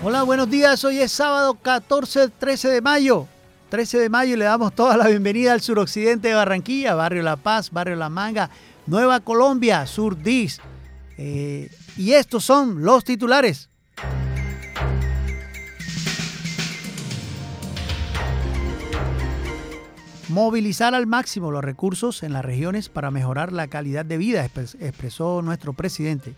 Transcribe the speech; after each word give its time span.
Hola, 0.00 0.22
buenos 0.22 0.48
días. 0.48 0.84
Hoy 0.84 1.00
es 1.00 1.10
sábado 1.10 1.54
14, 1.60 2.28
13 2.28 2.68
de 2.68 2.80
mayo. 2.80 3.26
13 3.68 3.98
de 3.98 4.08
mayo 4.08 4.34
y 4.34 4.36
le 4.36 4.44
damos 4.44 4.72
toda 4.72 4.96
la 4.96 5.08
bienvenida 5.08 5.52
al 5.52 5.60
suroccidente 5.60 6.28
de 6.28 6.34
Barranquilla, 6.34 6.94
Barrio 6.94 7.24
La 7.24 7.34
Paz, 7.34 7.72
Barrio 7.72 7.96
La 7.96 8.08
Manga, 8.08 8.48
Nueva 8.86 9.18
Colombia, 9.18 9.84
Sur 9.86 10.16
Dis. 10.16 10.60
Eh, 11.16 11.68
y 11.96 12.12
estos 12.12 12.44
son 12.44 12.84
los 12.84 13.02
titulares. 13.02 13.70
Movilizar 20.28 20.94
al 20.94 21.08
máximo 21.08 21.50
los 21.50 21.64
recursos 21.64 22.22
en 22.22 22.34
las 22.34 22.44
regiones 22.44 22.88
para 22.88 23.10
mejorar 23.10 23.52
la 23.52 23.66
calidad 23.66 24.04
de 24.04 24.16
vida, 24.16 24.44
expresó 24.44 25.42
nuestro 25.42 25.72
presidente. 25.72 26.36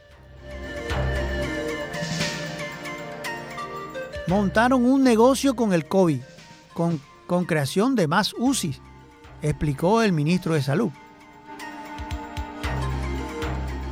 Montaron 4.30 4.84
un 4.84 5.02
negocio 5.02 5.57
con 5.57 5.73
el 5.73 5.87
COVID, 5.87 6.20
con, 6.73 7.01
creación 7.47 7.97
de 7.97 8.07
más 8.07 8.33
UCI, 8.39 8.77
explicó 9.43 10.03
el 10.03 10.12
ministro 10.12 10.55
de 10.55 10.62
Salud. 10.62 10.93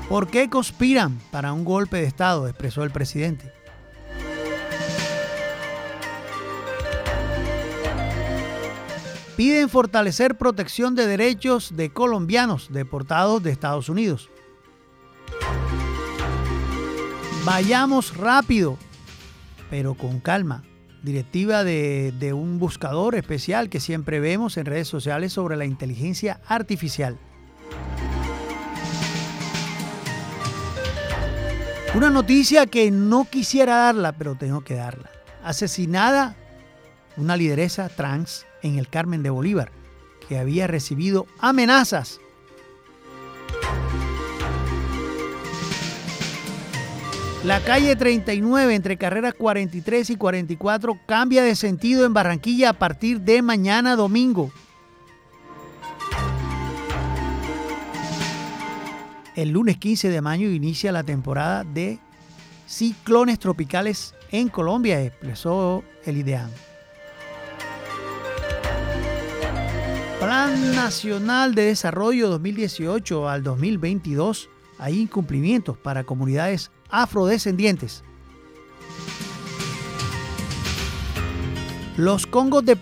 ¿Por 0.09 0.29
qué 0.29 0.49
conspiran 0.49 1.19
para 1.33 1.53
un 1.53 1.65
golpe 1.65 1.97
de 1.97 2.05
Estado? 2.05 2.47
expresó 2.47 2.85
el 2.85 2.93
presidente. 2.93 3.53
Piden 9.37 9.69
fortalecer 9.69 10.39
protección 10.39 10.95
de 10.95 11.09
derechos 11.09 11.77
de 11.77 11.91
colombianos 11.91 12.69
deportados 12.71 13.43
de 13.43 13.51
Estados 13.51 13.89
Unidos. 13.89 14.31
Vayamos 17.45 18.17
rápido, 18.17 18.79
pero 19.71 19.95
con 19.95 20.21
calma. 20.21 20.65
Directiva 21.03 21.63
de, 21.63 22.33
un 22.35 22.59
buscador 22.59 23.15
especial 23.15 23.69
que 23.69 23.81
siempre 23.81 24.21
vemos 24.21 24.57
en 24.57 24.67
redes 24.67 24.89
sociales 24.89 25.33
sobre 25.33 25.57
la 25.57 25.65
inteligencia 25.65 26.41
artificial. 26.47 27.19
Una 31.95 32.11
noticia 32.11 32.67
que 32.67 32.91
no 32.91 33.25
quisiera 33.25 33.77
darla, 33.77 34.13
pero 34.13 34.35
tengo 34.35 34.63
que 34.63 34.75
darla. 34.75 35.11
Asesinada 35.45 36.37
una 37.17 37.37
lideresa 37.37 37.89
trans 37.89 38.47
en 38.63 38.79
el 38.79 38.89
Carmen 38.89 39.23
de 39.23 39.31
Bolívar, 39.31 39.71
que 40.29 40.39
había 40.39 40.67
recibido 40.67 41.27
amenazas 41.39 42.21
La 47.49 47.65
calle 47.65 47.97
39 47.97 48.75
entre 48.75 48.99
carreras 48.99 49.33
43 49.33 50.11
y 50.11 50.17
44 50.17 50.99
cambia 51.07 51.43
de 51.43 51.57
sentido 51.57 52.05
en 52.05 52.13
Barranquilla 52.13 52.69
a 52.69 52.73
partir 52.75 53.23
de 53.23 53.41
mañana 53.41 53.97
domingo. 53.97 54.53
El 59.35 59.49
lunes 59.49 59.79
15 59.79 60.11
de 60.11 60.21
mayo 60.21 60.51
inicia 60.51 60.93
la 60.93 61.05
temporada 61.05 61.65
de 61.65 61.99
ciclones 62.67 63.39
tropicales 63.39 64.15
en 64.31 64.51
Colombia, 64.51 65.03
expresó 65.03 65.83
el 66.05 66.19
IDEAM. 66.19 66.51
Plan 70.21 70.77
Nacional 70.77 71.55
de 71.55 71.63
Desarrollo 71.63 72.29
2018 72.29 73.27
al 73.27 73.43
2022. 73.43 74.51
Hay 74.79 75.01
incumplimientos 75.01 75.79
para 75.79 76.05
comunidades 76.05 76.71
afrodescendientes. 76.91 78.05
Los 81.97 82.27
Congos 82.27 82.65
de, 82.65 82.77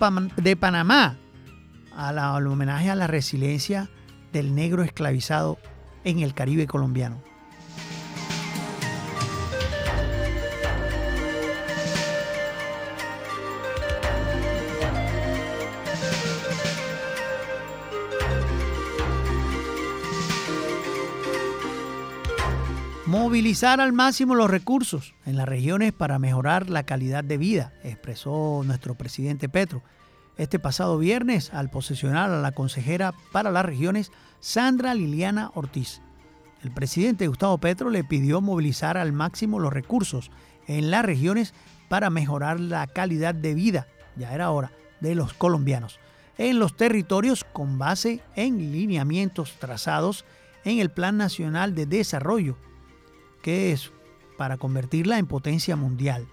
Panamá, 0.56 1.16
al 1.96 2.46
homenaje 2.46 2.90
a 2.90 2.94
la 2.94 3.06
resiliencia 3.06 3.88
del 4.32 4.54
negro 4.54 4.82
esclavizado 4.82 5.58
en 6.04 6.20
el 6.20 6.34
Caribe 6.34 6.66
colombiano. 6.66 7.25
Movilizar 23.26 23.80
al 23.80 23.92
máximo 23.92 24.36
los 24.36 24.48
recursos 24.48 25.12
en 25.26 25.36
las 25.36 25.48
regiones 25.48 25.92
para 25.92 26.20
mejorar 26.20 26.70
la 26.70 26.84
calidad 26.84 27.24
de 27.24 27.36
vida, 27.36 27.72
expresó 27.82 28.62
nuestro 28.64 28.94
presidente 28.94 29.48
Petro 29.48 29.82
este 30.36 30.60
pasado 30.60 30.96
viernes 30.96 31.52
al 31.52 31.68
posesionar 31.68 32.30
a 32.30 32.40
la 32.40 32.52
consejera 32.52 33.12
para 33.32 33.50
las 33.50 33.64
regiones 33.64 34.12
Sandra 34.38 34.94
Liliana 34.94 35.50
Ortiz. 35.54 36.00
El 36.62 36.70
presidente 36.70 37.26
Gustavo 37.26 37.58
Petro 37.58 37.90
le 37.90 38.04
pidió 38.04 38.40
movilizar 38.40 38.96
al 38.96 39.12
máximo 39.12 39.58
los 39.58 39.72
recursos 39.72 40.30
en 40.68 40.92
las 40.92 41.04
regiones 41.04 41.52
para 41.88 42.10
mejorar 42.10 42.60
la 42.60 42.86
calidad 42.86 43.34
de 43.34 43.54
vida, 43.54 43.88
ya 44.14 44.32
era 44.34 44.52
hora, 44.52 44.70
de 45.00 45.16
los 45.16 45.34
colombianos, 45.34 45.98
en 46.38 46.60
los 46.60 46.76
territorios 46.76 47.42
con 47.42 47.76
base 47.76 48.20
en 48.36 48.70
lineamientos 48.70 49.56
trazados 49.58 50.24
en 50.64 50.78
el 50.78 50.90
Plan 50.90 51.16
Nacional 51.16 51.74
de 51.74 51.86
Desarrollo 51.86 52.56
que 53.46 53.70
es 53.70 53.92
para 54.36 54.56
convertirla 54.56 55.20
en 55.20 55.28
potencia 55.28 55.76
mundial. 55.76 56.26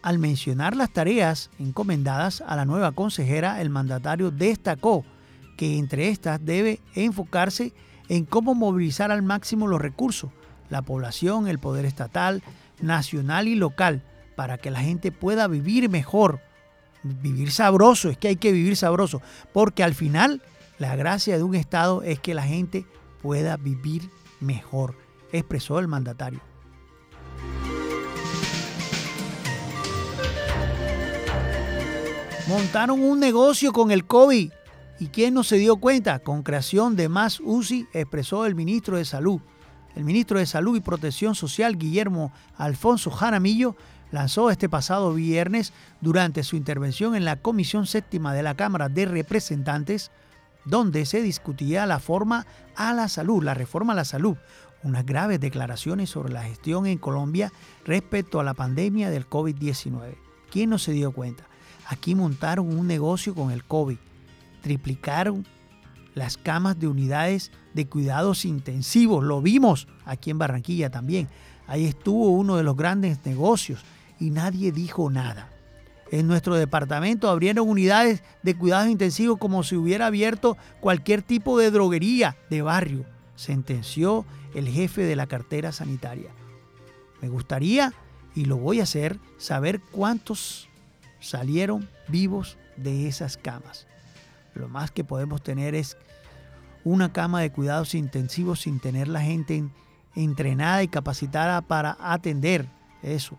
Al 0.00 0.18
mencionar 0.18 0.74
las 0.74 0.90
tareas 0.90 1.50
encomendadas 1.58 2.42
a 2.46 2.56
la 2.56 2.64
nueva 2.64 2.92
consejera, 2.92 3.60
el 3.60 3.68
mandatario 3.68 4.30
destacó 4.30 5.04
que 5.58 5.76
entre 5.76 6.08
estas 6.08 6.42
debe 6.42 6.80
enfocarse 6.94 7.74
en 8.08 8.24
cómo 8.24 8.54
movilizar 8.54 9.12
al 9.12 9.20
máximo 9.20 9.66
los 9.66 9.78
recursos, 9.78 10.30
la 10.70 10.80
población, 10.80 11.48
el 11.48 11.58
poder 11.58 11.84
estatal, 11.84 12.42
nacional 12.80 13.46
y 13.46 13.54
local, 13.54 14.02
para 14.36 14.56
que 14.56 14.70
la 14.70 14.80
gente 14.80 15.12
pueda 15.12 15.48
vivir 15.48 15.90
mejor, 15.90 16.40
vivir 17.02 17.52
sabroso, 17.52 18.08
es 18.08 18.16
que 18.16 18.28
hay 18.28 18.36
que 18.36 18.52
vivir 18.52 18.78
sabroso, 18.78 19.20
porque 19.52 19.84
al 19.84 19.92
final 19.92 20.40
la 20.78 20.96
gracia 20.96 21.36
de 21.36 21.42
un 21.42 21.54
Estado 21.54 22.02
es 22.02 22.20
que 22.20 22.32
la 22.32 22.44
gente 22.44 22.86
pueda 23.20 23.58
vivir 23.58 24.08
mejor 24.40 25.03
expresó 25.38 25.78
el 25.78 25.88
mandatario. 25.88 26.40
Montaron 32.46 33.00
un 33.00 33.18
negocio 33.20 33.72
con 33.72 33.90
el 33.90 34.04
COVID. 34.04 34.52
¿Y 35.00 35.06
quién 35.08 35.34
no 35.34 35.42
se 35.42 35.56
dio 35.56 35.76
cuenta? 35.76 36.20
Con 36.20 36.42
creación 36.42 36.94
de 36.94 37.08
más 37.08 37.40
UCI, 37.40 37.88
expresó 37.92 38.46
el 38.46 38.54
ministro 38.54 38.96
de 38.96 39.04
Salud. 39.04 39.40
El 39.96 40.04
ministro 40.04 40.38
de 40.38 40.46
Salud 40.46 40.76
y 40.76 40.80
Protección 40.80 41.34
Social, 41.34 41.78
Guillermo 41.78 42.32
Alfonso 42.56 43.10
Jaramillo, 43.10 43.76
lanzó 44.12 44.50
este 44.50 44.68
pasado 44.68 45.14
viernes, 45.14 45.72
durante 46.00 46.44
su 46.44 46.56
intervención 46.56 47.16
en 47.16 47.24
la 47.24 47.36
Comisión 47.36 47.86
Séptima 47.86 48.32
de 48.34 48.42
la 48.42 48.54
Cámara 48.54 48.88
de 48.88 49.06
Representantes, 49.06 50.10
donde 50.64 51.06
se 51.06 51.22
discutía 51.22 51.86
la 51.86 51.98
forma 51.98 52.46
a 52.76 52.92
la 52.92 53.08
salud, 53.08 53.42
la 53.42 53.54
reforma 53.54 53.92
a 53.92 53.96
la 53.96 54.04
salud, 54.04 54.36
unas 54.84 55.04
graves 55.04 55.40
declaraciones 55.40 56.10
sobre 56.10 56.32
la 56.32 56.44
gestión 56.44 56.86
en 56.86 56.98
Colombia 56.98 57.50
respecto 57.84 58.38
a 58.38 58.44
la 58.44 58.54
pandemia 58.54 59.10
del 59.10 59.28
COVID-19. 59.28 60.14
¿Quién 60.50 60.70
no 60.70 60.78
se 60.78 60.92
dio 60.92 61.10
cuenta? 61.12 61.44
Aquí 61.88 62.14
montaron 62.14 62.78
un 62.78 62.86
negocio 62.86 63.34
con 63.34 63.50
el 63.50 63.64
COVID, 63.64 63.96
triplicaron 64.62 65.46
las 66.14 66.36
camas 66.36 66.78
de 66.78 66.86
unidades 66.86 67.50
de 67.72 67.88
cuidados 67.88 68.44
intensivos, 68.44 69.24
lo 69.24 69.42
vimos 69.42 69.88
aquí 70.04 70.30
en 70.30 70.38
Barranquilla 70.38 70.90
también. 70.90 71.28
Ahí 71.66 71.86
estuvo 71.86 72.28
uno 72.28 72.56
de 72.56 72.62
los 72.62 72.76
grandes 72.76 73.24
negocios 73.24 73.80
y 74.20 74.30
nadie 74.30 74.70
dijo 74.70 75.10
nada. 75.10 75.50
En 76.12 76.28
nuestro 76.28 76.54
departamento 76.54 77.28
abrieron 77.28 77.68
unidades 77.68 78.22
de 78.42 78.54
cuidados 78.54 78.88
intensivos 78.88 79.38
como 79.38 79.64
si 79.64 79.74
hubiera 79.74 80.06
abierto 80.06 80.56
cualquier 80.80 81.22
tipo 81.22 81.58
de 81.58 81.70
droguería 81.70 82.36
de 82.50 82.62
barrio 82.62 83.14
sentenció 83.36 84.24
el 84.54 84.68
jefe 84.68 85.02
de 85.02 85.16
la 85.16 85.26
cartera 85.26 85.72
sanitaria. 85.72 86.30
Me 87.20 87.28
gustaría, 87.28 87.92
y 88.34 88.44
lo 88.44 88.56
voy 88.56 88.80
a 88.80 88.84
hacer, 88.84 89.18
saber 89.38 89.80
cuántos 89.80 90.68
salieron 91.20 91.88
vivos 92.08 92.58
de 92.76 93.08
esas 93.08 93.36
camas. 93.36 93.86
Lo 94.54 94.68
más 94.68 94.90
que 94.90 95.04
podemos 95.04 95.42
tener 95.42 95.74
es 95.74 95.96
una 96.84 97.12
cama 97.12 97.40
de 97.40 97.50
cuidados 97.50 97.94
intensivos 97.94 98.60
sin 98.60 98.78
tener 98.78 99.08
la 99.08 99.20
gente 99.20 99.64
entrenada 100.14 100.82
y 100.82 100.88
capacitada 100.88 101.62
para 101.62 101.96
atender 102.00 102.68
eso. 103.02 103.38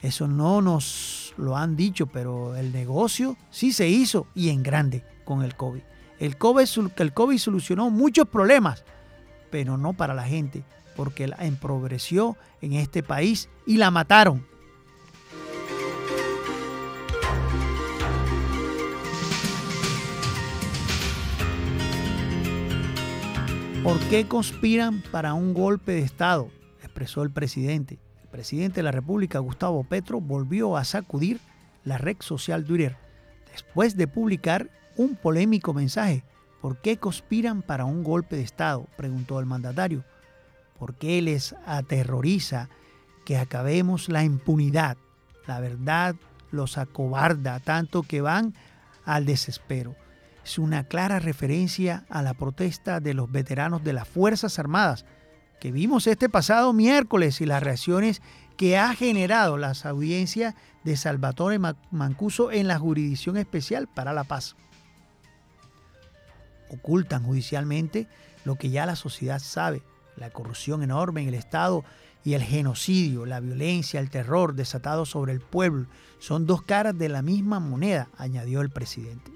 Eso 0.00 0.28
no 0.28 0.62
nos 0.62 1.34
lo 1.36 1.56
han 1.56 1.76
dicho, 1.76 2.06
pero 2.06 2.54
el 2.54 2.72
negocio 2.72 3.36
sí 3.50 3.72
se 3.72 3.88
hizo 3.88 4.28
y 4.34 4.50
en 4.50 4.62
grande 4.62 5.04
con 5.24 5.42
el 5.42 5.56
COVID. 5.56 5.80
El 6.20 6.36
COVID, 6.36 6.66
el 6.96 7.12
COVID 7.12 7.38
solucionó 7.38 7.90
muchos 7.90 8.28
problemas, 8.28 8.84
pero 9.50 9.76
no 9.76 9.92
para 9.92 10.14
la 10.14 10.24
gente, 10.24 10.62
porque 10.96 11.28
la 11.28 11.36
empobreció 11.40 12.36
en 12.60 12.72
este 12.74 13.02
país 13.02 13.48
y 13.66 13.76
la 13.76 13.90
mataron. 13.90 14.44
¿Por 23.82 23.98
qué 24.10 24.26
conspiran 24.26 25.02
para 25.10 25.34
un 25.34 25.54
golpe 25.54 25.92
de 25.92 26.00
Estado? 26.00 26.50
expresó 26.82 27.22
el 27.22 27.30
presidente. 27.30 27.98
El 28.22 28.28
presidente 28.28 28.76
de 28.76 28.82
la 28.82 28.90
República, 28.90 29.38
Gustavo 29.38 29.84
Petro, 29.84 30.20
volvió 30.20 30.76
a 30.76 30.84
sacudir 30.84 31.38
la 31.84 31.96
red 31.96 32.16
social 32.20 32.64
Twitter 32.64 32.96
después 33.52 33.96
de 33.96 34.08
publicar 34.08 34.68
un 34.96 35.14
polémico 35.14 35.72
mensaje 35.72 36.24
¿Por 36.60 36.78
qué 36.78 36.98
conspiran 36.98 37.62
para 37.62 37.84
un 37.84 38.02
golpe 38.02 38.36
de 38.36 38.42
Estado? 38.42 38.86
preguntó 38.96 39.38
el 39.40 39.46
mandatario. 39.46 40.04
¿Por 40.78 40.94
qué 40.94 41.22
les 41.22 41.54
aterroriza 41.66 42.68
que 43.24 43.36
acabemos 43.36 44.08
la 44.08 44.24
impunidad? 44.24 44.96
La 45.46 45.60
verdad 45.60 46.16
los 46.50 46.78
acobarda 46.78 47.60
tanto 47.60 48.02
que 48.02 48.20
van 48.20 48.54
al 49.04 49.24
desespero. 49.24 49.96
Es 50.44 50.58
una 50.58 50.84
clara 50.84 51.18
referencia 51.18 52.04
a 52.08 52.22
la 52.22 52.34
protesta 52.34 53.00
de 53.00 53.14
los 53.14 53.30
veteranos 53.30 53.84
de 53.84 53.92
las 53.92 54.08
Fuerzas 54.08 54.58
Armadas 54.58 55.04
que 55.60 55.72
vimos 55.72 56.06
este 56.06 56.28
pasado 56.28 56.72
miércoles 56.72 57.40
y 57.40 57.46
las 57.46 57.62
reacciones 57.62 58.22
que 58.56 58.78
ha 58.78 58.94
generado 58.94 59.56
las 59.56 59.86
audiencias 59.86 60.54
de 60.84 60.96
Salvatore 60.96 61.58
Mancuso 61.90 62.50
en 62.50 62.68
la 62.68 62.78
Jurisdicción 62.78 63.36
Especial 63.36 63.88
para 63.88 64.12
la 64.12 64.24
Paz. 64.24 64.56
Ocultan 66.70 67.24
judicialmente 67.24 68.08
lo 68.44 68.56
que 68.56 68.70
ya 68.70 68.86
la 68.86 68.96
sociedad 68.96 69.38
sabe, 69.38 69.82
la 70.16 70.30
corrupción 70.30 70.82
enorme 70.82 71.22
en 71.22 71.28
el 71.28 71.34
Estado 71.34 71.84
y 72.24 72.34
el 72.34 72.42
genocidio, 72.42 73.26
la 73.26 73.40
violencia, 73.40 74.00
el 74.00 74.10
terror 74.10 74.54
desatado 74.54 75.06
sobre 75.06 75.32
el 75.32 75.40
pueblo 75.40 75.86
son 76.18 76.46
dos 76.46 76.62
caras 76.62 76.98
de 76.98 77.08
la 77.08 77.22
misma 77.22 77.60
moneda, 77.60 78.08
añadió 78.18 78.60
el 78.60 78.70
presidente. 78.70 79.30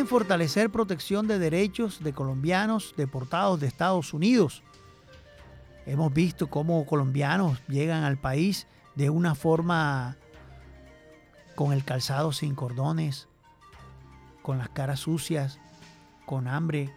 Piden 0.00 0.08
fortalecer 0.08 0.70
protección 0.70 1.28
de 1.28 1.38
derechos 1.38 2.02
de 2.02 2.14
colombianos 2.14 2.94
deportados 2.96 3.60
de 3.60 3.66
Estados 3.66 4.14
Unidos. 4.14 4.62
Hemos 5.84 6.14
visto 6.14 6.48
cómo 6.48 6.86
colombianos 6.86 7.60
llegan 7.68 8.04
al 8.04 8.16
país 8.16 8.66
de 8.94 9.10
una 9.10 9.34
forma 9.34 10.16
con 11.54 11.74
el 11.74 11.84
calzado 11.84 12.32
sin 12.32 12.54
cordones, 12.54 13.28
con 14.40 14.56
las 14.56 14.70
caras 14.70 15.00
sucias, 15.00 15.58
con 16.24 16.48
hambre, 16.48 16.90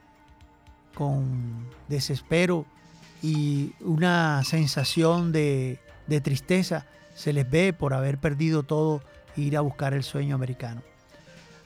con 0.96 1.68
desespero 1.90 2.66
y 3.22 3.74
una 3.82 4.46
sensación 4.46 5.34
de, 5.34 5.82
de 6.08 6.22
tristeza 6.22 6.86
se 7.16 7.34
les 7.34 7.50
ve 7.50 7.74
por 7.74 7.94
haber 7.94 8.18
perdido 8.18 8.64
todo 8.64 9.02
e 9.36 9.42
ir 9.42 9.58
a 9.58 9.62
buscar 9.62 9.94
el 9.94 10.04
sueño 10.04 10.36
americano. 10.36 10.93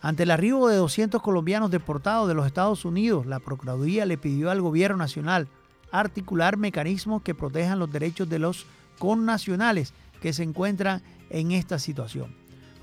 Ante 0.01 0.23
el 0.23 0.31
arribo 0.31 0.67
de 0.67 0.77
200 0.77 1.21
colombianos 1.21 1.71
deportados 1.71 2.27
de 2.27 2.35
los 2.35 2.45
Estados 2.45 2.85
Unidos, 2.85 3.25
la 3.25 3.39
Procuraduría 3.39 4.05
le 4.05 4.17
pidió 4.17 4.51
al 4.51 4.61
gobierno 4.61 4.97
nacional 4.97 5.47
articular 5.91 6.57
mecanismos 6.57 7.21
que 7.21 7.33
protejan 7.33 7.79
los 7.79 7.91
derechos 7.91 8.29
de 8.29 8.39
los 8.39 8.65
connacionales 8.99 9.94
que 10.21 10.33
se 10.33 10.44
encuentran 10.44 11.01
en 11.29 11.51
esta 11.51 11.79
situación. 11.79 12.35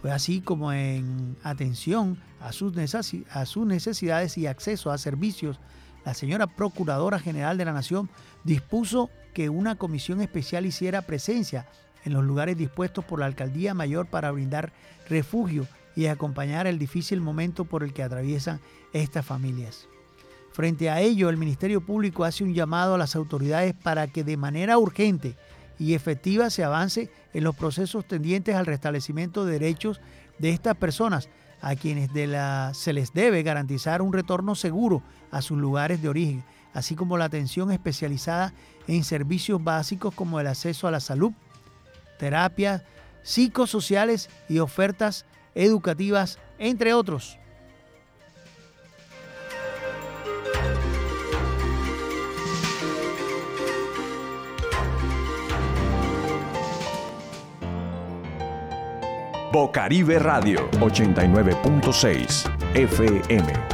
Fue 0.03 0.11
así 0.11 0.41
como 0.41 0.73
en 0.73 1.37
atención 1.43 2.19
a 2.41 2.53
sus, 2.53 2.75
necesidades 2.75 4.37
y 4.37 4.47
acceso 4.47 4.91
a 4.91 4.99
servicios, 4.99 5.59
la 6.05 6.13
señora 6.13 6.47
Procuradora 6.47 7.19
General 7.19 7.57
de 7.57 7.65
la 7.65 7.73
Nación 7.73 8.11
dispuso 8.43 9.09
que 9.33 9.49
una 9.49 9.77
comisión 9.77 10.21
especial 10.21 10.67
hiciera 10.67 11.03
presencia 11.03 11.67
en 12.05 12.13
los 12.13 12.23
lugares 12.23 12.59
dispuestos 12.59 13.05
por 13.05 13.21
la 13.21 13.27
Alcaldía 13.27 13.73
Mayor 13.73 14.07
para 14.07 14.31
brindar 14.31 14.73
refugio 15.09 15.67
y 15.97 16.07
acompañar 16.07 16.67
el 16.67 16.79
difícil 16.79 17.21
momento 17.21 17.65
por 17.65 17.83
el 17.83 17.93
que 17.93 18.03
atraviesan 18.03 18.61
estas 18.93 19.25
familias. 19.25 19.89
Frente 20.53 20.89
a 20.89 21.01
ello, 21.01 21.31
el 21.31 21.37
Ministerio 21.37 21.81
Público 21.81 22.25
hace 22.25 22.45
un 22.45 22.55
llamado 22.55 22.95
a 22.95 22.99
las 22.99 23.17
autoridades 23.17 23.75
para 23.75 24.07
que 24.07 24.23
de 24.23 24.37
manera 24.37 24.79
urgente 24.79 25.37
y 25.79 25.95
efectiva 25.95 26.49
se 26.51 26.63
avance 26.63 27.11
en 27.33 27.43
los 27.43 27.57
procesos 27.57 28.07
tendientes 28.07 28.55
al 28.55 28.67
restablecimiento 28.67 29.45
de 29.45 29.55
derechos 29.55 30.01
de 30.39 30.51
estas 30.51 30.77
personas, 30.77 31.29
a 31.61 31.75
quienes 31.77 32.11
se 32.77 32.93
les 32.93 33.13
debe 33.13 33.43
garantizar 33.43 34.03
un 34.03 34.13
retorno 34.13 34.55
seguro 34.55 35.03
a 35.31 35.43
sus 35.43 35.59
lugares 35.59 36.03
de 36.03 36.09
origen, 36.09 36.45
así 36.73 36.95
como 36.95 37.17
la 37.17 37.25
atención 37.25 37.73
especializada 37.73 38.53
en 38.87 39.03
servicios 39.03 39.63
básicos 39.65 40.15
como 40.15 40.39
el 40.39 40.47
acceso 40.47 40.87
a 40.87 40.91
la 40.91 41.01
salud, 41.01 41.33
terapias 42.19 42.83
psicosociales 43.23 44.29
y 44.49 44.59
ofertas 44.59 45.25
educativas, 45.55 46.39
entre 46.59 46.95
otros. 46.95 47.39
Bocaribe 59.53 60.19
Radio 60.19 60.69
89.6 60.81 62.75
FM 62.75 63.74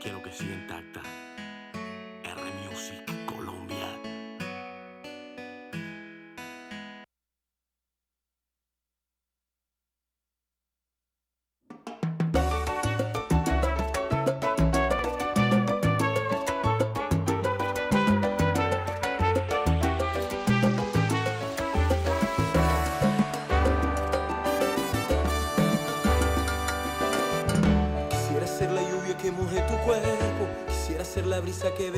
quiero 0.00 0.22
que 0.22 0.32
siga 0.32 0.54
intacta. 0.54 1.19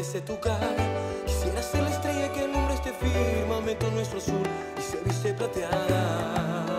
Quisiera 0.03 1.63
ser 1.63 1.81
la 1.85 1.91
estrella 1.91 2.33
que 2.33 2.41
alumbra 2.41 2.75
este 2.75 2.93
firmamento 2.93 3.89
nuestro 3.93 4.19
azul 4.19 4.43
y 4.77 4.83
se 4.83 4.97
viste 5.05 5.33
plateada. 5.33 6.72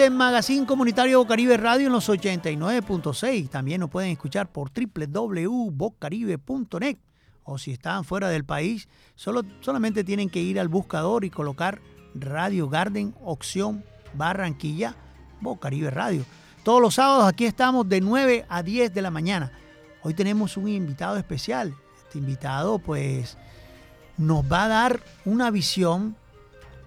en 0.00 0.16
Magazine 0.16 0.66
Comunitario 0.66 1.18
Bocaribe 1.18 1.58
Radio 1.58 1.88
en 1.88 1.92
los 1.92 2.08
89.6. 2.08 3.50
También 3.50 3.80
nos 3.80 3.90
pueden 3.90 4.10
escuchar 4.10 4.50
por 4.50 4.70
www.bocaribe.net. 4.72 6.96
O 7.44 7.58
si 7.58 7.72
están 7.72 8.04
fuera 8.04 8.30
del 8.30 8.44
país, 8.44 8.88
solo, 9.14 9.42
solamente 9.60 10.02
tienen 10.02 10.30
que 10.30 10.40
ir 10.40 10.58
al 10.58 10.68
buscador 10.68 11.26
y 11.26 11.30
colocar 11.30 11.82
Radio 12.14 12.70
Garden, 12.70 13.14
opción 13.22 13.84
Barranquilla, 14.14 14.96
Bocaribe 15.40 15.90
Radio. 15.90 16.24
Todos 16.62 16.80
los 16.80 16.94
sábados 16.94 17.26
aquí 17.26 17.44
estamos 17.44 17.86
de 17.88 18.00
9 18.00 18.46
a 18.48 18.62
10 18.62 18.94
de 18.94 19.02
la 19.02 19.10
mañana. 19.10 19.52
Hoy 20.02 20.14
tenemos 20.14 20.56
un 20.56 20.68
invitado 20.68 21.18
especial. 21.18 21.74
Este 21.98 22.16
invitado 22.18 22.78
pues 22.78 23.36
nos 24.16 24.50
va 24.50 24.64
a 24.64 24.68
dar 24.68 25.00
una 25.26 25.50
visión 25.50 26.16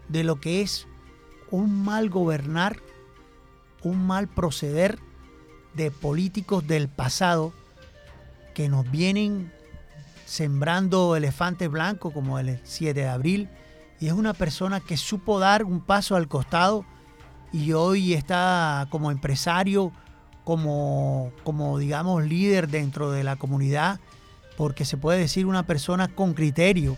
de 0.10 0.24
lo 0.24 0.40
que 0.40 0.62
es 0.62 0.88
un 1.52 1.84
mal 1.84 2.10
gobernar 2.10 2.80
un 3.84 4.06
mal 4.06 4.28
proceder 4.28 5.00
de 5.74 5.92
políticos 5.92 6.66
del 6.68 6.88
pasado 6.88 7.54
que 8.54 8.70
nos 8.70 8.90
vienen 8.90 9.52
sembrando 10.26 11.16
elefantes 11.16 11.70
blancos 11.70 12.14
como 12.14 12.40
el 12.40 12.60
7 12.64 13.00
de 13.00 13.08
abril. 13.08 13.50
Y 14.00 14.08
es 14.08 14.14
una 14.14 14.34
persona 14.34 14.80
que 14.80 14.98
supo 14.98 15.40
dar 15.40 15.64
un 15.64 15.82
paso 15.82 16.16
al 16.16 16.28
costado 16.28 16.86
y 17.52 17.74
hoy 17.74 18.14
está 18.14 18.88
como 18.90 19.12
empresario, 19.12 19.92
como, 20.44 21.32
como 21.44 21.78
digamos 21.78 22.26
líder 22.26 22.68
dentro 22.68 23.12
de 23.12 23.24
la 23.24 23.36
comunidad, 23.36 24.00
porque 24.58 24.86
se 24.86 24.98
puede 24.98 25.20
decir 25.20 25.46
una 25.46 25.64
persona 25.64 26.08
con 26.08 26.34
criterio 26.34 26.98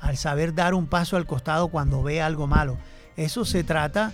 al 0.00 0.16
saber 0.16 0.54
dar 0.54 0.74
un 0.74 0.86
paso 0.86 1.16
al 1.16 1.26
costado 1.26 1.68
cuando 1.68 2.02
ve 2.02 2.22
algo 2.22 2.46
malo. 2.46 2.78
Eso 3.16 3.44
se 3.44 3.64
trata 3.64 4.12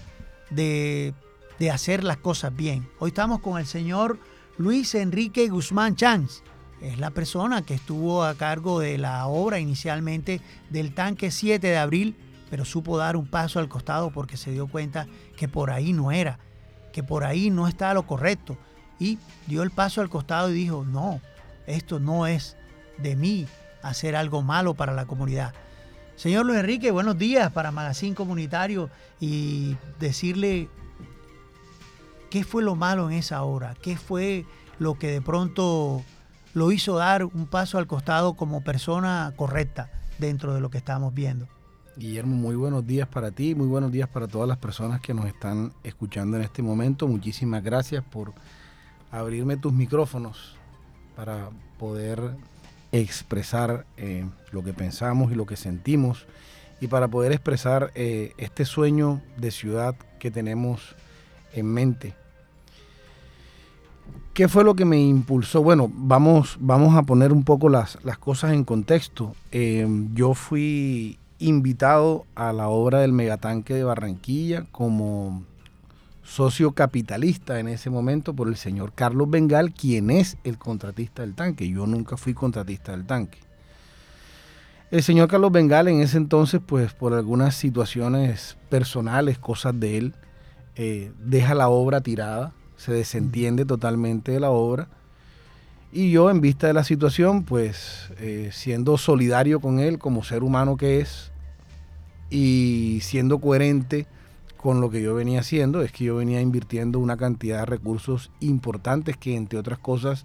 de 0.51 1.15
de 1.59 1.71
hacer 1.71 2.05
las 2.05 2.17
cosas 2.17 2.55
bien. 2.55 2.89
Hoy 2.99 3.09
estamos 3.09 3.41
con 3.41 3.59
el 3.59 3.67
señor 3.67 4.19
Luis 4.59 4.95
Enrique 4.95 5.49
Guzmán 5.49 5.97
Chance. 5.97 6.43
Es 6.81 6.99
la 6.99 7.11
persona 7.11 7.63
que 7.63 7.75
estuvo 7.75 8.25
a 8.25 8.35
cargo 8.35 8.81
de 8.81 8.99
la 8.99 9.27
obra 9.27 9.61
inicialmente 9.61 10.41
del 10.71 10.95
tanque 10.95 11.31
7 11.31 11.67
de 11.67 11.79
abril, 11.79 12.17
pero 12.51 12.65
supo 12.65 12.99
dar 12.99 13.17
un 13.17 13.27
paso 13.27 13.61
al 13.61 13.69
costado 13.69 14.11
porque 14.11 14.37
se 14.37 14.51
dio 14.51 14.67
cuenta 14.67 15.07
que 15.37 15.49
por 15.49 15.71
ahí 15.71 15.93
no 15.93 16.11
era, 16.11 16.39
que 16.93 17.03
por 17.03 17.25
ahí 17.25 17.51
no 17.51 17.69
está 17.69 17.95
lo 17.95 18.07
correcto. 18.07 18.57
Y 18.99 19.19
dio 19.47 19.63
el 19.63 19.71
paso 19.71 20.01
al 20.01 20.11
costado 20.11 20.51
y 20.51 20.55
dijo, 20.55 20.85
no, 20.85 21.21
esto 21.67 22.01
no 22.01 22.27
es 22.27 22.57
de 22.99 23.17
mí 23.17 23.47
hacer 23.83 24.17
algo 24.17 24.43
malo 24.43 24.75
para 24.75 24.93
la 24.93 25.07
comunidad. 25.07 25.55
Señor 26.17 26.47
Luis 26.47 26.61
Enrique, 26.61 26.91
buenos 26.91 27.19
días 27.19 27.51
para 27.53 27.73
Magazine 27.73 28.15
Comunitario 28.15 28.91
y 29.19 29.77
decirle 29.99 30.69
qué 32.33 32.45
fue 32.45 32.63
lo 32.63 32.77
malo 32.77 33.11
en 33.11 33.19
esa 33.19 33.43
hora, 33.43 33.77
qué 33.83 33.95
fue 33.95 34.47
lo 34.79 34.99
que 34.99 35.09
de 35.09 35.21
pronto 35.21 36.03
lo 36.55 36.73
hizo 36.73 36.97
dar 36.97 37.27
un 37.27 37.47
paso 37.47 37.77
al 37.77 37.87
costado 37.87 38.33
como 38.37 38.65
persona 38.65 39.35
correcta 39.37 39.91
dentro 40.19 40.55
de 40.55 40.63
lo 40.63 40.71
que 40.71 40.79
estamos 40.79 41.13
viendo. 41.13 41.47
Guillermo, 41.95 42.35
muy 42.35 42.57
buenos 42.57 42.87
días 42.87 43.07
para 43.07 43.33
ti, 43.33 43.55
muy 43.55 43.67
buenos 43.67 43.93
días 43.93 44.09
para 44.09 44.29
todas 44.29 44.49
las 44.49 44.57
personas 44.57 45.03
que 45.03 45.13
nos 45.13 45.27
están 45.27 45.75
escuchando 45.85 46.39
en 46.39 46.43
este 46.43 46.63
momento. 46.63 47.07
Muchísimas 47.07 47.63
gracias 47.63 48.03
por 48.03 48.33
abrirme 49.11 49.59
tus 49.59 49.75
micrófonos 49.75 50.57
para 51.15 51.51
poder 51.79 52.35
expresar 52.93 53.85
eh, 53.99 54.25
lo 54.53 54.65
que 54.65 54.73
pensamos 54.73 55.33
y 55.33 55.35
lo 55.35 55.45
que 55.45 55.57
sentimos 55.57 56.25
y 56.81 56.87
para 56.87 57.09
poder 57.09 57.33
expresar 57.33 57.91
eh, 57.95 58.33
este 58.39 58.65
sueño 58.65 59.21
de 59.37 59.51
ciudad 59.51 59.95
que 60.19 60.31
tenemos 60.31 60.97
en 61.53 61.67
mente. 61.67 62.22
¿Qué 64.35 64.49
fue 64.49 64.65
lo 64.65 64.75
que 64.75 64.87
me 64.87 64.99
impulsó? 64.99 65.63
Bueno, 65.63 65.91
vamos, 65.95 66.57
vamos 66.59 66.97
a 66.97 67.03
poner 67.03 67.33
un 67.33 67.45
poco 67.45 67.69
las, 67.69 67.99
las 68.03 68.17
cosas 68.17 68.53
en 68.53 68.65
contexto. 68.65 69.35
Eh, 69.51 69.87
yo 70.15 70.33
fui 70.33 71.19
invitado 71.39 72.25
a 72.35 72.55
la 72.55 72.69
obra 72.69 73.01
del 73.01 73.13
megatanque 73.13 73.75
de 73.75 73.85
Barranquilla 73.85 74.65
como 74.73 75.43
socio 76.23 76.73
capitalista 76.73 77.61
en 77.61 77.69
ese 77.69 77.91
momento 77.91 78.33
por 78.33 78.49
el 78.49 78.57
señor 78.57 78.93
Carlos 78.95 79.29
Bengal, 79.29 79.75
quien 79.75 80.11
es 80.11 80.39
el 80.45 80.57
contratista 80.57 81.21
del 81.21 81.35
tanque. 81.35 81.69
Yo 81.69 81.87
nunca 81.87 82.17
fui 82.17 82.33
contratista 82.33 82.93
del 82.93 83.05
tanque. 83.05 83.39
El 84.91 85.03
señor 85.03 85.29
Carlos 85.29 85.53
Bengal 85.53 85.89
en 85.89 86.01
ese 86.01 86.17
entonces, 86.17 86.63
pues 86.65 86.95
por 86.95 87.13
algunas 87.13 87.55
situaciones 87.55 88.57
personales, 88.71 89.39
cosas 89.39 89.79
de 89.79 89.99
él, 89.99 90.15
eh, 90.77 91.13
deja 91.23 91.55
la 91.55 91.69
obra 91.69 92.01
tirada, 92.01 92.55
se 92.77 92.93
desentiende 92.93 93.65
totalmente 93.65 94.33
de 94.33 94.41
la 94.41 94.51
obra. 94.51 94.89
Y 95.93 96.11
yo, 96.11 96.31
en 96.31 96.41
vista 96.41 96.67
de 96.67 96.73
la 96.73 96.85
situación, 96.85 97.45
pues 97.45 98.11
eh, 98.19 98.49
siendo 98.53 98.97
solidario 98.97 99.61
con 99.61 99.79
él 99.79 99.99
como 99.99 100.25
ser 100.25 100.43
humano 100.43 100.77
que 100.77 101.01
es 101.01 101.31
y 102.31 102.99
siendo 103.03 103.39
coherente 103.41 104.07
con 104.57 104.81
lo 104.81 104.91
que 104.91 105.03
yo 105.03 105.15
venía 105.15 105.41
haciendo, 105.41 105.83
es 105.83 105.93
que 105.93 106.05
yo 106.05 106.17
venía 106.17 106.41
invirtiendo 106.41 106.99
una 106.99 107.17
cantidad 107.17 107.59
de 107.61 107.67
recursos 107.67 108.31
importantes 108.41 109.17
que 109.17 109.35
entre 109.37 109.59
otras 109.59 109.79
cosas 109.79 110.25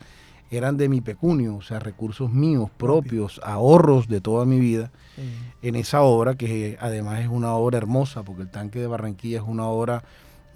eran 0.51 0.77
de 0.77 0.87
mi 0.87 1.01
pecunio, 1.01 1.57
o 1.57 1.61
sea, 1.61 1.79
recursos 1.79 2.31
míos 2.31 2.69
propios, 2.77 3.41
ahorros 3.43 4.07
de 4.07 4.21
toda 4.21 4.45
mi 4.45 4.59
vida 4.59 4.91
Sí. 5.15 5.23
en 5.63 5.75
esa 5.75 6.01
obra, 6.01 6.35
que 6.35 6.77
además 6.79 7.19
es 7.21 7.27
una 7.27 7.53
obra 7.55 7.79
hermosa, 7.79 8.23
porque 8.23 8.43
el 8.43 8.49
tanque 8.51 8.79
de 8.79 8.87
Barranquilla 8.87 9.39
es 9.39 9.43
una 9.45 9.65
obra 9.65 10.03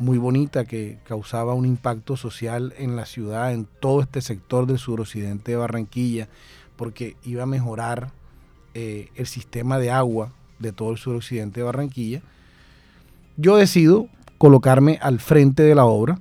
muy 0.01 0.17
bonita 0.17 0.65
que 0.65 0.97
causaba 1.05 1.53
un 1.53 1.65
impacto 1.65 2.17
social 2.17 2.73
en 2.77 2.95
la 2.95 3.05
ciudad, 3.05 3.53
en 3.53 3.67
todo 3.79 4.01
este 4.01 4.21
sector 4.21 4.65
del 4.65 4.79
suroccidente 4.79 5.51
de 5.51 5.57
Barranquilla, 5.57 6.27
porque 6.75 7.15
iba 7.23 7.43
a 7.43 7.45
mejorar 7.45 8.11
eh, 8.73 9.09
el 9.15 9.27
sistema 9.27 9.77
de 9.77 9.91
agua 9.91 10.33
de 10.59 10.71
todo 10.71 10.91
el 10.91 10.97
suroccidente 10.97 11.59
de 11.59 11.65
Barranquilla. 11.65 12.21
Yo 13.37 13.55
decido 13.55 14.07
colocarme 14.37 14.97
al 15.01 15.19
frente 15.19 15.63
de 15.63 15.75
la 15.75 15.85
obra, 15.85 16.19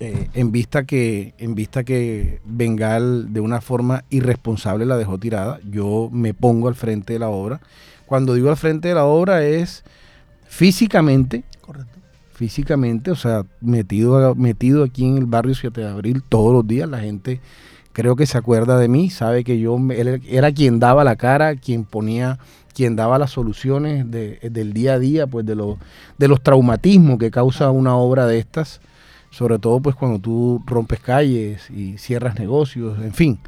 eh, 0.00 0.28
en 0.34 0.52
vista 0.52 0.84
que 0.84 1.34
en 1.38 1.56
vista 1.56 1.82
que 1.82 2.40
Bengal 2.44 3.32
de 3.32 3.40
una 3.40 3.60
forma 3.60 4.04
irresponsable 4.10 4.86
la 4.86 4.96
dejó 4.96 5.18
tirada, 5.18 5.58
yo 5.68 6.08
me 6.12 6.34
pongo 6.34 6.68
al 6.68 6.74
frente 6.74 7.14
de 7.14 7.18
la 7.18 7.28
obra. 7.28 7.60
Cuando 8.06 8.34
digo 8.34 8.48
al 8.48 8.56
frente 8.56 8.88
de 8.88 8.94
la 8.94 9.04
obra 9.04 9.44
es 9.44 9.84
físicamente. 10.48 11.44
Físicamente, 12.38 13.10
o 13.10 13.16
sea, 13.16 13.44
metido, 13.60 14.36
metido 14.36 14.84
aquí 14.84 15.04
en 15.04 15.18
el 15.18 15.26
barrio 15.26 15.56
7 15.56 15.80
de 15.80 15.88
abril 15.88 16.22
todos 16.28 16.52
los 16.52 16.64
días. 16.64 16.88
La 16.88 17.00
gente 17.00 17.40
creo 17.92 18.14
que 18.14 18.26
se 18.26 18.38
acuerda 18.38 18.78
de 18.78 18.86
mí, 18.86 19.10
sabe 19.10 19.42
que 19.42 19.58
yo 19.58 19.76
era 20.28 20.52
quien 20.52 20.78
daba 20.78 21.02
la 21.02 21.16
cara, 21.16 21.56
quien 21.56 21.82
ponía, 21.84 22.38
quien 22.74 22.94
daba 22.94 23.18
las 23.18 23.32
soluciones 23.32 24.08
de- 24.08 24.38
del 24.52 24.72
día 24.72 24.92
a 24.94 24.98
día, 25.00 25.26
pues 25.26 25.44
de, 25.46 25.56
los 25.56 25.78
de 26.16 26.28
los 26.28 26.40
traumatismos 26.40 27.18
que 27.18 27.32
causa 27.32 27.72
una 27.72 27.96
obra 27.96 28.24
de 28.28 28.38
estas, 28.38 28.80
sobre 29.30 29.58
todo 29.58 29.80
pues 29.80 29.96
cuando 29.96 30.20
tú 30.20 30.62
rompes 30.64 31.00
calles 31.00 31.68
y 31.70 31.98
cierras 31.98 32.38
negocios, 32.38 32.98
en 33.02 33.14
fin. 33.14 33.40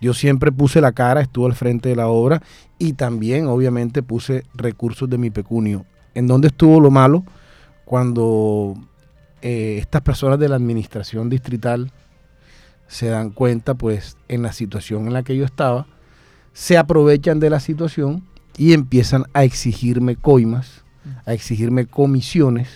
Yo 0.00 0.12
siempre 0.12 0.50
puse 0.50 0.80
la 0.80 0.90
cara, 0.90 1.20
estuve 1.20 1.46
al 1.46 1.54
frente 1.54 1.88
de 1.90 1.94
la 1.96 2.08
obra 2.08 2.42
y 2.80 2.94
también 2.94 3.46
obviamente 3.46 4.02
puse 4.02 4.42
recursos 4.54 5.08
de 5.08 5.18
mi 5.18 5.30
pecunio. 5.30 5.86
¿En 6.16 6.26
dónde 6.26 6.48
estuvo 6.48 6.80
lo 6.80 6.90
malo? 6.90 7.22
Cuando 7.84 8.74
eh, 9.42 9.78
estas 9.78 10.02
personas 10.02 10.38
de 10.38 10.48
la 10.48 10.56
administración 10.56 11.28
distrital 11.28 11.92
se 12.88 13.08
dan 13.08 13.30
cuenta, 13.30 13.74
pues, 13.74 14.16
en 14.28 14.42
la 14.42 14.52
situación 14.52 15.06
en 15.06 15.12
la 15.12 15.22
que 15.22 15.36
yo 15.36 15.44
estaba, 15.44 15.86
se 16.52 16.78
aprovechan 16.78 17.40
de 17.40 17.50
la 17.50 17.60
situación 17.60 18.24
y 18.56 18.72
empiezan 18.72 19.24
a 19.34 19.44
exigirme 19.44 20.16
coimas, 20.16 20.84
a 21.26 21.32
exigirme 21.32 21.86
comisiones 21.86 22.68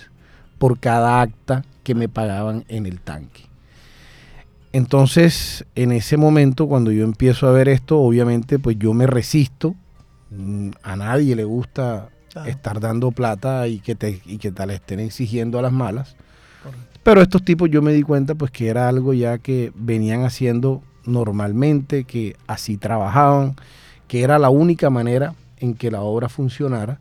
por 0.59 0.79
cada 0.79 1.21
acta 1.21 1.65
que 1.85 1.95
me 1.95 2.09
pagaban 2.09 2.65
en 2.69 2.87
el 2.87 3.01
tanque. 3.01 3.49
Entonces, 4.73 5.65
en 5.75 5.93
ese 5.93 6.17
momento, 6.17 6.67
cuando 6.67 6.93
yo 6.93 7.05
empiezo 7.05 7.49
a 7.49 7.53
ver 7.53 7.69
esto, 7.69 7.99
obviamente, 7.99 8.59
pues 8.59 8.79
yo 8.79 8.93
me 8.93 9.07
resisto. 9.07 9.75
Mm, 10.31 10.71
A 10.83 10.97
nadie 10.97 11.35
le 11.35 11.45
gusta 11.45 12.11
Claro. 12.43 12.51
estar 12.51 12.81
dando 12.81 13.11
plata 13.11 13.67
y 13.69 13.81
que 13.81 13.95
te, 13.95 14.21
y 14.27 14.39
que 14.39 14.51
te 14.53 14.67
la 14.67 14.75
estén 14.75 15.01
exigiendo 15.01 15.59
a 15.59 15.63
las 15.63 15.73
malas. 15.73 16.17
Correcto. 16.63 17.01
Pero 17.03 17.23
estos 17.23 17.45
tipos 17.45 17.71
yo 17.71 17.81
me 17.83 17.93
di 17.93 18.03
cuenta 18.03 18.35
pues 18.35 18.51
que 18.51 18.69
era 18.69 18.89
algo 18.89 19.15
ya 19.15 19.39
que 19.39 19.73
venían 19.75 20.25
haciendo 20.25 20.83
normalmente, 21.05 22.05
que 22.05 22.37
así 22.47 22.77
trabajaban, 22.77 23.55
que 24.09 24.23
era 24.23 24.39
la 24.39 24.51
única 24.51 24.91
manera 24.91 25.35
en 25.59 25.75
que 25.75 25.91
la 25.91 26.01
obra 26.03 26.29
funcionara. 26.29 27.01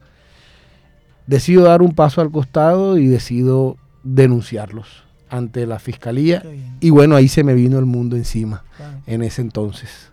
Decido 1.26 1.64
dar 1.64 1.82
un 1.82 1.94
paso 1.94 2.22
al 2.22 2.32
costado 2.32 2.98
y 2.98 3.08
decido 3.08 3.78
denunciarlos 4.04 5.04
ante 5.30 5.66
la 5.66 5.78
fiscalía. 5.80 6.42
Y 6.80 6.90
bueno, 6.90 7.16
ahí 7.18 7.28
se 7.28 7.44
me 7.44 7.54
vino 7.54 7.78
el 7.80 7.86
mundo 7.86 8.16
encima 8.16 8.64
Claro. 8.78 9.00
en 9.08 9.24
ese 9.24 9.42
entonces. 9.42 10.10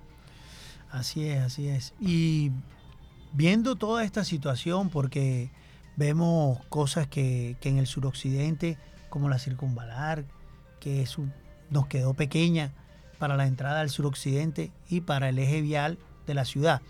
Así 0.90 1.24
es, 1.24 1.40
así 1.42 1.68
es. 1.68 1.92
Y 2.00 2.50
viendo 3.34 3.76
toda 3.76 4.04
esta 4.04 4.24
situación, 4.24 4.88
porque 4.88 5.50
vemos 5.96 6.58
cosas 6.68 7.06
que, 7.06 7.56
que 7.60 7.68
en 7.68 7.78
el 7.78 7.86
suroccidente, 7.86 8.78
como 9.10 9.28
la 9.28 9.38
circunvalar, 9.38 10.24
que 10.80 11.02
es 11.02 11.18
un- 11.18 11.32
nos 11.70 11.86
quedó 11.86 12.14
pequeña 12.14 12.72
para 13.18 13.36
la 13.36 13.46
entrada 13.46 13.80
al 13.80 13.90
suroccidente 13.90 14.70
y 14.88 15.00
para 15.02 15.28
el 15.28 15.38
eje 15.38 15.60
vial 15.62 15.98
de 16.26 16.34
la 16.34 16.44
ciudad. 16.44 16.80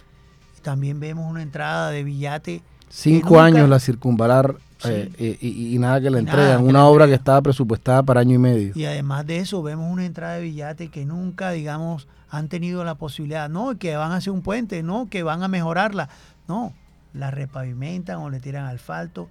También 0.63 1.01
vemos 1.01 1.31
una 1.31 1.43
entrada 1.43 1.91
de 1.91 2.03
Villate. 2.05 2.63
Cinco 2.89 3.31
nunca- 3.31 3.45
años 3.45 3.69
la 3.69 3.79
circunvalar 3.79 4.57
Sí. 4.79 4.91
eh, 4.91 5.13
eh, 5.19 5.39
y, 5.41 5.75
y 5.75 5.79
nada 5.79 6.01
que 6.01 6.11
la 6.11 6.19
entregan. 6.19 6.63
Una 6.63 6.81
la 6.81 6.85
obra 6.87 7.07
que 7.07 7.15
estaba 7.15 7.41
presupuestada 7.41 8.03
para 8.03 8.21
año 8.21 8.35
y 8.35 8.39
medio. 8.39 8.73
Y 8.75 8.85
además 8.85 9.27
de 9.27 9.39
eso, 9.39 9.63
vemos 9.63 9.91
una 9.91 10.05
entrada 10.05 10.35
de 10.35 10.43
Villate 10.43 10.89
que 10.89 11.07
nunca, 11.07 11.51
digamos, 11.53 12.07
han 12.29 12.49
tenido 12.49 12.85
la 12.85 12.95
posibilidad, 12.97 13.49
no, 13.49 13.79
que 13.79 13.97
van 13.97 14.13
a 14.13 14.17
hacer 14.17 14.33
un 14.33 14.43
puente, 14.43 14.83
no, 14.83 15.09
que 15.09 15.23
van 15.23 15.43
a 15.43 15.49
mejorarla. 15.49 16.09
No, 16.49 16.75
la 17.13 17.31
repavimentan 17.31 18.19
o 18.19 18.31
le 18.31 18.41
tiran 18.41 18.67
asfalto 18.67 19.29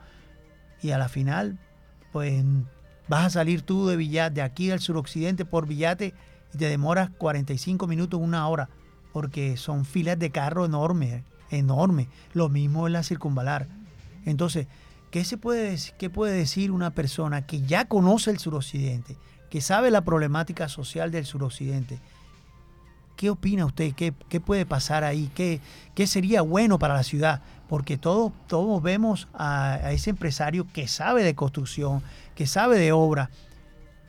y 0.82 0.92
a 0.92 0.98
la 0.98 1.10
final, 1.10 1.58
pues 2.12 2.44
vas 3.08 3.26
a 3.26 3.30
salir 3.30 3.62
tú 3.62 3.88
de 3.88 3.96
Villate, 3.96 4.36
de 4.36 4.42
aquí 4.42 4.68
del 4.68 4.80
suroccidente 4.80 5.46
por 5.46 5.68
Villate 5.68 6.14
y 6.54 6.58
te 6.58 6.70
demoras 6.70 7.10
45 7.18 7.88
minutos, 7.88 8.20
una 8.20 8.48
hora, 8.48 8.70
porque 9.12 9.58
son 9.58 9.86
filas 9.86 10.20
de 10.20 10.32
carro 10.32 10.66
enormes 10.66 11.24
enorme. 11.58 12.08
Lo 12.34 12.50
mismo 12.50 12.88
en 12.88 12.94
la 12.94 13.04
circunvalar. 13.04 13.68
Entonces, 14.26 14.68
¿qué, 15.12 15.24
se 15.24 15.38
puede, 15.38 15.78
qué 15.98 16.10
puede 16.10 16.34
decir 16.34 16.72
una 16.72 16.92
persona 16.92 17.46
que 17.46 17.62
ya 17.62 17.86
conoce 17.86 18.32
el 18.32 18.40
suroccidente, 18.40 19.18
que 19.50 19.62
sabe 19.62 19.92
la 19.92 20.02
problemática 20.02 20.68
social 20.70 21.12
del 21.12 21.26
suroccidente? 21.26 22.00
¿Qué 23.16 23.30
opina 23.30 23.66
usted? 23.66 23.94
¿Qué, 23.94 24.14
qué 24.30 24.40
puede 24.42 24.66
pasar 24.66 25.04
ahí? 25.04 25.30
¿Qué, 25.36 25.62
¿Qué 25.96 26.08
sería 26.08 26.42
bueno 26.42 26.80
para 26.80 26.96
la 26.96 27.04
ciudad? 27.04 27.42
Porque 27.70 27.98
todos, 27.98 28.32
todos 28.48 28.82
vemos 28.84 29.28
a, 29.34 29.74
a 29.76 29.92
ese 29.92 30.10
empresario 30.10 30.68
que 30.74 30.88
sabe 30.88 31.24
de 31.24 31.36
construcción, 31.36 32.02
que 32.36 32.48
sabe 32.48 32.78
de 32.80 32.92
obra. 32.92 33.30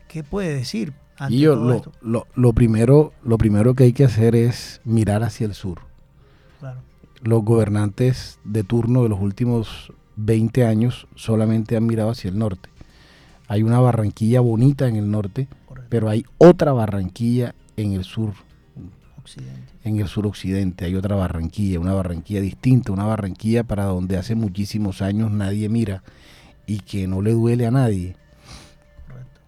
¿Qué 0.08 0.22
puede 0.24 0.54
decir? 0.54 0.94
ante 1.16 1.34
Y 1.36 1.40
yo, 1.40 1.54
todo 1.54 1.64
lo, 1.68 1.74
esto? 1.76 1.92
lo- 2.00 2.26
lo 2.34 2.52
primero, 2.52 3.12
lo 3.22 3.38
primero 3.38 3.74
que 3.74 3.84
hay 3.84 3.92
que 3.92 4.04
hacer 4.04 4.34
es 4.34 4.80
mirar 4.84 5.22
hacia 5.22 5.46
el 5.46 5.54
sur. 5.54 5.80
Claro, 6.58 6.80
Los 7.22 7.44
gobernantes 7.44 8.38
de 8.44 8.64
turno 8.64 9.02
de 9.04 9.08
los 9.08 9.20
últimos 9.20 9.92
20 10.16 10.66
años 10.66 11.06
solamente 11.14 11.76
han 11.76 11.86
mirado 11.86 12.10
hacia 12.10 12.28
el 12.30 12.38
norte. 12.38 12.68
Hay 13.48 13.62
una 13.62 13.80
Barranquilla 13.80 14.40
bonita 14.40 14.88
en 14.88 14.96
el 14.96 15.10
norte, 15.10 15.48
correcto. 15.66 15.88
pero 15.88 16.08
hay 16.08 16.24
otra 16.38 16.72
Barranquilla 16.72 17.54
en 17.76 17.92
el 17.92 18.04
sur, 18.04 18.34
En 19.84 19.98
el 19.98 20.08
suroccidente. 20.08 20.84
Hay 20.84 20.94
otra 20.94 21.16
Barranquilla, 21.16 21.80
una 21.80 21.92
Barranquilla 21.94 22.40
distinta, 22.40 22.92
una 22.92 23.04
Barranquilla 23.04 23.64
para 23.64 23.84
donde 23.84 24.16
hace 24.16 24.34
muchísimos 24.34 25.02
años 25.02 25.30
nadie 25.30 25.68
mira 25.68 26.02
y 26.66 26.80
que 26.80 27.06
no 27.06 27.22
le 27.22 27.32
duele 27.32 27.66
a 27.66 27.70
nadie. 27.70 28.16
Correcto. 29.06 29.40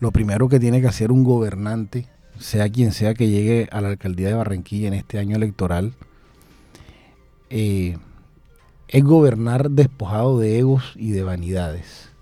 Lo 0.00 0.12
primero 0.12 0.48
que 0.48 0.60
tiene 0.60 0.80
que 0.80 0.88
hacer 0.88 1.12
un 1.12 1.24
gobernante, 1.24 2.08
sea 2.38 2.68
quien 2.68 2.92
sea 2.92 3.14
que 3.14 3.28
llegue 3.28 3.68
a 3.70 3.80
la 3.80 3.88
alcaldía 3.88 4.28
de 4.28 4.34
Barranquilla 4.34 4.88
en 4.88 4.94
este 4.94 5.18
año 5.18 5.36
electoral, 5.36 5.94
eh, 7.50 7.98
es 8.88 9.04
gobernar 9.04 9.70
despojado 9.70 10.38
de 10.38 10.58
egos 10.58 10.92
y 10.96 11.10
de 11.10 11.22
vanidades. 11.22 12.13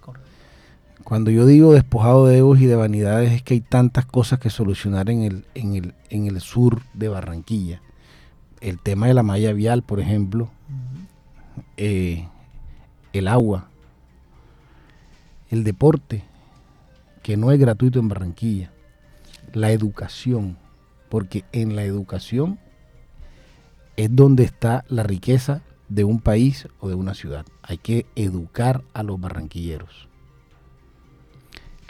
Cuando 1.05 1.31
yo 1.31 1.47
digo 1.47 1.73
despojado 1.73 2.27
de 2.27 2.39
egos 2.39 2.61
y 2.61 2.67
de 2.67 2.77
vanidades 2.77 3.33
es 3.33 3.43
que 3.43 3.55
hay 3.55 3.61
tantas 3.61 4.07
cosas 4.07 4.39
que 4.39 4.51
solucionar 4.51 5.11
en 5.11 5.23
el, 5.23 5.45
en 5.55 5.75
el, 5.75 5.95
en 6.11 6.27
el 6.27 6.41
sur 6.41 6.83
de 6.95 7.09
Barranquilla. 7.09 7.83
El 8.61 8.79
tema 8.79 9.09
de 9.09 9.15
la 9.15 9.23
malla 9.23 9.53
vial, 9.53 9.83
por 9.83 10.01
ejemplo, 10.01 10.51
eh, 11.77 12.29
el 13.13 13.29
agua, 13.29 13.69
el 15.51 15.65
deporte, 15.65 16.25
que 17.23 17.37
no 17.37 17.51
es 17.51 17.59
gratuito 17.59 17.99
en 17.99 18.09
Barranquilla, 18.09 18.73
la 19.53 19.71
educación, 19.71 20.57
porque 21.09 21.45
en 21.53 21.77
la 21.77 21.85
educación 21.85 22.59
es 23.97 24.15
donde 24.15 24.45
está 24.45 24.85
la 24.89 25.03
riqueza 25.03 25.63
de 25.89 26.05
un 26.05 26.21
país 26.21 26.69
o 26.81 26.89
de 26.89 26.95
una 26.95 27.15
ciudad. 27.15 27.45
Hay 27.63 27.79
que 27.79 28.07
educar 28.17 28.83
a 28.95 29.03
los 29.03 29.21
barranquilleros. 29.21 30.12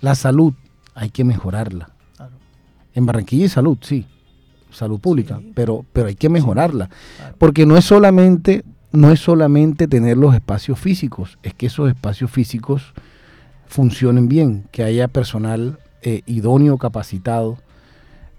La 0.03 0.15
salud, 0.15 0.53
hay 0.95 1.09
que 1.09 1.25
mejorarla. 1.25 1.89
Claro, 2.17 2.33
En 2.95 3.07
Barranquilla 3.07 3.45
hay 3.45 3.49
salud, 3.49 3.79
sí, 3.81 4.07
salud 4.71 5.01
pública, 5.01 5.39
Sí. 5.39 5.53
pero, 5.55 5.87
pero 5.95 6.09
hay 6.09 6.15
que 6.17 6.29
mejorarla. 6.29 6.91
claro. 7.17 7.37
Porque 7.39 7.65
no 7.65 7.77
es 7.79 7.87
solamente, 7.87 8.65
no 8.93 9.11
es 9.11 9.21
solamente 9.21 9.89
tener 9.89 10.19
los 10.19 10.35
espacios 10.35 10.79
físicos, 10.79 11.39
es 11.43 11.55
que 11.55 11.67
esos 11.67 11.89
espacios 11.89 12.31
físicos 12.31 12.93
funcionen 13.67 14.29
bien, 14.29 14.65
que 14.71 14.83
haya 14.85 15.09
personal 15.09 15.79
eh, 16.03 16.21
idóneo, 16.27 16.77
capacitado 16.79 17.57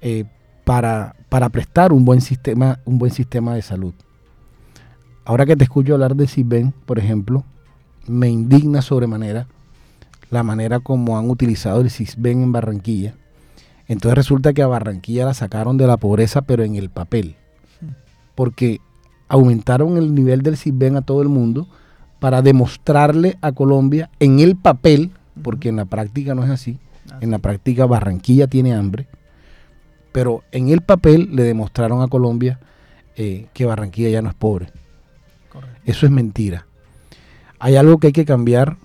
eh, 0.01 0.25
para, 0.65 1.15
para 1.29 1.49
prestar 1.49 1.91
un 1.93 2.05
buen 2.05 2.21
sistema, 2.21 2.79
un 2.85 2.99
buen 2.99 3.11
sistema 3.11 3.55
de 3.55 3.61
salud. 3.63 3.93
Ahora 5.25 5.45
que 5.45 5.55
te 5.55 5.63
escucho 5.63 5.93
hablar 5.93 6.15
de 6.15 6.27
CISBEN, 6.27 6.73
por 6.85 6.99
ejemplo, 6.99 7.45
me 8.05 8.27
indigna 8.29 8.81
sobremanera 8.81 9.47
la 10.33 10.43
manera 10.43 10.79
como 10.79 11.17
han 11.17 11.29
utilizado 11.29 11.81
el 11.81 11.91
CISBEN 11.91 12.43
en 12.43 12.51
Barranquilla. 12.51 13.13
Entonces 13.87 14.15
resulta 14.15 14.53
que 14.53 14.63
a 14.63 14.67
Barranquilla 14.67 15.25
la 15.25 15.33
sacaron 15.33 15.77
de 15.77 15.87
la 15.87 15.97
pobreza, 15.97 16.41
pero 16.41 16.63
en 16.63 16.75
el 16.75 16.89
papel. 16.89 17.35
Porque 18.35 18.79
aumentaron 19.27 19.97
el 19.97 20.15
nivel 20.15 20.41
del 20.41 20.57
CISBEN 20.57 20.97
a 20.97 21.01
todo 21.01 21.21
el 21.21 21.29
mundo 21.29 21.67
para 22.19 22.41
demostrarle 22.41 23.37
a 23.41 23.51
Colombia 23.51 24.09
en 24.19 24.39
el 24.39 24.55
papel, 24.55 25.11
porque 25.43 25.69
en 25.69 25.75
la 25.75 25.85
práctica 25.85 26.33
no 26.33 26.43
es 26.43 26.49
así, 26.49 26.79
en 27.21 27.31
la 27.31 27.39
práctica 27.39 27.85
Barranquilla 27.85 28.47
tiene 28.47 28.73
hambre, 28.73 29.07
pero 30.11 30.43
en 30.51 30.69
el 30.69 30.81
papel 30.81 31.29
le 31.35 31.43
demostraron 31.43 32.01
a 32.01 32.07
Colombia 32.07 32.59
eh, 33.15 33.47
que 33.53 33.65
Barranquilla 33.65 34.09
ya 34.09 34.21
no 34.21 34.29
es 34.29 34.35
pobre. 34.35 34.67
Correcto. 35.49 35.79
Eso 35.85 36.05
es 36.05 36.11
mentira. 36.11 36.65
Hay 37.59 37.75
algo 37.75 37.99
que 37.99 38.07
hay 38.07 38.13
que 38.13 38.25
cambiar 38.25 38.77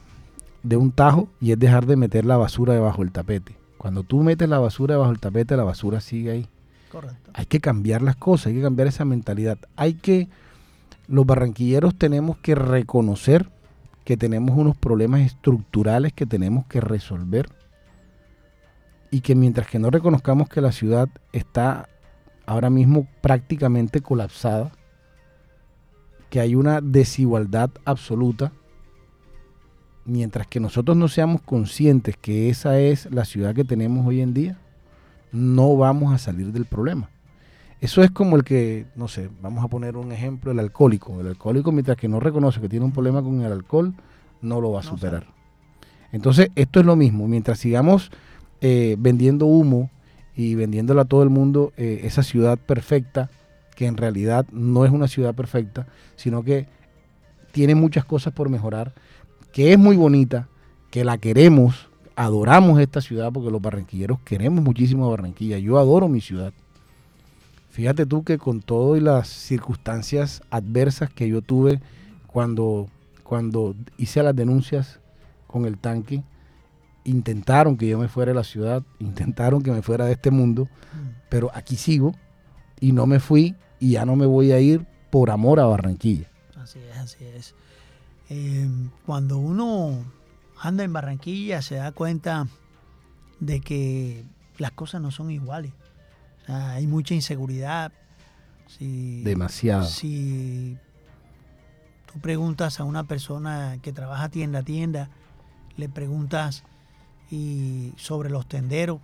de 0.62 0.77
un 0.77 0.92
tajo 0.92 1.29
y 1.40 1.53
es 1.53 1.59
dejar 1.59 1.87
de 1.87 1.97
meter 1.97 2.25
la 2.25 2.37
basura 2.37 2.75
debajo 2.75 3.03
del 3.03 3.12
tapete. 3.12 3.57
Cuando 3.77 4.03
tú 4.03 4.23
metes 4.23 4.49
la 4.49 4.59
basura 4.59 4.94
debajo 4.94 5.11
del 5.11 5.21
tapete, 5.21 5.57
la 5.57 5.64
basura 5.64 6.01
sigue 6.01 6.31
ahí. 6.31 6.49
Correcto. 6.90 7.31
Hay 7.35 7.47
que 7.47 7.61
cambiar 7.61 8.03
las 8.03 8.16
cosas, 8.16 8.49
hay 8.49 8.55
que 8.55 8.62
cambiar 8.62 8.88
esa 8.88 9.05
mentalidad. 9.05 9.59
Hay 9.77 9.94
que, 9.94 10.29
los 11.07 11.27
barranquilleros 11.27 11.94
tenemos 11.97 12.38
que 12.38 12.55
reconocer 12.55 13.49
que 14.05 14.16
tenemos 14.16 14.57
unos 14.57 14.77
problemas 14.77 15.21
estructurales 15.21 16.12
que 16.12 16.27
tenemos 16.27 16.66
que 16.66 16.81
resolver 16.81 17.49
y 19.11 19.21
que 19.21 19.35
mientras 19.35 19.68
que 19.68 19.79
no 19.79 19.90
reconozcamos 19.90 20.49
que 20.49 20.61
la 20.61 20.73
ciudad 20.73 21.09
está 21.33 21.88
ahora 22.47 22.71
mismo 22.71 23.07
prácticamente 23.21 24.01
colapsada, 24.01 24.73
que 26.31 26.40
hay 26.40 26.55
una 26.55 26.81
desigualdad 26.81 27.71
absoluta, 27.85 28.53
mientras 30.09 30.47
que 30.47 30.59
nosotros 30.59 30.97
no 30.97 31.07
seamos 31.07 31.42
conscientes 31.42 32.16
que 32.16 32.49
esa 32.49 32.81
es 32.81 33.11
la 33.12 33.25
ciudad 33.25 33.55
que 33.55 33.64
tenemos 33.64 34.07
hoy 34.07 34.23
en 34.23 34.33
día, 34.33 34.59
no 35.31 35.77
vamos 35.77 36.14
a 36.14 36.18
salir 36.18 36.51
del 36.51 36.64
problema. 36.64 37.11
Eso 37.81 38.03
es 38.03 38.11
como 38.11 38.37
el 38.37 38.42
que, 38.42 38.87
no 38.97 39.07
sé, 39.07 39.29
vamos 39.40 39.64
a 39.64 39.68
poner 39.68 39.97
un 39.97 40.11
ejemplo, 40.11 40.51
el 40.51 40.59
alcohólico. 40.59 41.21
El 41.21 41.29
alcohólico, 41.29 41.71
mientras 41.71 41.97
que 41.97 42.09
no 42.09 42.18
reconoce 42.18 42.61
que 42.61 42.68
tiene 42.68 42.87
un 42.87 42.92
problema 42.92 43.23
con 43.23 43.40
el 43.42 43.53
alcohol, 43.53 43.94
no 44.40 44.61
lo 44.61 44.73
va 44.73 44.81
a 44.81 44.83
No 44.83 44.88
superar. 44.88 45.27
Entonces, 46.11 46.49
esto 46.57 46.81
es 46.81 46.87
lo 46.87 46.97
mismo. 46.97 47.29
Mientras 47.29 47.59
sigamos 47.59 48.11
eh, 48.62 48.97
vendiendo 48.99 49.47
humo 49.47 49.90
y 50.35 50.55
vendiéndole 50.55 51.03
a 51.03 51.05
todo 51.05 51.23
el 51.23 51.29
mundo 51.29 51.73
eh, 51.77 52.01
esa 52.05 52.23
ciudad 52.23 52.59
perfecta, 52.59 53.31
que 53.77 53.87
en 53.87 53.97
realidad 53.97 54.47
no 54.51 54.85
es 54.85 54.90
una 54.90 55.07
ciudad 55.07 55.35
perfecta, 55.35 55.87
sino 56.16 56.42
que 56.42 56.66
tiene 57.53 57.75
muchas 57.75 58.05
cosas 58.05 58.33
por 58.33 58.49
mejorar, 58.49 58.92
que 59.59 59.73
es 59.73 59.79
muy 59.79 59.97
bonita, 59.97 60.47
que 60.88 61.03
la 61.03 61.18
queremos, 61.18 61.88
adoramos 62.14 62.79
esta 62.79 63.01
ciudad, 63.01 63.33
porque 63.33 63.51
los 63.51 63.61
barranquilleros 63.61 64.21
queremos 64.21 64.62
muchísimo 64.62 65.05
a 65.05 65.11
Barranquilla. 65.11 65.59
Yo 65.59 65.81
adoro 65.81 66.07
mi 66.07 66.21
ciudad. 66.21 66.53
Fíjate 67.71 68.07
tú 68.07 68.23
que 68.23 68.38
con 68.38 68.62
todo 68.62 68.97
y 68.97 69.01
las 69.01 69.27
circunstancias 69.27 70.42
adversas 70.51 71.11
que 71.11 71.29
yo 71.29 71.42
tuve 71.42 71.81
cuando, 72.29 72.87
cuando 73.25 73.75
hice 73.97 74.23
las 74.23 74.37
denuncias 74.37 75.01
con 75.49 75.64
el 75.66 75.77
tanque, 75.77 76.23
intentaron 77.03 77.77
que 77.77 77.88
yo 77.88 77.99
me 77.99 78.07
fuera 78.07 78.31
de 78.31 78.37
la 78.37 78.44
ciudad, 78.44 78.85
intentaron 79.01 79.61
que 79.61 79.73
me 79.73 79.83
fuera 79.83 80.05
de 80.05 80.12
este 80.12 80.31
mundo, 80.31 80.68
Mm. 80.94 81.18
pero 81.29 81.51
aquí 81.53 81.75
sigo 81.75 82.14
y 82.79 82.92
no 82.92 83.09
me 83.09 83.18
fui 83.18 83.57
y 83.81 83.90
ya 83.94 84.05
no 84.05 84.14
me 84.14 84.25
voy 84.25 84.53
a 84.53 84.61
ir 84.61 84.87
por 85.11 85.31
amor 85.31 85.59
a 85.59 85.64
Barranquilla. 85.66 86.31
Así 86.57 86.79
es, 86.79 86.97
así 86.97 87.25
es. 87.25 87.55
Eh, 88.31 88.69
cuando 89.07 89.38
uno 89.38 90.05
anda 90.61 90.85
en 90.85 90.93
Barranquilla 90.93 91.62
se 91.62 91.77
da 91.77 91.93
cuenta 91.93 92.47
de 93.41 93.61
que 93.61 94.25
las 94.59 94.73
cosas 94.73 95.01
no 95.01 95.11
son 95.11 95.31
iguales. 95.31 95.73
O 96.43 96.47
sea, 96.47 96.73
hay 96.73 96.87
mucha 96.87 97.14
inseguridad. 97.14 97.93
Si, 98.67 99.23
Demasiado. 99.23 99.85
Si 99.85 100.77
tú 102.12 102.21
preguntas 102.21 102.81
a 102.81 102.85
una 102.85 103.05
persona 103.05 103.79
que 103.83 103.93
trabaja 103.93 104.29
tienda 104.29 104.61
a 104.61 104.62
tienda, 104.62 105.09
le 105.77 105.88
preguntas 105.88 106.64
y 107.31 107.93
sobre 107.97 108.31
los 108.31 108.47
tenderos, 108.47 109.01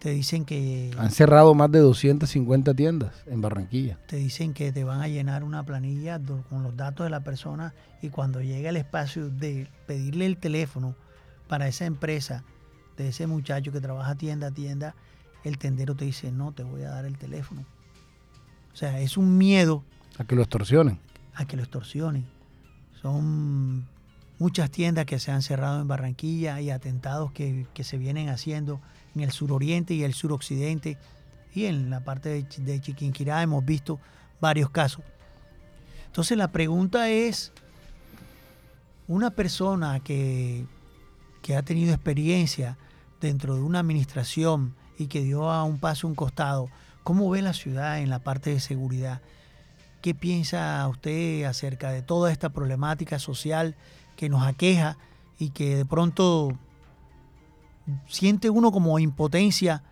te 0.00 0.10
dicen 0.10 0.44
que 0.44 0.90
Han 0.98 1.10
cerrado 1.10 1.54
más 1.54 1.70
de 1.70 1.78
250 1.78 2.74
tiendas 2.74 3.12
en 3.26 3.40
Barranquilla. 3.40 3.98
te 4.06 4.16
dicen 4.16 4.54
que 4.54 4.72
te 4.72 4.82
van 4.82 5.00
a 5.02 5.08
llenar 5.08 5.44
una 5.44 5.62
planilla 5.62 6.18
con 6.48 6.62
los 6.62 6.76
datos 6.76 7.04
de 7.04 7.10
la 7.10 7.20
persona 7.20 7.74
y 8.02 8.08
cuando 8.08 8.40
llega 8.40 8.70
el 8.70 8.76
espacio 8.76 9.28
de 9.30 9.68
pedirle 9.86 10.26
el 10.26 10.36
teléfono 10.38 10.94
para 11.48 11.68
esa 11.68 11.84
empresa, 11.84 12.44
de 12.96 13.08
ese 13.08 13.26
muchacho 13.26 13.72
que 13.72 13.80
trabaja 13.80 14.14
tienda 14.14 14.48
a 14.48 14.50
tienda, 14.50 14.94
el 15.44 15.58
tendero 15.58 15.94
te 15.94 16.04
dice, 16.06 16.32
no, 16.32 16.52
te 16.52 16.62
voy 16.64 16.82
a 16.82 16.90
dar 16.90 17.04
el 17.04 17.16
teléfono. 17.18 17.64
O 18.72 18.76
sea, 18.76 19.00
es 19.00 19.16
un 19.16 19.36
miedo 19.36 19.82
A 20.18 20.24
que 20.24 20.34
lo 20.36 20.42
extorsionen. 20.42 20.98
a 21.34 21.44
que 21.44 21.56
lo 21.56 21.62
extorsionen. 21.62 22.26
Son 23.02 23.86
muchas 24.38 24.70
tiendas 24.70 25.06
que 25.06 25.18
se 25.18 25.30
han 25.30 25.42
cerrado 25.42 25.80
en 25.80 25.88
Barranquilla 25.88 26.60
y 26.60 26.70
atentados 26.70 27.32
que, 27.32 27.66
que 27.74 27.84
se 27.84 27.98
vienen 27.98 28.28
haciendo 28.28 28.80
en 29.14 29.22
el 29.22 29.32
suroriente 29.32 29.94
y 29.94 30.04
el 30.04 30.14
suroccidente 30.14 30.98
y 31.54 31.66
en 31.66 31.90
la 31.90 32.04
parte 32.04 32.28
de, 32.28 32.42
de 32.42 32.80
Chiquinquirá 32.80 33.42
hemos 33.42 33.64
visto 33.64 33.98
varios 34.40 34.70
casos. 34.70 35.04
Entonces 36.06 36.36
la 36.36 36.48
pregunta 36.48 37.08
es, 37.08 37.52
una 39.10 39.30
persona 39.30 40.00
que, 40.00 40.64
que 41.42 41.56
ha 41.56 41.62
tenido 41.62 41.92
experiencia 41.92 42.78
dentro 43.20 43.56
de 43.56 43.60
una 43.60 43.80
administración 43.80 44.76
y 44.98 45.08
que 45.08 45.22
dio 45.22 45.50
a 45.50 45.64
un 45.64 45.78
paso 45.78 46.06
un 46.06 46.14
costado, 46.14 46.68
¿cómo 47.02 47.28
ve 47.28 47.42
la 47.42 47.52
ciudad 47.52 48.00
en 48.00 48.08
la 48.08 48.20
parte 48.20 48.50
de 48.50 48.60
seguridad? 48.60 49.20
¿Qué 50.00 50.14
piensa 50.14 50.86
usted 50.88 51.44
acerca 51.44 51.90
de 51.90 52.02
toda 52.02 52.30
esta 52.30 52.50
problemática 52.50 53.18
social 53.18 53.74
que 54.16 54.28
nos 54.28 54.46
aqueja 54.46 54.96
y 55.38 55.50
que 55.50 55.76
de 55.76 55.84
pronto 55.84 56.56
siente 58.08 58.50
uno 58.50 58.72
como 58.72 58.98
impotencia 58.98 59.82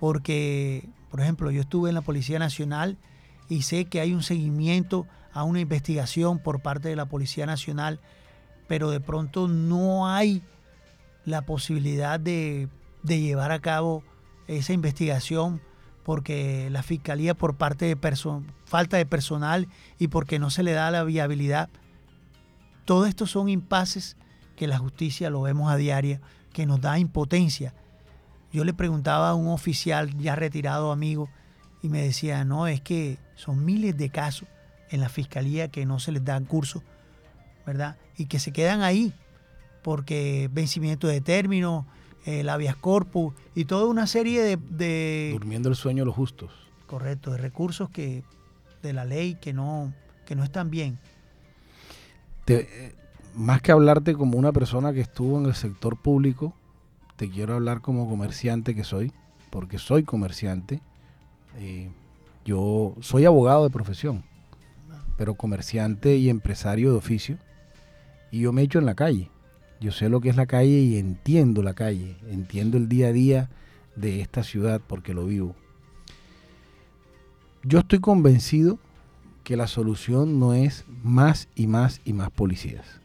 porque, 0.00 0.88
por 1.10 1.20
ejemplo, 1.20 1.50
yo 1.50 1.62
estuve 1.62 1.88
en 1.88 1.94
la 1.94 2.02
Policía 2.02 2.38
Nacional 2.38 2.98
y 3.48 3.62
sé 3.62 3.86
que 3.86 4.00
hay 4.00 4.12
un 4.12 4.22
seguimiento 4.22 5.06
a 5.32 5.42
una 5.44 5.60
investigación 5.60 6.38
por 6.38 6.60
parte 6.60 6.88
de 6.88 6.96
la 6.96 7.06
Policía 7.06 7.46
Nacional, 7.46 8.00
pero 8.66 8.90
de 8.90 9.00
pronto 9.00 9.48
no 9.48 10.08
hay 10.08 10.42
la 11.24 11.42
posibilidad 11.42 12.18
de, 12.18 12.68
de 13.02 13.20
llevar 13.20 13.52
a 13.52 13.60
cabo 13.60 14.02
esa 14.46 14.72
investigación 14.72 15.60
porque 16.08 16.70
la 16.70 16.82
fiscalía 16.82 17.34
por 17.34 17.56
parte 17.56 17.84
de 17.84 18.16
falta 18.64 18.96
de 18.96 19.04
personal 19.04 19.68
y 19.98 20.08
porque 20.08 20.38
no 20.38 20.48
se 20.48 20.62
le 20.62 20.72
da 20.72 20.90
la 20.90 21.04
viabilidad. 21.04 21.68
Todo 22.86 23.04
esto 23.04 23.26
son 23.26 23.50
impases 23.50 24.16
que 24.56 24.66
la 24.66 24.78
justicia 24.78 25.28
lo 25.28 25.42
vemos 25.42 25.70
a 25.70 25.76
diario, 25.76 26.20
que 26.58 26.66
nos 26.66 26.80
da 26.80 26.98
impotencia. 26.98 27.72
Yo 28.52 28.64
le 28.64 28.74
preguntaba 28.74 29.30
a 29.30 29.34
un 29.36 29.46
oficial 29.46 30.12
ya 30.18 30.34
retirado 30.34 30.90
amigo 30.90 31.28
y 31.84 31.88
me 31.88 32.02
decía, 32.02 32.44
no, 32.44 32.66
es 32.66 32.80
que 32.80 33.16
son 33.36 33.64
miles 33.64 33.96
de 33.96 34.08
casos 34.10 34.48
en 34.90 35.00
la 35.00 35.08
fiscalía 35.08 35.68
que 35.68 35.86
no 35.86 36.00
se 36.00 36.10
les 36.10 36.24
dan 36.24 36.46
curso, 36.46 36.82
¿verdad? 37.64 37.96
Y 38.16 38.26
que 38.26 38.40
se 38.40 38.50
quedan 38.52 38.82
ahí 38.82 39.12
porque 39.84 40.50
vencimiento 40.52 41.06
de 41.06 41.20
término, 41.20 41.86
el 42.24 42.48
habeas 42.48 42.74
corpus 42.74 43.34
y 43.54 43.64
toda 43.64 43.86
una 43.86 44.08
serie 44.08 44.42
de, 44.42 44.56
de- 44.56 45.30
Durmiendo 45.34 45.68
el 45.68 45.76
sueño 45.76 46.02
de 46.02 46.06
los 46.06 46.16
justos. 46.16 46.50
correcto, 46.88 47.30
de 47.30 47.38
recursos 47.38 47.88
que 47.88 48.24
de 48.82 48.92
la 48.92 49.04
ley 49.04 49.36
que 49.36 49.52
no 49.52 49.92
que 50.26 50.34
no 50.34 50.42
están 50.42 50.70
bien. 50.70 50.98
Te- 52.44 52.86
eh, 52.86 52.94
más 53.38 53.62
que 53.62 53.70
hablarte 53.70 54.14
como 54.14 54.36
una 54.36 54.52
persona 54.52 54.92
que 54.92 55.00
estuvo 55.00 55.38
en 55.38 55.46
el 55.46 55.54
sector 55.54 55.96
público, 55.96 56.54
te 57.16 57.30
quiero 57.30 57.54
hablar 57.54 57.80
como 57.80 58.08
comerciante 58.08 58.74
que 58.74 58.82
soy, 58.82 59.12
porque 59.50 59.78
soy 59.78 60.02
comerciante. 60.02 60.82
Eh, 61.56 61.88
yo 62.44 62.94
soy 63.00 63.26
abogado 63.26 63.62
de 63.62 63.70
profesión, 63.70 64.24
pero 65.16 65.34
comerciante 65.34 66.16
y 66.16 66.30
empresario 66.30 66.90
de 66.90 66.98
oficio. 66.98 67.38
Y 68.32 68.40
yo 68.40 68.52
me 68.52 68.62
echo 68.62 68.80
en 68.80 68.86
la 68.86 68.94
calle. 68.94 69.30
Yo 69.80 69.92
sé 69.92 70.08
lo 70.08 70.20
que 70.20 70.30
es 70.30 70.36
la 70.36 70.46
calle 70.46 70.80
y 70.80 70.98
entiendo 70.98 71.62
la 71.62 71.74
calle, 71.74 72.16
entiendo 72.28 72.76
el 72.76 72.88
día 72.88 73.08
a 73.08 73.12
día 73.12 73.50
de 73.94 74.20
esta 74.20 74.42
ciudad 74.42 74.80
porque 74.84 75.14
lo 75.14 75.26
vivo. 75.26 75.54
Yo 77.62 77.78
estoy 77.78 78.00
convencido 78.00 78.80
que 79.44 79.56
la 79.56 79.68
solución 79.68 80.40
no 80.40 80.54
es 80.54 80.84
más 81.04 81.48
y 81.54 81.68
más 81.68 82.00
y 82.04 82.12
más 82.12 82.30
policías. 82.30 83.00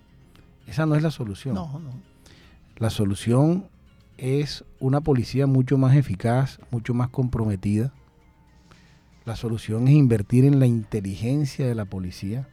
Esa 0.74 0.88
no 0.88 0.96
es 0.96 1.04
la 1.04 1.12
solución. 1.12 1.54
No, 1.54 1.68
no. 1.78 1.92
La 2.78 2.90
solución 2.90 3.68
es 4.18 4.66
una 4.80 5.02
policía 5.02 5.46
mucho 5.46 5.78
más 5.78 5.96
eficaz, 5.96 6.60
mucho 6.72 6.96
más 6.96 7.10
comprometida. 7.10 7.94
La 9.24 9.36
solución 9.36 9.88
es 9.88 9.94
invertir 9.94 10.46
en 10.46 10.60
la 10.60 10.66
inteligencia 10.66 11.68
de 11.68 11.76
la 11.76 11.86
policía, 11.86 12.48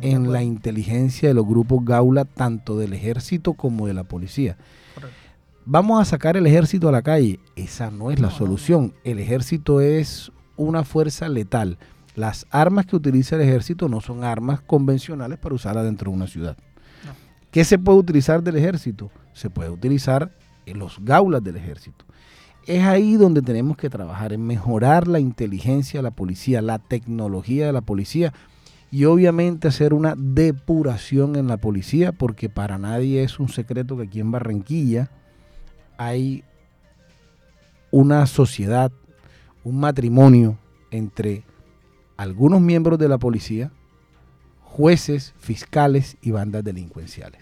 en 0.00 0.32
la 0.32 0.42
inteligencia 0.42 1.28
de 1.28 1.34
los 1.34 1.46
grupos 1.46 1.84
Gaula, 1.84 2.24
tanto 2.24 2.76
del 2.76 2.92
ejército 2.92 3.52
como 3.52 3.86
de 3.86 3.94
la 3.94 4.02
policía. 4.02 4.56
Correcto. 4.96 5.16
Vamos 5.64 6.02
a 6.02 6.04
sacar 6.06 6.36
el 6.36 6.44
ejército 6.44 6.88
a 6.88 6.92
la 6.92 7.02
calle. 7.02 7.38
Esa 7.54 7.92
no 7.92 8.10
es 8.10 8.18
la 8.18 8.30
no, 8.30 8.34
solución. 8.34 8.94
El 9.04 9.20
ejército 9.20 9.80
es 9.80 10.32
una 10.56 10.82
fuerza 10.82 11.28
letal. 11.28 11.78
Las 12.16 12.48
armas 12.50 12.84
que 12.84 12.96
utiliza 12.96 13.36
el 13.36 13.42
ejército 13.42 13.88
no 13.88 14.00
son 14.00 14.24
armas 14.24 14.60
convencionales 14.60 15.38
para 15.38 15.54
usarlas 15.54 15.84
dentro 15.84 16.10
de 16.10 16.16
una 16.16 16.26
ciudad. 16.26 16.56
¿Qué 17.50 17.64
se 17.64 17.78
puede 17.78 17.98
utilizar 17.98 18.42
del 18.42 18.56
ejército? 18.56 19.10
Se 19.32 19.48
puede 19.50 19.70
utilizar 19.70 20.32
en 20.66 20.78
los 20.78 20.98
gaulas 21.02 21.42
del 21.42 21.56
ejército. 21.56 22.04
Es 22.66 22.84
ahí 22.84 23.14
donde 23.14 23.40
tenemos 23.40 23.76
que 23.78 23.88
trabajar, 23.88 24.34
en 24.34 24.46
mejorar 24.46 25.08
la 25.08 25.20
inteligencia 25.20 25.98
de 25.98 26.02
la 26.02 26.10
policía, 26.10 26.60
la 26.60 26.78
tecnología 26.78 27.66
de 27.66 27.72
la 27.72 27.80
policía 27.80 28.34
y 28.90 29.04
obviamente 29.04 29.68
hacer 29.68 29.94
una 29.94 30.14
depuración 30.16 31.36
en 31.36 31.46
la 31.46 31.56
policía, 31.56 32.12
porque 32.12 32.48
para 32.50 32.78
nadie 32.78 33.22
es 33.22 33.38
un 33.38 33.48
secreto 33.48 33.96
que 33.96 34.04
aquí 34.04 34.20
en 34.20 34.30
Barranquilla 34.30 35.10
hay 35.96 36.44
una 37.90 38.26
sociedad, 38.26 38.92
un 39.64 39.80
matrimonio 39.80 40.58
entre 40.90 41.44
algunos 42.16 42.60
miembros 42.60 42.98
de 42.98 43.08
la 43.08 43.18
policía, 43.18 43.72
jueces, 44.68 45.34
fiscales 45.38 46.16
y 46.22 46.30
bandas 46.30 46.62
delincuenciales. 46.62 47.40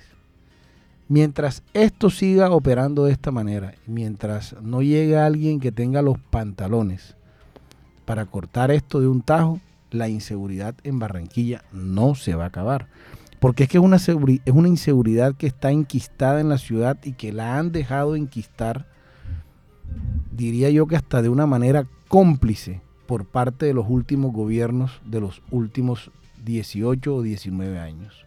Mientras 1.09 1.63
esto 1.75 2.09
siga 2.09 2.51
operando 2.51 3.05
de 3.05 3.13
esta 3.13 3.31
manera, 3.31 3.75
mientras 3.87 4.57
no 4.63 4.83
llegue 4.83 5.19
alguien 5.19 5.61
que 5.61 5.71
tenga 5.71 6.03
los 6.03 6.19
pantalones 6.19 7.15
para 8.05 8.27
cortar 8.27 8.71
esto 8.71 9.01
de 9.01 9.09
un 9.09 9.23
tajo, 9.23 9.61
la 9.91 10.09
inseguridad 10.09 10.75
en 10.83 10.99
Barranquilla 10.99 11.63
no 11.73 12.15
se 12.15 12.35
va 12.35 12.45
a 12.45 12.49
acabar. 12.49 12.89
Porque 13.39 13.65
es 13.65 13.69
que 13.69 13.79
es 13.79 13.85
una, 13.85 14.69
inseguridad 14.69 15.35
que 15.35 15.47
está 15.47 15.71
enquistada 15.71 16.41
en 16.41 16.49
la 16.49 16.59
ciudad 16.59 16.97
y 17.05 17.13
que 17.13 17.33
la 17.33 17.59
han 17.59 17.71
dejado 17.71 18.17
enquistar, 18.17 18.87
diría 20.33 20.71
yo 20.71 20.87
que 20.87 20.97
hasta 20.97 21.23
de 21.23 21.29
una 21.29 21.47
manera 21.47 21.87
cómplice 22.09 22.81
por 23.07 23.27
parte 23.27 23.67
de 23.67 23.75
los 23.75 23.87
últimos 23.89 24.33
gobiernos 24.33 25.01
de 25.05 25.21
los 25.21 25.43
últimos 25.51 26.11
18 26.47 27.15
o 27.15 27.23
19 27.23 27.79
años. 27.79 28.25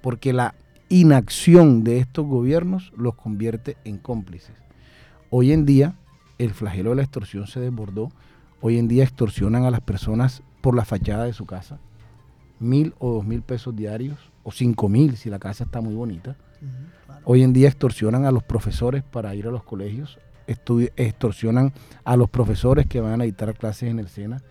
Porque 0.00 0.32
la 0.32 0.54
inacción 0.88 1.82
de 1.82 1.98
estos 1.98 2.24
gobiernos 2.26 2.92
los 2.96 3.16
convierte 3.16 3.76
en 3.84 3.98
cómplices. 3.98 4.54
Hoy 5.30 5.50
en 5.50 5.66
día 5.66 5.96
el 6.38 6.52
flagelo 6.52 6.90
de 6.90 6.96
la 6.96 7.02
extorsión 7.02 7.46
se 7.48 7.58
desbordó. 7.58 8.12
Hoy 8.60 8.78
en 8.78 8.86
día 8.86 9.02
extorsionan 9.02 9.64
a 9.64 9.70
las 9.70 9.80
personas 9.80 10.42
por 10.60 10.76
la 10.76 10.84
fachada 10.84 11.24
de 11.24 11.32
su 11.32 11.46
casa. 11.46 11.78
Mil 12.60 12.94
o 12.98 13.12
dos 13.14 13.24
mil 13.24 13.42
pesos 13.42 13.74
diarios, 13.74 14.18
o 14.44 14.52
cinco 14.52 14.88
mil 14.88 15.16
si 15.16 15.28
la 15.28 15.38
casa 15.38 15.64
está 15.64 15.80
muy 15.80 15.94
bonita. 15.94 16.36
Claro. 17.06 17.20
Hoy 17.24 17.42
en 17.42 17.52
día 17.52 17.68
extorsionan 17.68 18.24
a 18.24 18.30
los 18.30 18.42
profesores 18.42 19.02
para 19.02 19.34
ir 19.34 19.46
a 19.46 19.50
los 19.50 19.64
colegios, 19.64 20.18
extorsionan 20.46 21.72
a 22.04 22.16
los 22.16 22.30
profesores 22.30 22.86
que 22.86 23.00
van 23.00 23.20
a 23.20 23.24
dictar 23.24 23.54
clases 23.54 23.90
en 23.90 23.98
el 23.98 24.08
SENA, 24.08 24.42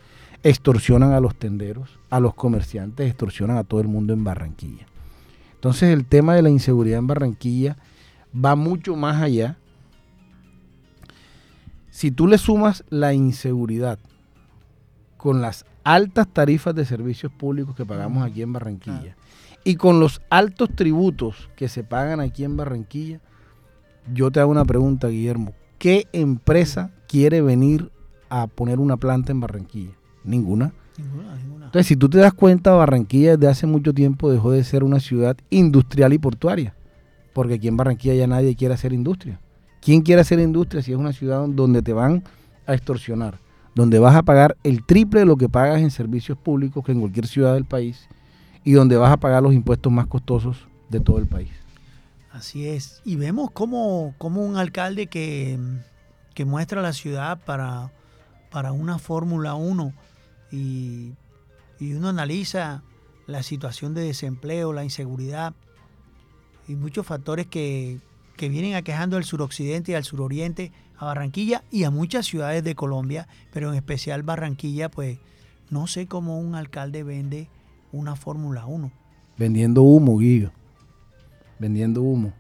extorsionan 0.43 1.13
a 1.13 1.21
los 1.21 1.36
tenderos, 1.36 1.99
a 2.10 2.19
los 2.19 2.36
comerciantes, 2.36 3.10
extorsionan 3.10 3.58
a 3.58 3.63
todo 3.63 3.79
el 3.79 3.88
mundo 3.88 4.13
en 4.13 4.23
Barranquilla. 4.23 4.86
Entonces 5.56 5.89
el 5.89 6.06
tema 6.06 6.36
de 6.36 6.41
la 6.41 6.49
inseguridad 6.49 6.99
en 6.99 7.08
Barranquilla 7.08 7.77
va 8.34 8.56
mucho 8.56 8.95
más 8.97 9.21
allá. 9.21 9.58
Si 11.89 12.12
tú 12.12 12.27
le 12.27 12.38
sumas 12.38 12.84
la 12.89 13.13
inseguridad 13.13 13.97
con 15.15 15.41
las 15.41 15.65
altas 15.86 16.27
tarifas 16.27 16.75
de 16.75 16.86
servicios 16.86 17.32
públicos 17.32 17.75
que 17.75 17.86
pagamos 17.86 18.25
aquí 18.25 18.41
en 18.41 18.51
Barranquilla 18.51 19.15
y 19.63 19.75
con 19.75 20.01
los 20.01 20.21
altos 20.29 20.69
tributos 20.75 21.49
que 21.56 21.69
se 21.69 21.84
pagan 21.86 22.19
aquí 22.19 22.43
en 22.43 22.58
Barranquilla, 22.58 23.21
yo 24.13 24.32
te 24.32 24.41
hago 24.41 24.51
una 24.51 24.65
pregunta, 24.65 25.08
Guillermo. 25.08 25.53
¿Qué 25.77 26.08
empresa 26.12 26.91
quiere 27.08 27.41
venir 27.41 27.89
a 28.29 28.47
poner 28.47 28.79
una 28.79 28.97
planta 28.97 29.32
en 29.32 29.39
Barranquilla? 29.39 29.93
Ninguna. 30.24 30.74
Ninguna, 30.98 31.36
ninguna. 31.36 31.66
Entonces, 31.66 31.88
si 31.88 31.96
tú 31.96 32.10
te 32.10 32.20
das 32.20 32.34
cuenta, 32.34 32.72
Barranquilla 32.72 33.36
desde 33.36 33.52
hace 33.52 33.68
mucho 33.68 33.94
tiempo 33.94 34.32
dejó 34.32 34.52
de 34.52 34.64
ser 34.64 34.84
una 34.84 35.00
ciudad 35.00 35.36
industrial 35.50 36.14
y 36.14 36.20
portuaria, 36.20 36.76
porque 37.34 37.56
aquí 37.56 37.68
en 37.68 37.78
Barranquilla 37.78 38.14
ya 38.14 38.28
nadie 38.28 38.56
quiere 38.56 38.76
hacer 38.76 38.94
industria. 38.94 39.40
¿Quién 39.82 40.02
quiere 40.02 40.22
hacer 40.22 40.40
industria 40.40 40.82
si 40.82 40.92
es 40.92 40.98
una 40.98 41.14
ciudad 41.14 41.48
donde 41.48 41.82
te 41.82 41.92
van 41.92 42.24
a 42.68 42.74
extorsionar, 42.74 43.40
donde 43.76 44.00
vas 44.00 44.16
a 44.16 44.24
pagar 44.24 44.56
el 44.64 44.86
triple 44.86 45.22
de 45.22 45.26
lo 45.26 45.36
que 45.36 45.50
pagas 45.50 45.82
en 45.82 45.92
servicios 45.92 46.38
públicos 46.38 46.86
que 46.86 46.92
en 46.92 47.00
cualquier 47.00 47.28
ciudad 47.28 47.56
del 47.56 47.66
país 47.66 48.08
y 48.64 48.74
donde 48.74 48.96
vas 48.96 49.12
a 49.12 49.18
pagar 49.18 49.44
los 49.44 49.54
impuestos 49.54 49.92
más 49.92 50.08
costosos 50.08 50.68
de 50.90 51.00
todo 51.00 51.18
el 51.18 51.26
país? 51.26 51.52
Así 52.32 52.68
es. 52.68 53.02
Y 53.04 53.16
vemos 53.16 53.52
como, 53.52 54.16
como 54.18 54.46
un 54.46 54.58
alcalde 54.58 55.08
que, 55.08 55.60
que 56.34 56.46
muestra 56.46 56.82
la 56.82 56.94
ciudad 56.94 57.40
para, 57.44 57.92
para 58.52 58.72
una 58.72 59.00
Fórmula 59.00 59.56
1 59.56 59.94
y, 60.54 61.13
y 61.80 61.94
uno 61.94 62.10
analiza 62.10 62.84
la 63.26 63.42
situación 63.42 63.96
de 63.96 64.04
desempleo, 64.04 64.72
la 64.72 64.84
inseguridad 64.84 65.54
y 66.68 66.76
muchos 66.76 67.08
factores 67.08 67.48
que, 67.48 67.98
que 68.38 68.50
vienen 68.50 68.76
aquejando 68.76 69.18
al 69.18 69.24
suroccidente 69.24 69.92
y 69.92 69.96
al 69.96 70.04
suroriente, 70.04 70.72
a 70.98 71.06
Barranquilla 71.06 71.63
y 71.72 71.86
a 71.86 71.89
muchas 71.89 72.28
ciudades 72.28 72.63
de 72.63 72.76
Colombia, 72.76 73.28
pero 73.52 73.70
en 73.70 73.76
especial 73.76 74.22
Barranquilla, 74.22 74.89
pues 74.89 75.18
no 75.72 75.88
sé 75.88 76.06
cómo 76.06 76.39
un 76.39 76.54
alcalde 76.54 77.04
vende 77.04 77.48
una 77.92 78.16
Fórmula 78.16 78.68
1. 78.68 78.92
Vendiendo 79.38 79.82
humo, 79.82 80.20
Guillo. 80.20 80.52
Vendiendo 81.58 82.04
humo. 82.04 82.32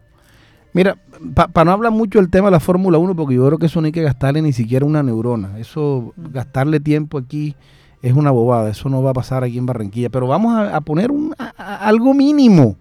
Mira, 0.73 0.97
para 1.33 1.65
no 1.65 1.71
hablar 1.71 1.91
mucho 1.91 2.19
del 2.19 2.29
tema 2.29 2.47
de 2.47 2.51
la 2.51 2.59
Fórmula 2.59 2.99
1, 2.99 3.15
porque 3.15 3.35
yo 3.35 3.45
creo 3.47 3.57
que 3.57 3.65
eso 3.65 3.81
no 3.81 3.85
hay 3.85 3.91
que 3.91 4.01
gastarle 4.03 4.41
ni 4.41 4.53
siquiera 4.53 4.85
una 4.85 5.01
neurona. 5.01 5.57
Eso, 5.57 6.13
gastarle 6.17 6.79
tiempo 6.79 7.17
aquí 7.17 7.55
es 8.03 8.13
una 8.13 8.29
bobada. 8.29 8.69
Eso 8.69 8.87
no 8.89 9.01
va 9.01 9.09
a 9.09 9.13
pasar 9.15 9.43
aquí 9.43 9.57
en 9.57 9.65
Barranquilla. 9.65 10.09
Pero 10.09 10.27
vamos 10.27 10.53
a, 10.53 10.75
a 10.75 10.81
poner 10.81 11.09
un, 11.09 11.33
a- 11.39 11.53
a- 11.57 11.87
algo 11.87 12.13
mínimo. 12.13 12.75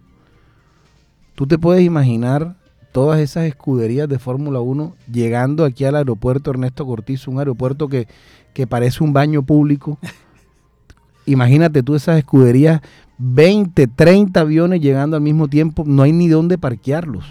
Tú 1.35 1.47
te 1.47 1.57
puedes 1.59 1.83
imaginar 1.83 2.57
todas 2.93 3.21
esas 3.21 3.45
escuderías 3.45 4.07
de 4.09 4.19
Fórmula 4.19 4.61
1 4.61 4.95
llegando 5.11 5.65
aquí 5.65 5.85
al 5.87 5.97
aeropuerto 5.97 6.51
Ernesto 6.51 6.85
Cortizo, 6.85 7.31
un 7.31 7.39
aeropuerto 7.39 7.89
que, 7.89 8.07
que 8.53 8.67
parece 8.67 9.03
un 9.03 9.15
baño 9.15 9.43
público. 9.43 9.99
Imagínate 11.27 11.83
tú 11.83 11.95
esas 11.95 12.19
escuderías, 12.19 12.81
20, 13.19 13.87
30 13.87 14.41
aviones 14.41 14.81
llegando 14.81 15.17
al 15.17 15.23
mismo 15.23 15.47
tiempo, 15.49 15.85
no 15.87 16.03
hay 16.03 16.13
ni 16.13 16.27
dónde 16.29 16.59
parquearlos. 16.59 17.25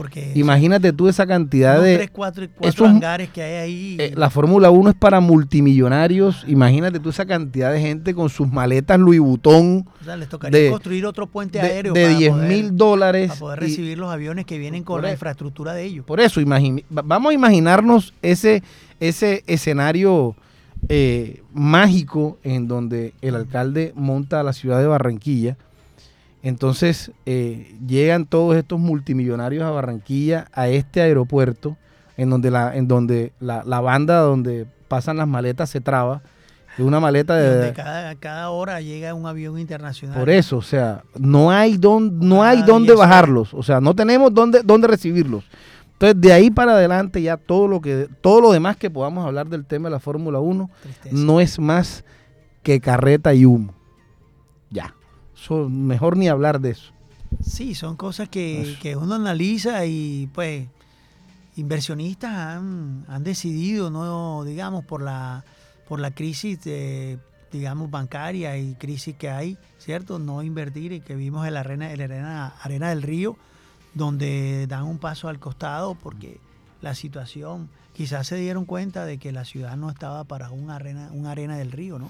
Porque 0.00 0.32
Imagínate 0.34 0.94
tú 0.94 1.08
esa 1.08 1.26
cantidad 1.26 1.78
de... 1.82 1.96
tres, 1.96 2.10
cuatro, 2.10 2.46
cuatro 2.56 2.86
hangares 2.86 3.28
que 3.28 3.42
hay 3.42 3.54
ahí. 3.56 3.96
eh, 3.98 4.14
la 4.16 4.30
Fórmula 4.30 4.70
1 4.70 4.90
es 4.90 4.96
para 4.96 5.20
multimillonarios. 5.20 6.42
Imagínate 6.48 6.98
tú 7.00 7.10
esa 7.10 7.26
cantidad 7.26 7.70
de 7.70 7.80
gente 7.82 8.14
con 8.14 8.30
sus 8.30 8.48
maletas 8.50 8.98
Louis 8.98 9.20
Vuitton 9.20 9.86
o 10.00 10.04
sea, 10.04 10.16
les 10.16 10.28
tocaría 10.30 10.58
de- 10.58 10.70
construir 10.70 11.04
otro 11.04 11.26
puente 11.26 11.58
de, 11.58 11.64
aéreo 11.66 11.92
de 11.92 12.02
para 12.04 12.16
10 12.16 12.30
poder- 12.32 12.48
mil 12.48 12.76
dólares. 12.78 13.28
para 13.28 13.40
poder 13.40 13.58
y- 13.58 13.66
recibir 13.66 13.98
los 13.98 14.10
aviones 14.10 14.46
que 14.46 14.56
vienen 14.56 14.84
con 14.84 15.02
la 15.02 15.08
eso. 15.08 15.16
infraestructura 15.16 15.74
de 15.74 15.84
ellos. 15.84 16.06
Por 16.06 16.18
eso, 16.20 16.40
imagine- 16.40 16.84
vamos 16.88 17.30
a 17.32 17.34
imaginarnos 17.34 18.14
ese, 18.22 18.62
ese 19.00 19.44
escenario 19.46 20.34
eh, 20.88 21.42
mágico 21.52 22.38
en 22.42 22.66
donde 22.68 23.12
el 23.20 23.34
alcalde 23.36 23.92
monta 23.94 24.40
a 24.40 24.42
la 24.42 24.54
ciudad 24.54 24.80
de 24.80 24.86
Barranquilla. 24.86 25.58
Entonces 26.42 27.12
eh, 27.26 27.74
llegan 27.86 28.24
todos 28.26 28.56
estos 28.56 28.80
multimillonarios 28.80 29.62
a 29.62 29.70
Barranquilla, 29.70 30.48
a 30.52 30.68
este 30.68 31.02
aeropuerto, 31.02 31.76
en 32.16 32.30
donde 32.30 32.50
la, 32.50 32.76
en 32.76 32.88
donde 32.88 33.32
la, 33.40 33.62
la 33.64 33.80
banda 33.80 34.20
donde 34.20 34.66
pasan 34.88 35.18
las 35.18 35.28
maletas 35.28 35.70
se 35.70 35.80
traba. 35.80 36.22
Es 36.78 36.84
una 36.84 37.00
maleta 37.00 37.36
de, 37.36 37.56
donde 37.56 37.72
cada, 37.72 38.14
cada 38.14 38.50
hora 38.50 38.80
llega 38.80 39.12
un 39.12 39.26
avión 39.26 39.58
internacional. 39.58 40.18
por 40.18 40.30
eso, 40.30 40.56
o 40.56 40.62
sea, 40.62 41.02
no 41.18 41.50
hay 41.50 41.76
don, 41.76 42.18
no 42.20 42.42
hay 42.42 42.62
dónde 42.62 42.94
bajarlos, 42.94 43.52
o 43.52 43.62
sea, 43.62 43.80
no 43.80 43.94
tenemos 43.94 44.32
dónde, 44.32 44.62
dónde 44.62 44.86
recibirlos. 44.88 45.44
Entonces, 45.94 46.20
de 46.20 46.32
ahí 46.32 46.50
para 46.50 46.72
adelante 46.72 47.20
ya 47.20 47.36
todo 47.36 47.68
lo 47.68 47.80
que 47.80 48.08
todo 48.22 48.40
lo 48.40 48.52
demás 48.52 48.76
que 48.76 48.88
podamos 48.88 49.26
hablar 49.26 49.48
del 49.48 49.66
tema 49.66 49.88
de 49.88 49.92
la 49.92 50.00
Fórmula 50.00 50.38
1 50.38 50.70
Tristeza. 50.82 51.14
no 51.14 51.40
es 51.40 51.58
más 51.58 52.04
que 52.62 52.80
carreta 52.80 53.34
y 53.34 53.44
humo. 53.44 53.74
Eso, 55.40 55.68
mejor 55.68 56.16
ni 56.16 56.28
hablar 56.28 56.60
de 56.60 56.70
eso. 56.70 56.92
Sí, 57.42 57.74
son 57.74 57.96
cosas 57.96 58.28
que, 58.28 58.76
que 58.82 58.96
uno 58.96 59.14
analiza 59.14 59.86
y 59.86 60.28
pues 60.34 60.66
inversionistas 61.56 62.32
han, 62.32 63.04
han 63.08 63.24
decidido, 63.24 63.90
no 63.90 64.44
digamos, 64.44 64.84
por 64.84 65.02
la, 65.02 65.44
por 65.88 66.00
la 66.00 66.10
crisis 66.10 66.62
de, 66.64 67.18
digamos, 67.52 67.90
bancaria 67.90 68.58
y 68.58 68.74
crisis 68.74 69.16
que 69.16 69.30
hay, 69.30 69.56
¿cierto? 69.78 70.18
No 70.18 70.42
invertir 70.42 70.92
y 70.92 71.00
que 71.00 71.14
vimos 71.14 71.46
en 71.46 71.54
la 71.54 71.60
arena, 71.60 71.92
en 71.92 71.98
la 71.98 72.04
arena, 72.04 72.54
arena 72.62 72.90
del 72.90 73.02
río, 73.02 73.36
donde 73.94 74.66
dan 74.66 74.84
un 74.84 74.98
paso 74.98 75.28
al 75.28 75.38
costado 75.38 75.94
porque 75.94 76.38
la 76.80 76.94
situación, 76.94 77.68
quizás 77.92 78.26
se 78.26 78.36
dieron 78.36 78.64
cuenta 78.64 79.04
de 79.04 79.18
que 79.18 79.32
la 79.32 79.44
ciudad 79.44 79.76
no 79.76 79.90
estaba 79.90 80.24
para 80.24 80.50
una 80.50 80.76
arena, 80.76 81.10
una 81.12 81.32
arena 81.32 81.56
del 81.56 81.72
río, 81.72 81.98
¿no? 81.98 82.08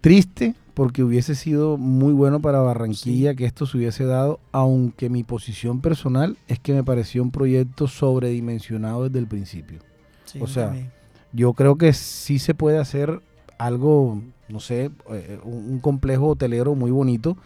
Triste 0.00 0.54
porque 0.74 1.04
hubiese 1.04 1.36
sido 1.36 1.78
muy 1.78 2.12
bueno 2.12 2.40
para 2.40 2.60
Barranquilla 2.60 3.34
que 3.34 3.46
esto 3.46 3.64
se 3.64 3.78
hubiese 3.78 4.04
dado, 4.04 4.40
aunque 4.50 5.08
mi 5.08 5.22
posición 5.22 5.80
personal 5.80 6.36
es 6.48 6.58
que 6.58 6.74
me 6.74 6.82
pareció 6.82 7.22
un 7.22 7.30
proyecto 7.30 7.86
sobredimensionado 7.86 9.04
desde 9.04 9.20
el 9.20 9.28
principio. 9.28 9.78
Sí, 10.24 10.40
O 10.42 10.46
sea, 10.48 10.66
también. 10.66 10.90
Yo 11.32 11.52
creo 11.52 11.76
que 11.76 11.92
sí 11.92 12.38
se 12.38 12.54
puede 12.54 12.78
hacer 12.78 13.20
algo, 13.58 14.22
no 14.48 14.60
sé, 14.60 14.92
eh, 15.10 15.40
un, 15.42 15.80
complejo 15.80 16.28
hotelero 16.28 16.76
muy 16.76 16.92
bonito, 16.92 17.36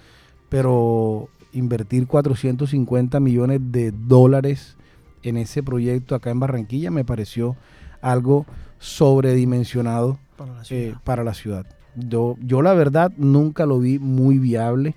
pero 0.51 1.29
invertir 1.53 2.07
450 2.07 3.19
millones 3.21 3.61
de 3.63 3.93
dólares 3.93 4.77
en 5.23 5.39
ese 5.39 5.63
proyecto 5.63 6.15
acá 6.15 6.31
en 6.31 6.39
Barranquilla 6.39 6.91
me 6.91 7.05
pareció 7.05 7.57
algo 8.03 8.45
sobredimensionado 8.79 10.19
para 10.37 10.53
la 10.53 10.63
eh, 10.63 10.65
ciudad. 10.65 11.01
para 11.03 11.25
la 11.25 11.35
ciudad. 11.35 11.78
Yo, 12.07 12.37
yo 12.41 12.63
la 12.63 12.75
verdad 12.75 13.13
nunca 13.17 13.67
lo 13.67 13.79
vi 13.79 13.99
muy 13.99 14.39
viable, 14.39 14.95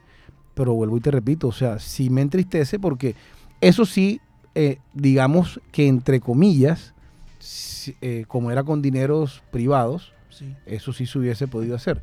pero 0.54 0.74
vuelvo 0.74 0.98
y 0.98 1.02
te 1.02 1.12
repito, 1.12 1.48
o 1.48 1.52
sea, 1.52 1.80
sí 1.80 2.10
me 2.10 2.22
entristece 2.22 2.80
porque 2.80 3.16
eso 3.62 3.86
sí, 3.86 4.20
eh, 4.56 4.78
digamos 4.94 5.60
que 5.72 5.88
entre 5.88 6.20
comillas, 6.20 6.94
eh, 8.02 8.26
como 8.28 8.52
era 8.52 8.64
con 8.64 8.82
dineros 8.82 9.42
privados, 9.52 10.14
Sí. 10.30 10.56
eso 10.66 10.94
sí 10.94 11.06
se 11.06 11.20
hubiese 11.20 11.48
podido 11.48 11.76
hacer. 11.76 12.02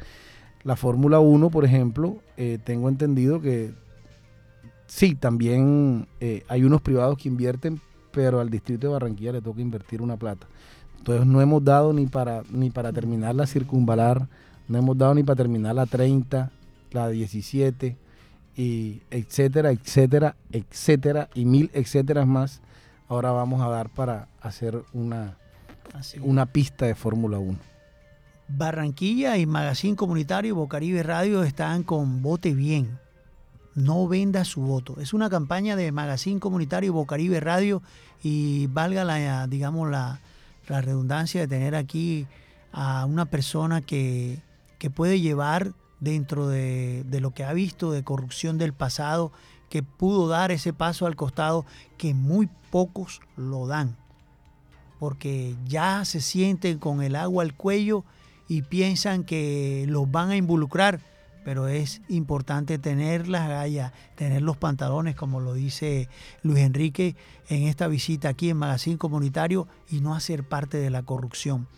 La 0.63 0.77
Fórmula 0.77 1.19
1, 1.21 1.51
por 1.51 1.65
ejemplo, 1.65 2.19
eh, 2.37 2.59
tengo 2.63 2.89
entendido 2.89 3.41
que 3.41 3.73
sí, 4.87 5.15
también 5.15 6.07
hay 6.49 6.65
unos 6.65 6.81
privados 6.83 7.17
que 7.19 7.29
invierten, 7.29 7.81
pero 8.13 8.41
al 8.41 8.51
distrito 8.51 8.87
de 8.87 8.93
Barranquilla 8.93 9.33
le 9.33 9.41
toca 9.43 9.61
invertir 9.61 10.03
una 10.03 10.17
plata. 10.17 10.47
Entonces 10.99 11.27
no 11.27 11.41
hemos 11.41 11.65
dado 11.65 11.93
ni 11.93 12.07
para, 12.07 12.43
ni 12.51 12.71
para 12.71 12.93
terminar 12.93 13.35
la 13.35 13.47
circunvalar, 13.47 14.29
no 14.69 14.79
hemos 14.79 14.97
dado 14.97 15.15
ni 15.15 15.23
para 15.23 15.37
terminar 15.37 15.75
la 15.75 15.87
30, 15.87 16.51
la 16.93 17.09
17, 17.09 17.97
y 18.57 19.03
etcétera, 19.11 19.71
etcétera, 19.71 20.37
etcétera, 20.51 21.29
y 21.35 21.45
mil 21.45 21.71
etcéteras 21.73 22.27
más. 22.27 22.61
Ahora 23.09 23.31
vamos 23.31 23.63
a 23.63 23.69
dar 23.69 23.89
para 23.89 24.29
hacer 24.41 24.83
una, 24.93 25.37
Así. 25.95 26.19
una 26.21 26.47
pista 26.47 26.85
de 26.85 26.95
Fórmula 26.95 27.39
1. 27.39 27.57
Barranquilla 28.49 29.37
y 29.39 29.47
Magazine 29.47 29.97
Comunitario 29.97 30.51
y 30.51 30.53
Bocaribe 30.53 31.03
Radio 31.03 31.43
están 31.45 31.83
con 31.83 32.23
Vote 32.23 32.55
Bien. 32.55 32.99
No 33.75 34.09
venda 34.09 34.45
su 34.45 34.61
voto. 34.63 35.01
Es 35.01 35.13
una 35.13 35.31
campaña 35.31 35.77
de 35.77 35.93
Magazine 35.93 36.41
Comunitario 36.41 36.89
y 36.89 36.93
Bocaribe 36.93 37.41
Radio 37.41 37.83
y 38.23 38.67
valga 38.67 39.05
la, 39.05 39.47
digamos, 39.47 39.89
la, 39.89 40.21
la 40.67 40.81
redundancia 40.81 41.43
de 41.43 41.47
tener 41.47 41.77
aquí 41.77 42.27
a 42.73 43.05
una 43.05 43.27
persona 43.27 43.83
que, 43.83 44.41
que 44.79 44.91
puede 44.91 45.21
llevar 45.21 45.75
dentro 46.01 46.49
de, 46.49 47.05
lo 47.21 47.33
que 47.33 47.45
ha 47.45 47.53
visto 47.53 47.93
de 47.93 48.05
corrupción 48.05 48.59
del 48.59 48.73
pasado, 48.73 49.33
que 49.69 49.83
pudo 49.83 50.29
dar 50.29 50.51
ese 50.51 50.73
paso 50.73 51.07
al 51.07 51.17
costado, 51.17 51.67
que 51.97 52.15
muy 52.15 52.49
pocos 52.71 53.21
lo 53.37 53.67
dan 53.67 53.97
porque 54.99 55.57
ya 55.67 56.05
se 56.05 56.21
sienten 56.21 56.79
con 56.79 57.03
el 57.03 57.17
agua 57.17 57.45
al 57.45 57.55
cuello 57.55 58.05
y 58.49 58.63
piensan 58.63 59.25
que 59.25 59.85
los 59.89 60.11
van 60.11 60.31
a 60.31 60.37
involucrar, 60.37 61.01
pero 61.45 61.69
es 61.69 62.03
importante 62.09 62.79
tener 62.79 63.29
las 63.29 63.49
gallas, 63.49 63.93
tener 64.17 64.43
los 64.43 64.57
pantalones, 64.57 65.15
como 65.15 65.41
lo 65.41 65.55
dice 65.55 66.09
Luis 66.43 66.59
Enrique 66.59 67.15
en 67.49 67.65
esta 67.65 67.89
visita 67.89 68.31
aquí 68.31 68.51
en 68.51 68.57
Magazine 68.57 68.99
Comunitario 68.99 69.69
y 69.89 70.01
no 70.01 70.15
hacer 70.15 70.45
parte 70.45 70.79
de 70.79 70.91
la 70.91 71.03
corrupción. 71.03 71.69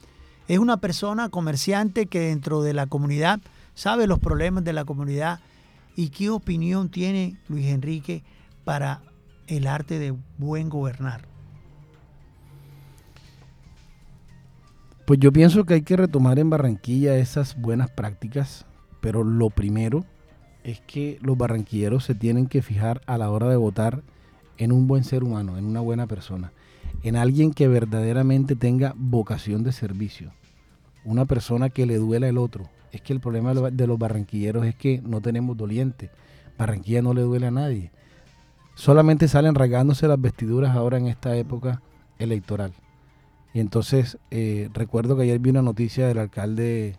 Es 0.50 0.58
una 0.58 0.78
persona 0.78 1.28
comerciante 1.28 2.06
que 2.06 2.18
dentro 2.18 2.60
de 2.60 2.74
la 2.74 2.88
comunidad 2.88 3.38
sabe 3.74 4.08
los 4.08 4.18
problemas 4.18 4.64
de 4.64 4.72
la 4.72 4.84
comunidad 4.84 5.38
y 5.94 6.08
qué 6.08 6.28
opinión 6.28 6.88
tiene 6.88 7.36
Luis 7.48 7.66
Enrique 7.66 8.24
para 8.64 9.00
el 9.46 9.68
arte 9.68 10.00
de 10.00 10.12
buen 10.38 10.68
gobernar. 10.68 11.28
Pues 15.06 15.20
yo 15.20 15.32
pienso 15.32 15.64
que 15.64 15.74
hay 15.74 15.82
que 15.82 15.96
retomar 15.96 16.40
en 16.40 16.50
Barranquilla 16.50 17.16
esas 17.16 17.56
buenas 17.56 17.88
prácticas, 17.88 18.66
pero 19.00 19.22
lo 19.22 19.50
primero 19.50 20.04
es 20.64 20.80
que 20.80 21.20
los 21.22 21.38
barranquilleros 21.38 22.02
se 22.02 22.16
tienen 22.16 22.48
que 22.48 22.60
fijar 22.60 23.02
a 23.06 23.18
la 23.18 23.30
hora 23.30 23.48
de 23.48 23.56
votar 23.56 24.02
en 24.58 24.72
un 24.72 24.88
buen 24.88 25.04
ser 25.04 25.22
humano, 25.22 25.58
en 25.58 25.64
una 25.64 25.78
buena 25.78 26.08
persona, 26.08 26.52
en 27.04 27.14
alguien 27.14 27.52
que 27.52 27.68
verdaderamente 27.68 28.56
tenga 28.56 28.94
vocación 28.96 29.62
de 29.62 29.70
servicio, 29.70 30.32
una 31.04 31.24
persona 31.24 31.70
que 31.70 31.86
le 31.86 31.96
duela 31.96 32.28
el 32.28 32.38
otro. 32.38 32.68
Es 32.92 33.00
que 33.02 33.12
el 33.12 33.20
problema 33.20 33.54
de 33.54 33.86
los- 33.86 33.98
barranquilleros 33.98 34.66
es 34.66 34.74
que 34.74 35.00
no 35.02 35.20
tenemos 35.20 35.56
doliente. 35.56 36.10
Barranquilla 36.58 37.02
no 37.02 37.14
le 37.14 37.22
duele 37.22 37.46
a 37.46 37.50
nadie. 37.50 37.90
Solamente 38.74 39.28
salen 39.28 39.54
rasgándose 39.54 40.08
las 40.08 40.20
vestiduras 40.20 40.74
ahora 40.74 40.98
en 40.98 41.06
esta 41.06 41.36
época 41.36 41.82
electoral. 42.18 42.72
Y 43.52 43.60
entonces 43.60 44.18
eh, 44.30 44.68
recuerdo 44.72 45.16
que 45.16 45.22
ayer 45.24 45.38
vi 45.38 45.50
una 45.50 45.62
noticia 45.62 46.06
del 46.06 46.18
alcalde 46.18 46.96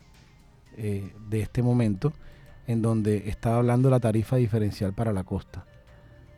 eh, 0.77 1.11
de 1.29 1.41
este 1.41 1.61
momento 1.61 2.13
en 2.67 2.81
donde 2.81 3.29
estaba 3.29 3.57
hablando 3.57 3.89
de 3.89 3.91
la 3.91 3.99
tarifa 3.99 4.35
diferencial 4.37 4.93
para 4.93 5.11
la 5.13 5.23
costa. 5.23 5.65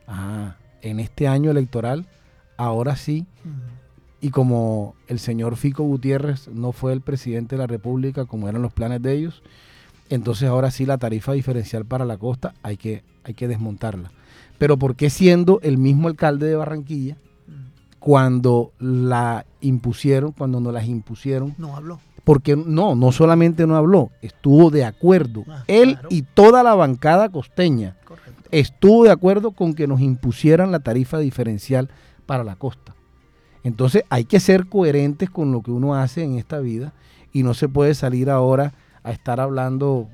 Ah, 0.06 0.56
en 0.82 1.00
este 1.00 1.28
año 1.28 1.50
electoral, 1.50 2.06
ahora 2.56 2.96
sí, 2.96 3.26
y 4.24 4.30
como 4.30 4.94
el 5.06 5.18
señor 5.18 5.56
Fico 5.56 5.82
Gutiérrez 5.84 6.48
no 6.48 6.72
fue 6.72 6.94
el 6.94 7.02
presidente 7.02 7.56
de 7.56 7.60
la 7.60 7.66
República 7.66 8.24
como 8.24 8.48
eran 8.48 8.62
los 8.62 8.72
planes 8.72 9.02
de 9.02 9.12
ellos, 9.12 9.42
entonces 10.08 10.48
ahora 10.48 10.70
sí 10.70 10.86
la 10.86 10.96
tarifa 10.96 11.32
diferencial 11.34 11.84
para 11.84 12.06
la 12.06 12.16
costa 12.16 12.54
hay 12.62 12.78
que, 12.78 13.02
hay 13.24 13.34
que 13.34 13.48
desmontarla. 13.48 14.10
Pero 14.56 14.78
¿por 14.78 14.96
qué 14.96 15.10
siendo 15.10 15.60
el 15.62 15.76
mismo 15.76 16.08
alcalde 16.08 16.46
de 16.46 16.56
Barranquilla, 16.56 17.18
cuando 17.98 18.72
la 18.78 19.44
impusieron, 19.60 20.32
cuando 20.32 20.58
nos 20.60 20.72
las 20.72 20.86
impusieron, 20.86 21.54
No 21.58 21.76
habló. 21.76 22.00
porque 22.24 22.56
no, 22.56 22.94
no 22.94 23.12
solamente 23.12 23.66
no 23.66 23.76
habló, 23.76 24.10
estuvo 24.22 24.70
de 24.70 24.84
acuerdo. 24.86 25.44
Ah, 25.48 25.64
Él 25.66 25.92
claro. 25.94 26.08
y 26.10 26.22
toda 26.22 26.62
la 26.62 26.74
bancada 26.74 27.28
costeña 27.30 27.96
Correcto. 28.04 28.42
estuvo 28.50 29.04
de 29.04 29.10
acuerdo 29.10 29.50
con 29.52 29.74
que 29.74 29.86
nos 29.86 30.00
impusieran 30.00 30.70
la 30.72 30.80
tarifa 30.80 31.18
diferencial 31.18 31.90
para 32.26 32.44
la 32.44 32.56
costa. 32.56 32.93
Entonces 33.64 34.04
hay 34.10 34.26
que 34.26 34.38
ser 34.38 34.66
coherentes 34.66 35.30
con 35.30 35.50
lo 35.50 35.62
que 35.62 35.72
uno 35.72 35.94
hace 35.94 36.22
en 36.22 36.36
esta 36.36 36.60
vida 36.60 36.92
y 37.32 37.42
no 37.42 37.54
se 37.54 37.68
puede 37.68 37.94
salir 37.94 38.30
ahora 38.30 38.74
a 39.02 39.10
estar 39.10 39.40
hablando 39.40 40.08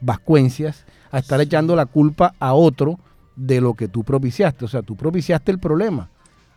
vascuencias, 0.00 0.86
a 1.10 1.18
estar 1.18 1.40
echando 1.40 1.76
la 1.76 1.86
culpa 1.86 2.34
a 2.38 2.54
otro 2.54 2.98
de 3.34 3.60
lo 3.60 3.74
que 3.74 3.88
tú 3.88 4.04
propiciaste. 4.04 4.64
O 4.64 4.68
sea, 4.68 4.82
tú 4.82 4.96
propiciaste 4.96 5.50
el 5.50 5.58
problema. 5.58 6.10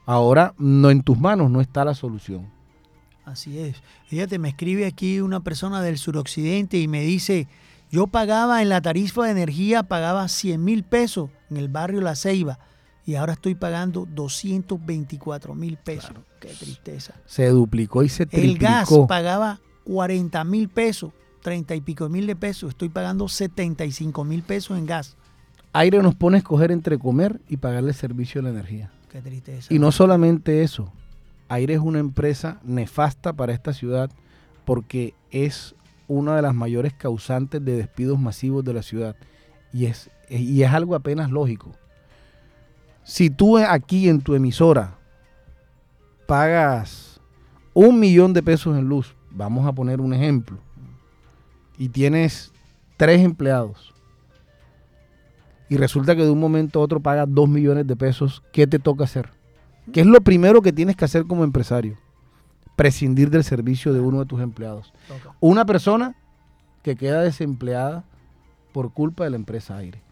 Ahora 0.05 0.53
no 0.59 0.91
en 0.91 1.01
tus 1.01 1.19
manos 1.19 1.49
no 1.49 1.61
está 1.61 1.83
la 1.83 1.95
solución. 1.95 2.47
Así 3.25 3.57
es. 3.57 3.81
Fíjate, 4.05 4.37
me 4.37 4.49
escribe 4.49 4.85
aquí 4.85 5.19
una 5.21 5.39
persona 5.39 5.81
del 5.81 5.97
suroccidente 5.97 6.77
y 6.77 6.87
me 6.87 7.01
dice, 7.01 7.47
yo 7.89 8.05
pagaba 8.05 8.61
en 8.61 8.69
la 8.69 8.81
tarifa 8.81 9.23
de 9.23 9.31
energía, 9.31 9.81
pagaba 9.81 10.27
100 10.27 10.63
mil 10.63 10.83
pesos 10.83 11.31
en 11.49 11.57
el 11.57 11.69
barrio 11.69 12.01
La 12.01 12.15
Ceiba 12.15 12.59
y 13.05 13.15
ahora 13.15 13.33
estoy 13.33 13.55
pagando 13.55 14.07
224 14.13 15.53
mil 15.55 15.77
pesos. 15.77 16.11
Qué 16.39 16.49
tristeza. 16.49 17.13
Se 17.25 17.47
duplicó 17.49 18.03
y 18.03 18.09
se 18.09 18.23
El 18.23 18.29
triplicó. 18.29 18.65
gas 18.65 18.89
pagaba 19.07 19.59
40 19.83 20.43
mil 20.43 20.69
pesos, 20.69 21.11
30 21.41 21.75
y 21.75 21.81
pico 21.81 22.09
mil 22.09 22.25
de 22.25 22.35
pesos. 22.35 22.71
Estoy 22.71 22.89
pagando 22.89 23.27
75 23.27 24.23
mil 24.23 24.41
pesos 24.41 24.77
en 24.77 24.85
gas. 24.85 25.15
Aire 25.73 26.01
nos 26.01 26.15
pone 26.15 26.37
a 26.37 26.39
escoger 26.39 26.71
entre 26.71 26.97
comer 26.97 27.41
y 27.47 27.57
pagarle 27.57 27.93
servicio 27.93 28.41
de 28.41 28.45
la 28.45 28.49
energía. 28.57 28.91
Qué 29.11 29.21
tristeza. 29.21 29.73
Y 29.73 29.77
no 29.77 29.91
solamente 29.91 30.63
eso, 30.63 30.91
Aire 31.47 31.75
es 31.75 31.79
una 31.79 31.99
empresa 31.99 32.59
nefasta 32.63 33.33
para 33.33 33.53
esta 33.53 33.73
ciudad 33.73 34.09
porque 34.65 35.13
es 35.31 35.75
una 36.07 36.35
de 36.35 36.41
las 36.41 36.55
mayores 36.55 36.93
causantes 36.93 37.63
de 37.63 37.77
despidos 37.77 38.19
masivos 38.19 38.63
de 38.65 38.73
la 38.73 38.81
ciudad. 38.81 39.15
Y 39.73 39.85
es, 39.85 40.09
y 40.29 40.63
es 40.63 40.71
algo 40.71 40.95
apenas 40.95 41.29
lógico. 41.29 41.71
Si 43.05 43.29
tú 43.29 43.59
aquí 43.59 44.09
en 44.09 44.19
tu 44.19 44.33
emisora 44.33 44.97
pagas 46.27 47.21
un 47.75 47.99
millón 47.99 48.33
de 48.33 48.41
pesos 48.41 48.75
en 48.75 48.89
luz, 48.89 49.15
vamos 49.29 49.67
a 49.67 49.73
poner 49.73 50.01
un 50.01 50.11
ejemplo, 50.11 50.57
y 51.77 51.89
tienes 51.89 52.51
tres 52.97 53.21
empleados, 53.21 53.93
y 55.69 55.77
resulta 55.77 56.15
que 56.15 56.23
de 56.23 56.31
un 56.31 56.39
momento 56.39 56.79
a 56.79 56.83
otro 56.83 56.99
pagas 56.99 57.27
dos 57.29 57.47
millones 57.47 57.85
de 57.85 57.95
pesos, 57.95 58.41
¿qué 58.51 58.65
te 58.65 58.79
toca 58.79 59.03
hacer? 59.03 59.29
¿Qué 59.93 60.01
es 60.01 60.07
lo 60.07 60.21
primero 60.21 60.63
que 60.63 60.73
tienes 60.73 60.95
que 60.95 61.05
hacer 61.05 61.27
como 61.27 61.43
empresario? 61.43 61.97
Prescindir 62.75 63.29
del 63.29 63.43
servicio 63.43 63.93
de 63.93 63.99
uno 63.99 64.19
de 64.19 64.25
tus 64.25 64.41
empleados. 64.41 64.93
Una 65.39 65.63
persona 65.63 66.15
que 66.81 66.95
queda 66.95 67.21
desempleada 67.21 68.03
por 68.73 68.93
culpa 68.93 69.25
de 69.25 69.29
la 69.29 69.35
empresa 69.35 69.77
Aire. 69.77 70.04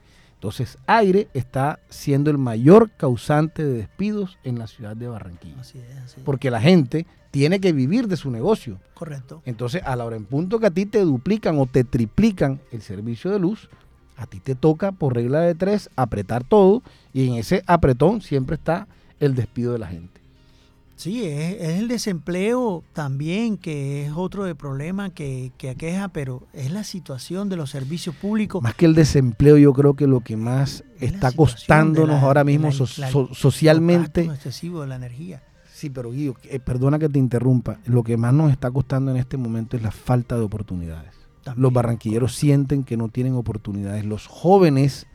Entonces, 0.44 0.78
Aire 0.88 1.30
está 1.34 1.80
siendo 1.88 2.30
el 2.30 2.38
mayor 2.38 2.90
causante 2.98 3.64
de 3.64 3.76
despidos 3.76 4.38
en 4.44 4.60
la 4.60 4.68
ciudad 4.68 4.94
de 4.94 5.08
Barranquilla. 5.08 5.62
Así 5.62 5.80
es, 5.80 5.98
así 6.04 6.16
es. 6.18 6.24
Porque 6.26 6.52
la 6.52 6.60
gente 6.60 7.08
tiene 7.32 7.62
que 7.62 7.72
vivir 7.72 8.10
de 8.10 8.18
su 8.18 8.30
negocio. 8.30 8.78
Correcto. 8.94 9.42
Entonces, 9.46 9.82
a 9.86 9.96
la 9.96 10.04
hora 10.04 10.18
en 10.18 10.26
punto 10.26 10.60
que 10.60 10.66
a 10.66 10.72
ti 10.72 10.86
te 10.86 11.00
duplican 11.00 11.58
o 11.60 11.66
te 11.66 11.86
triplican 11.86 12.60
el 12.74 12.82
servicio 12.82 13.32
de 13.32 13.40
luz, 13.40 13.70
a 14.18 14.28
ti 14.28 14.42
te 14.42 14.54
toca 14.54 14.92
por 14.92 15.16
regla 15.16 15.40
de 15.40 15.56
tres 15.56 15.90
apretar 15.96 16.44
todo 16.44 16.84
y 17.14 17.26
en 17.26 17.36
ese 17.36 17.64
apretón 17.66 18.20
siempre 18.20 18.58
está 18.58 18.90
el 19.22 19.36
despido 19.36 19.72
de 19.72 19.80
la 19.80 19.88
gente. 19.88 20.23
Sí, 21.04 21.26
es, 21.26 21.60
es 21.62 21.80
el 21.80 21.88
desempleo 21.90 22.82
también, 22.94 23.58
que 23.58 24.06
es 24.06 24.14
otro 24.16 24.46
de 24.46 24.56
problema 24.56 25.10
que, 25.10 25.52
que 25.58 25.70
aqueja, 25.70 26.08
pero 26.08 26.44
es 26.54 26.72
la 26.72 26.84
situación 26.86 27.50
de 27.50 27.58
los 27.58 27.70
servicios 27.72 28.16
públicos. 28.16 28.64
Más 28.64 28.76
que 28.76 28.86
el 28.86 28.96
desempleo, 28.96 29.58
yo 29.58 29.74
creo 29.74 29.96
que 29.96 30.08
lo 30.08 30.22
que 30.22 30.38
más 30.38 30.84
es 31.02 31.12
está 31.14 31.32
costándonos 31.34 32.16
la- 32.16 32.22
ahora 32.22 32.44
mismo 32.46 32.68
la- 32.68 32.72
so- 32.72 32.88
la- 33.02 33.12
socialmente. 33.36 34.22
el 34.22 34.30
excesivo 34.32 34.82
de 34.82 34.88
la 34.88 34.96
energía. 34.96 35.44
Sí, 35.74 35.90
pero 35.90 36.12
Guido, 36.12 36.36
eh, 36.44 36.60
perdona 36.60 36.98
que 37.00 37.10
te 37.10 37.20
interrumpa. 37.20 37.80
Lo 37.86 38.04
que 38.04 38.16
más 38.16 38.34
nos 38.34 38.52
está 38.52 38.72
costando 38.72 39.12
en 39.12 39.18
este 39.18 39.36
momento 39.36 39.76
es 39.76 39.84
la 39.84 39.92
falta 39.92 40.38
de 40.38 40.44
oportunidades. 40.44 41.12
También. 41.44 41.62
Los 41.64 41.74
barranquilleros 41.74 42.34
sienten 42.36 42.86
que 42.86 42.96
no 42.96 43.10
tienen 43.10 43.34
oportunidades. 43.36 44.06
Los 44.06 44.28
jóvenes 44.28 45.06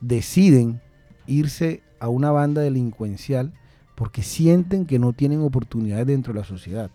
deciden 0.00 0.80
irse 1.28 1.82
a 2.00 2.08
una 2.08 2.32
banda 2.32 2.62
delincuencial 2.62 3.52
porque 3.98 4.22
sienten 4.22 4.86
que 4.86 5.00
no 5.00 5.12
tienen 5.12 5.40
oportunidades 5.42 6.06
dentro 6.06 6.32
de 6.32 6.38
la 6.38 6.46
sociedad. 6.46 6.88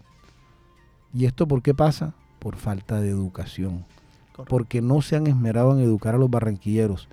¿Y 1.13 1.25
esto 1.25 1.45
por 1.45 1.61
qué 1.61 1.73
pasa? 1.73 2.13
Por 2.39 2.55
falta 2.55 3.01
de 3.01 3.09
educación. 3.09 3.83
Correcto. 4.31 4.45
Porque 4.45 4.81
no 4.81 5.01
se 5.01 5.17
han 5.17 5.27
esmerado 5.27 5.73
en 5.73 5.83
educar 5.83 6.15
a 6.15 6.17
los 6.17 6.29
barranquilleros. 6.29 7.09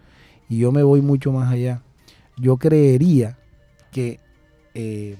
Y 0.48 0.58
yo 0.58 0.70
me 0.70 0.84
voy 0.84 1.02
mucho 1.02 1.32
más 1.32 1.50
allá. 1.50 1.82
Yo 2.36 2.56
creería 2.56 3.36
que 3.90 4.20
eh, 4.74 5.16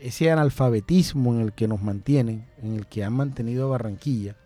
ese 0.00 0.30
analfabetismo 0.30 1.34
en 1.34 1.42
el 1.42 1.52
que 1.52 1.68
nos 1.68 1.82
mantienen, 1.82 2.46
en 2.62 2.76
el 2.76 2.86
que 2.86 3.04
han 3.04 3.12
mantenido 3.12 3.66
a 3.66 3.72
Barranquilla, 3.72 4.36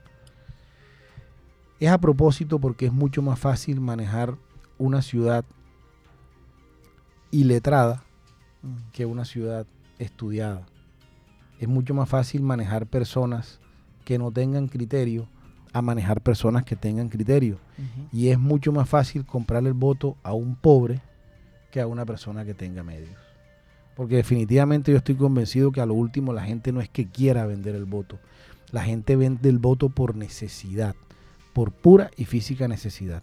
es 1.78 1.88
a 1.88 1.98
propósito 1.98 2.58
porque 2.58 2.86
es 2.86 2.92
mucho 2.92 3.22
más 3.22 3.38
fácil 3.38 3.80
manejar 3.80 4.34
una 4.76 5.02
ciudad 5.02 5.44
iletrada. 7.30 8.02
Que 8.92 9.06
una 9.06 9.24
ciudad 9.24 9.66
estudiada. 9.98 10.66
Es 11.58 11.68
mucho 11.68 11.94
más 11.94 12.08
fácil 12.08 12.42
manejar 12.42 12.86
personas 12.86 13.60
que 14.04 14.18
no 14.18 14.30
tengan 14.30 14.68
criterio 14.68 15.28
a 15.72 15.80
manejar 15.80 16.20
personas 16.20 16.64
que 16.64 16.76
tengan 16.76 17.08
criterio. 17.08 17.58
Y 18.12 18.28
es 18.28 18.38
mucho 18.38 18.72
más 18.72 18.88
fácil 18.88 19.24
comprarle 19.24 19.70
el 19.70 19.74
voto 19.74 20.16
a 20.22 20.32
un 20.32 20.54
pobre 20.54 21.00
que 21.70 21.80
a 21.80 21.86
una 21.86 22.04
persona 22.04 22.44
que 22.44 22.54
tenga 22.54 22.82
medios. 22.82 23.16
Porque 23.96 24.16
definitivamente 24.16 24.92
yo 24.92 24.98
estoy 24.98 25.14
convencido 25.14 25.72
que 25.72 25.80
a 25.80 25.86
lo 25.86 25.94
último 25.94 26.32
la 26.32 26.44
gente 26.44 26.72
no 26.72 26.80
es 26.80 26.88
que 26.88 27.08
quiera 27.08 27.46
vender 27.46 27.74
el 27.74 27.84
voto. 27.84 28.18
La 28.70 28.82
gente 28.82 29.16
vende 29.16 29.48
el 29.48 29.58
voto 29.58 29.88
por 29.88 30.14
necesidad, 30.14 30.94
por 31.52 31.72
pura 31.72 32.10
y 32.16 32.24
física 32.24 32.68
necesidad. 32.68 33.22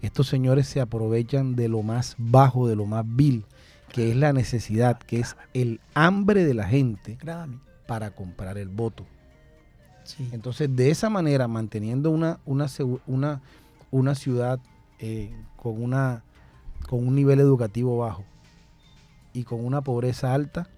Estos 0.00 0.28
señores 0.28 0.66
se 0.66 0.80
aprovechan 0.80 1.54
de 1.54 1.68
lo 1.68 1.82
más 1.82 2.14
bajo, 2.18 2.66
de 2.66 2.76
lo 2.76 2.86
más 2.86 3.04
vil, 3.06 3.44
que 3.92 4.10
es 4.10 4.16
la 4.16 4.32
necesidad, 4.32 4.98
que 4.98 5.20
es 5.20 5.36
el 5.52 5.80
hambre 5.94 6.44
de 6.44 6.54
la 6.54 6.66
gente 6.66 7.18
para 7.86 8.10
comprar 8.10 8.56
el 8.56 8.68
voto. 8.68 9.06
Sí. 10.04 10.28
Entonces, 10.32 10.74
de 10.74 10.90
esa 10.90 11.10
manera, 11.10 11.46
manteniendo 11.46 12.10
una, 12.10 12.40
una, 12.46 12.66
una, 13.06 13.42
una 13.90 14.14
ciudad 14.14 14.58
eh, 14.98 15.30
con, 15.56 15.80
una, 15.80 16.24
con 16.88 17.06
un 17.06 17.14
nivel 17.14 17.38
educativo 17.38 17.98
bajo 17.98 18.24
y 19.34 19.44
con 19.44 19.64
una 19.64 19.82
pobreza 19.82 20.34
alta, 20.34 20.68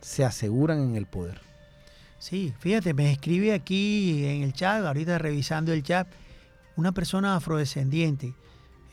se 0.00 0.24
aseguran 0.24 0.80
en 0.80 0.96
el 0.96 1.06
poder. 1.06 1.40
Sí, 2.18 2.54
fíjate, 2.58 2.94
me 2.94 3.12
escribe 3.12 3.52
aquí 3.52 4.24
en 4.24 4.42
el 4.42 4.52
chat, 4.52 4.84
ahorita 4.84 5.18
revisando 5.18 5.72
el 5.72 5.82
chat, 5.82 6.08
una 6.76 6.92
persona 6.92 7.36
afrodescendiente. 7.36 8.34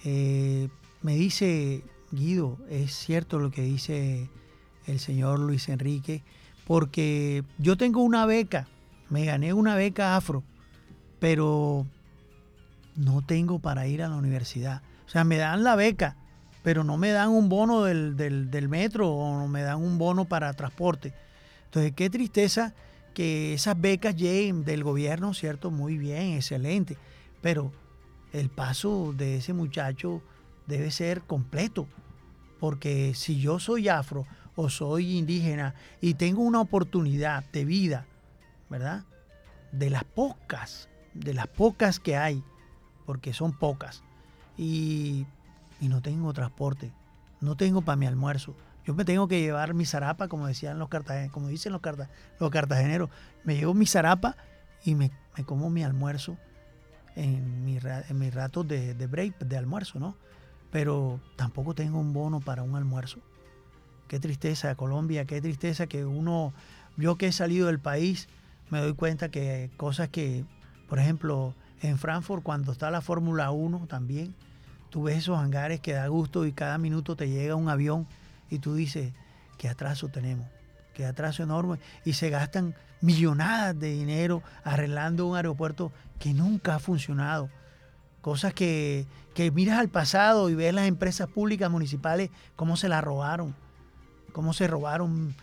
Eh, 0.03 0.67
me 1.01 1.15
dice, 1.15 1.83
Guido, 2.11 2.57
es 2.69 2.93
cierto 2.95 3.39
lo 3.39 3.51
que 3.51 3.61
dice 3.61 4.29
el 4.87 4.99
señor 4.99 5.39
Luis 5.39 5.69
Enrique, 5.69 6.23
porque 6.65 7.43
yo 7.57 7.77
tengo 7.77 8.01
una 8.03 8.25
beca, 8.25 8.67
me 9.09 9.25
gané 9.25 9.53
una 9.53 9.75
beca 9.75 10.15
afro, 10.15 10.43
pero 11.19 11.85
no 12.95 13.21
tengo 13.21 13.59
para 13.59 13.87
ir 13.87 14.01
a 14.03 14.09
la 14.09 14.15
universidad. 14.15 14.81
O 15.07 15.09
sea, 15.09 15.23
me 15.23 15.37
dan 15.37 15.63
la 15.63 15.75
beca, 15.75 16.15
pero 16.63 16.83
no 16.83 16.97
me 16.97 17.09
dan 17.11 17.29
un 17.29 17.49
bono 17.49 17.83
del, 17.83 18.15
del- 18.17 18.69
metro 18.69 19.09
o 19.09 19.37
no 19.37 19.47
me 19.47 19.61
dan 19.61 19.77
un 19.77 19.97
bono 19.97 20.25
para 20.25 20.53
transporte. 20.53 21.13
Entonces, 21.65 21.93
qué 21.95 22.09
tristeza 22.09 22.73
que 23.13 23.53
esas 23.53 23.79
becas 23.79 24.15
lleguen 24.15 24.65
del 24.65 24.83
gobierno, 24.83 25.33
¿cierto? 25.33 25.71
Muy 25.71 25.97
bien, 25.97 26.33
excelente. 26.33 26.97
Pero 27.41 27.71
el 28.33 28.49
paso 28.49 29.13
de 29.15 29.37
ese 29.37 29.53
muchacho 29.53 30.21
debe 30.67 30.91
ser 30.91 31.21
completo. 31.21 31.87
Porque 32.59 33.13
si 33.15 33.39
yo 33.39 33.59
soy 33.59 33.87
afro 33.89 34.25
o 34.55 34.69
soy 34.69 35.17
indígena 35.17 35.75
y 36.01 36.15
tengo 36.15 36.41
una 36.41 36.59
oportunidad 36.59 37.43
de 37.51 37.65
vida, 37.65 38.05
¿verdad? 38.69 39.03
De 39.71 39.89
las 39.89 40.03
pocas, 40.03 40.89
de 41.13 41.33
las 41.33 41.47
pocas 41.47 41.99
que 41.99 42.17
hay, 42.17 42.43
porque 43.05 43.33
son 43.33 43.53
pocas, 43.53 44.03
y, 44.57 45.25
y 45.79 45.87
no 45.87 46.01
tengo 46.01 46.33
transporte, 46.33 46.91
no 47.39 47.55
tengo 47.55 47.81
para 47.81 47.95
mi 47.95 48.05
almuerzo. 48.05 48.55
Yo 48.85 48.93
me 48.93 49.05
tengo 49.05 49.27
que 49.27 49.39
llevar 49.39 49.73
mi 49.73 49.85
zarapa, 49.85 50.27
como 50.27 50.47
decían 50.47 50.79
los 50.79 50.89
cartageneros, 50.89 51.31
como 51.33 51.47
dicen 51.47 51.71
los, 51.71 51.81
carta- 51.81 52.09
los 52.39 52.49
cartageneros, 52.49 53.09
me 53.43 53.55
llevo 53.55 53.73
mi 53.73 53.85
zarapa 53.85 54.35
y 54.83 54.95
me, 54.95 55.11
me 55.37 55.45
como 55.45 55.69
mi 55.69 55.83
almuerzo 55.83 56.37
en, 57.15 57.63
mi 57.63 57.79
mis 58.13 58.33
ratos 58.33 58.67
de, 58.67 58.93
de 58.93 59.07
break, 59.07 59.37
de 59.39 59.57
almuerzo, 59.57 59.99
¿no? 59.99 60.15
Pero 60.71 61.19
tampoco 61.35 61.73
tengo 61.73 61.99
un 61.99 62.13
bono 62.13 62.39
para 62.39 62.63
un 62.63 62.75
almuerzo. 62.75 63.19
Qué 64.07 64.19
tristeza, 64.19 64.75
Colombia, 64.75 65.25
qué 65.25 65.41
tristeza 65.41 65.87
que 65.87 66.05
uno, 66.05 66.53
yo 66.97 67.17
que 67.17 67.27
he 67.27 67.31
salido 67.31 67.67
del 67.67 67.79
país, 67.79 68.27
me 68.69 68.79
doy 68.79 68.93
cuenta 68.93 69.29
que 69.29 69.71
cosas 69.77 70.09
que, 70.09 70.45
por 70.87 70.99
ejemplo, 70.99 71.53
en 71.81 71.97
Frankfurt, 71.97 72.43
cuando 72.43 72.71
está 72.71 72.91
la 72.91 73.01
Fórmula 73.01 73.51
1 73.51 73.87
también, 73.87 74.35
tú 74.89 75.03
ves 75.03 75.17
esos 75.17 75.37
hangares 75.37 75.79
que 75.79 75.93
da 75.93 76.07
gusto 76.07 76.45
y 76.45 76.51
cada 76.51 76.77
minuto 76.77 77.15
te 77.15 77.29
llega 77.29 77.55
un 77.55 77.69
avión 77.69 78.07
y 78.49 78.59
tú 78.59 78.75
dices, 78.75 79.13
qué 79.57 79.69
atraso 79.69 80.09
tenemos, 80.09 80.47
qué 80.93 81.05
atraso 81.05 81.43
enorme. 81.43 81.79
Y 82.03 82.13
se 82.13 82.29
gastan 82.29 82.75
millonadas 83.01 83.79
de 83.79 83.91
dinero 83.91 84.43
arreglando 84.63 85.27
un 85.27 85.35
aeropuerto 85.35 85.91
que 86.19 86.33
nunca 86.33 86.75
ha 86.75 86.79
funcionado. 86.79 87.49
Cosas 88.21 88.53
que, 88.53 89.05
que 89.33 89.51
miras 89.51 89.79
al 89.79 89.89
pasado 89.89 90.49
y 90.49 90.55
ves 90.55 90.73
las 90.73 90.87
empresas 90.87 91.29
públicas 91.29 91.71
municipales 91.71 92.29
cómo 92.55 92.75
se 92.75 92.89
la 92.89 93.01
robaron, 93.01 93.55
cómo 94.33 94.53
se 94.53 94.67
robaron 94.67 95.35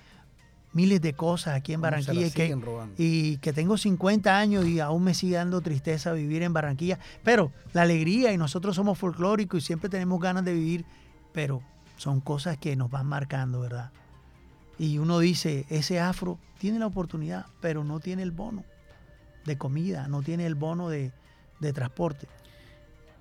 miles 0.77 1.01
de 1.01 1.14
cosas 1.14 1.57
aquí 1.57 1.72
en 1.72 1.81
Barranquilla 1.81 2.31
que, 2.31 2.55
y 2.99 3.39
que 3.39 3.55
tengo 3.55 3.79
50 3.79 4.39
años 4.39 4.66
y 4.66 4.79
aún 4.79 5.05
me 5.05 5.14
sigue 5.14 5.37
dando 5.37 5.62
tristeza 5.62 6.12
vivir 6.12 6.43
en 6.43 6.53
Barranquilla. 6.53 6.99
Pero 7.24 7.51
la 7.72 7.83
alegría 7.83 8.33
y 8.33 8.37
nosotros 8.37 8.77
somos 8.77 8.99
folclóricos 8.99 9.62
y 9.62 9.66
siempre 9.66 9.89
tenemos 9.89 10.20
ganas 10.20 10.45
de 10.45 10.53
vivir, 10.53 10.85
pero 11.33 11.62
son 11.97 12.20
cosas 12.20 12.59
que 12.59 12.77
nos 12.77 12.91
van 12.91 13.07
marcando, 13.07 13.61
¿verdad? 13.61 13.91
Y 14.79 14.99
uno 14.99 15.18
dice, 15.18 15.64
ese 15.70 15.99
afro 15.99 16.39
tiene 16.59 16.79
la 16.79 16.87
oportunidad, 16.87 17.47
pero 17.62 17.83
no 17.83 17.99
tiene 17.99 18.22
el 18.22 18.31
bono 18.31 18.62
de 19.47 19.57
comida, 19.57 20.09
no 20.09 20.22
tiene 20.22 20.45
el 20.45 20.57
bono 20.57 20.91
de, 20.91 21.11
de 21.59 21.72
transporte. 21.72 22.29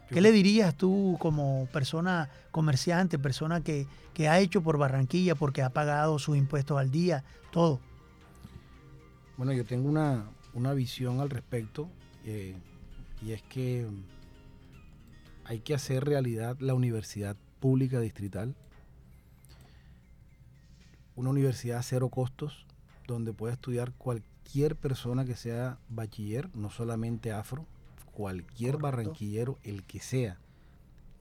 ¿Qué 0.10 0.22
le 0.22 0.32
dirías 0.32 0.76
tú 0.76 1.18
como 1.20 1.68
persona 1.74 2.30
comerciante, 2.52 3.18
persona 3.18 3.62
que, 3.62 3.88
que 4.14 4.28
ha 4.30 4.40
hecho 4.40 4.62
por 4.62 4.78
Barranquilla 4.78 5.36
porque 5.36 5.62
ha 5.62 5.70
pagado 5.70 6.20
sus 6.20 6.38
impuestos 6.38 6.78
al 6.78 6.92
día, 6.92 7.24
todo? 7.52 7.80
Bueno, 9.38 9.52
yo 9.52 9.66
tengo 9.66 9.90
una, 9.90 10.26
una 10.54 10.74
visión 10.74 11.20
al 11.20 11.30
respecto 11.30 11.90
eh, 12.24 12.56
y 13.22 13.32
es 13.32 13.42
que 13.44 13.88
hay 15.44 15.60
que 15.60 15.74
hacer 15.74 16.06
realidad 16.06 16.58
la 16.60 16.74
universidad 16.74 17.36
pública 17.60 18.00
distrital, 18.00 18.56
una 21.16 21.30
universidad 21.30 21.80
a 21.80 21.84
cero 21.84 22.10
costos 22.10 22.66
donde 23.08 23.34
pueda 23.34 23.54
estudiar 23.54 23.92
cualquier 23.94 24.76
persona 24.76 25.26
que 25.26 25.36
sea 25.36 25.78
bachiller, 25.90 26.50
no 26.56 26.70
solamente 26.70 27.32
afro, 27.32 27.68
cualquier 28.16 28.72
Correcto. 28.72 28.98
barranquillero, 28.98 29.60
el 29.64 29.84
que 29.84 30.00
sea, 30.00 30.40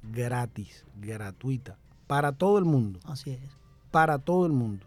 gratis, 0.02 0.86
gratuita, 1.00 1.76
para 2.06 2.32
todo 2.32 2.58
el 2.58 2.64
mundo 2.64 3.00
Así 3.04 3.30
es. 3.30 3.40
para 3.90 4.18
todo 4.18 4.46
el 4.46 4.52
mundo 4.52 4.86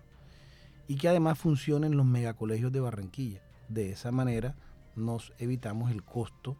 y 0.88 0.96
que 0.96 1.10
además 1.10 1.38
funcionen 1.38 1.98
los 1.98 2.06
megacolegios 2.06 2.72
de 2.72 2.80
Barranquilla. 2.80 3.42
De 3.68 3.92
esa 3.92 4.12
manera 4.12 4.56
nos 4.96 5.34
evitamos 5.38 5.92
el 5.92 6.04
costo 6.04 6.56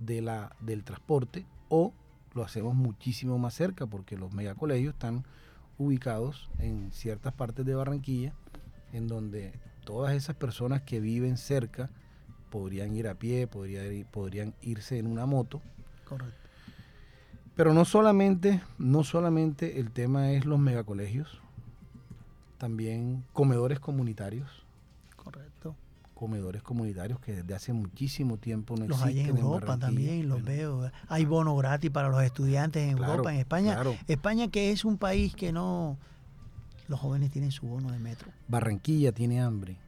de 0.00 0.20
la, 0.22 0.56
del 0.60 0.82
transporte 0.82 1.46
o 1.68 1.92
lo 2.34 2.42
hacemos 2.42 2.74
muchísimo 2.74 3.38
más 3.38 3.54
cerca 3.54 3.86
porque 3.86 4.16
los 4.16 4.32
megacolegios 4.32 4.94
están 4.94 5.24
ubicados 5.78 6.50
en 6.58 6.90
ciertas 6.92 7.32
partes 7.32 7.64
de 7.64 7.74
Barranquilla 7.74 8.34
en 8.92 9.06
donde 9.06 9.52
todas 9.84 10.14
esas 10.14 10.34
personas 10.36 10.82
que 10.82 11.00
viven 11.00 11.36
cerca 11.36 11.90
podrían 12.50 12.94
ir 12.94 13.08
a 13.08 13.14
pie, 13.14 13.46
podrían, 13.46 13.86
ir- 13.92 14.06
podrían 14.06 14.54
irse 14.62 14.98
en 14.98 15.06
una 15.06 15.24
moto 15.26 15.62
Correcto. 16.04 16.34
pero 17.54 17.72
no 17.72 17.84
solamente, 17.84 18.60
no 18.78 19.04
solamente 19.04 19.80
el 19.80 19.90
tema 19.92 20.32
es 20.32 20.44
los 20.44 20.58
megacolegios, 20.58 21.40
también 22.58 23.24
comedores 23.32 23.80
comunitarios, 23.80 24.50
Correcto. 25.16 25.74
comedores 26.14 26.62
comunitarios 26.62 27.18
que 27.20 27.36
desde 27.36 27.54
hace 27.54 27.72
muchísimo 27.72 28.36
tiempo 28.36 28.76
no 28.76 28.86
Los 28.86 29.00
hay 29.02 29.20
en 29.20 29.26
existen 29.26 29.38
Europa 29.44 29.78
también, 29.78 30.28
los 30.28 30.42
Bueno, 30.42 30.78
veo. 30.80 30.90
Hay 31.08 31.24
bono 31.24 31.56
gratis 31.56 31.90
para 31.90 32.08
los 32.10 32.22
estudiantes 32.22 32.86
en 32.90 32.96
Claro, 32.98 33.12
Europa, 33.12 33.32
en 33.32 33.40
España. 33.40 33.74
claro. 33.74 33.96
España 34.08 34.48
que 34.48 34.70
es 34.72 34.84
un 34.84 34.98
país 34.98 35.34
que 35.34 35.52
no... 35.52 35.96
Los 36.88 36.98
jóvenes 37.00 37.30
tienen 37.30 37.52
su 37.52 37.66
bono 37.66 37.90
de 37.92 37.98
metro. 38.00 38.30
Barranquilla 38.48 39.12
tiene 39.12 39.40
hambre 39.40 39.78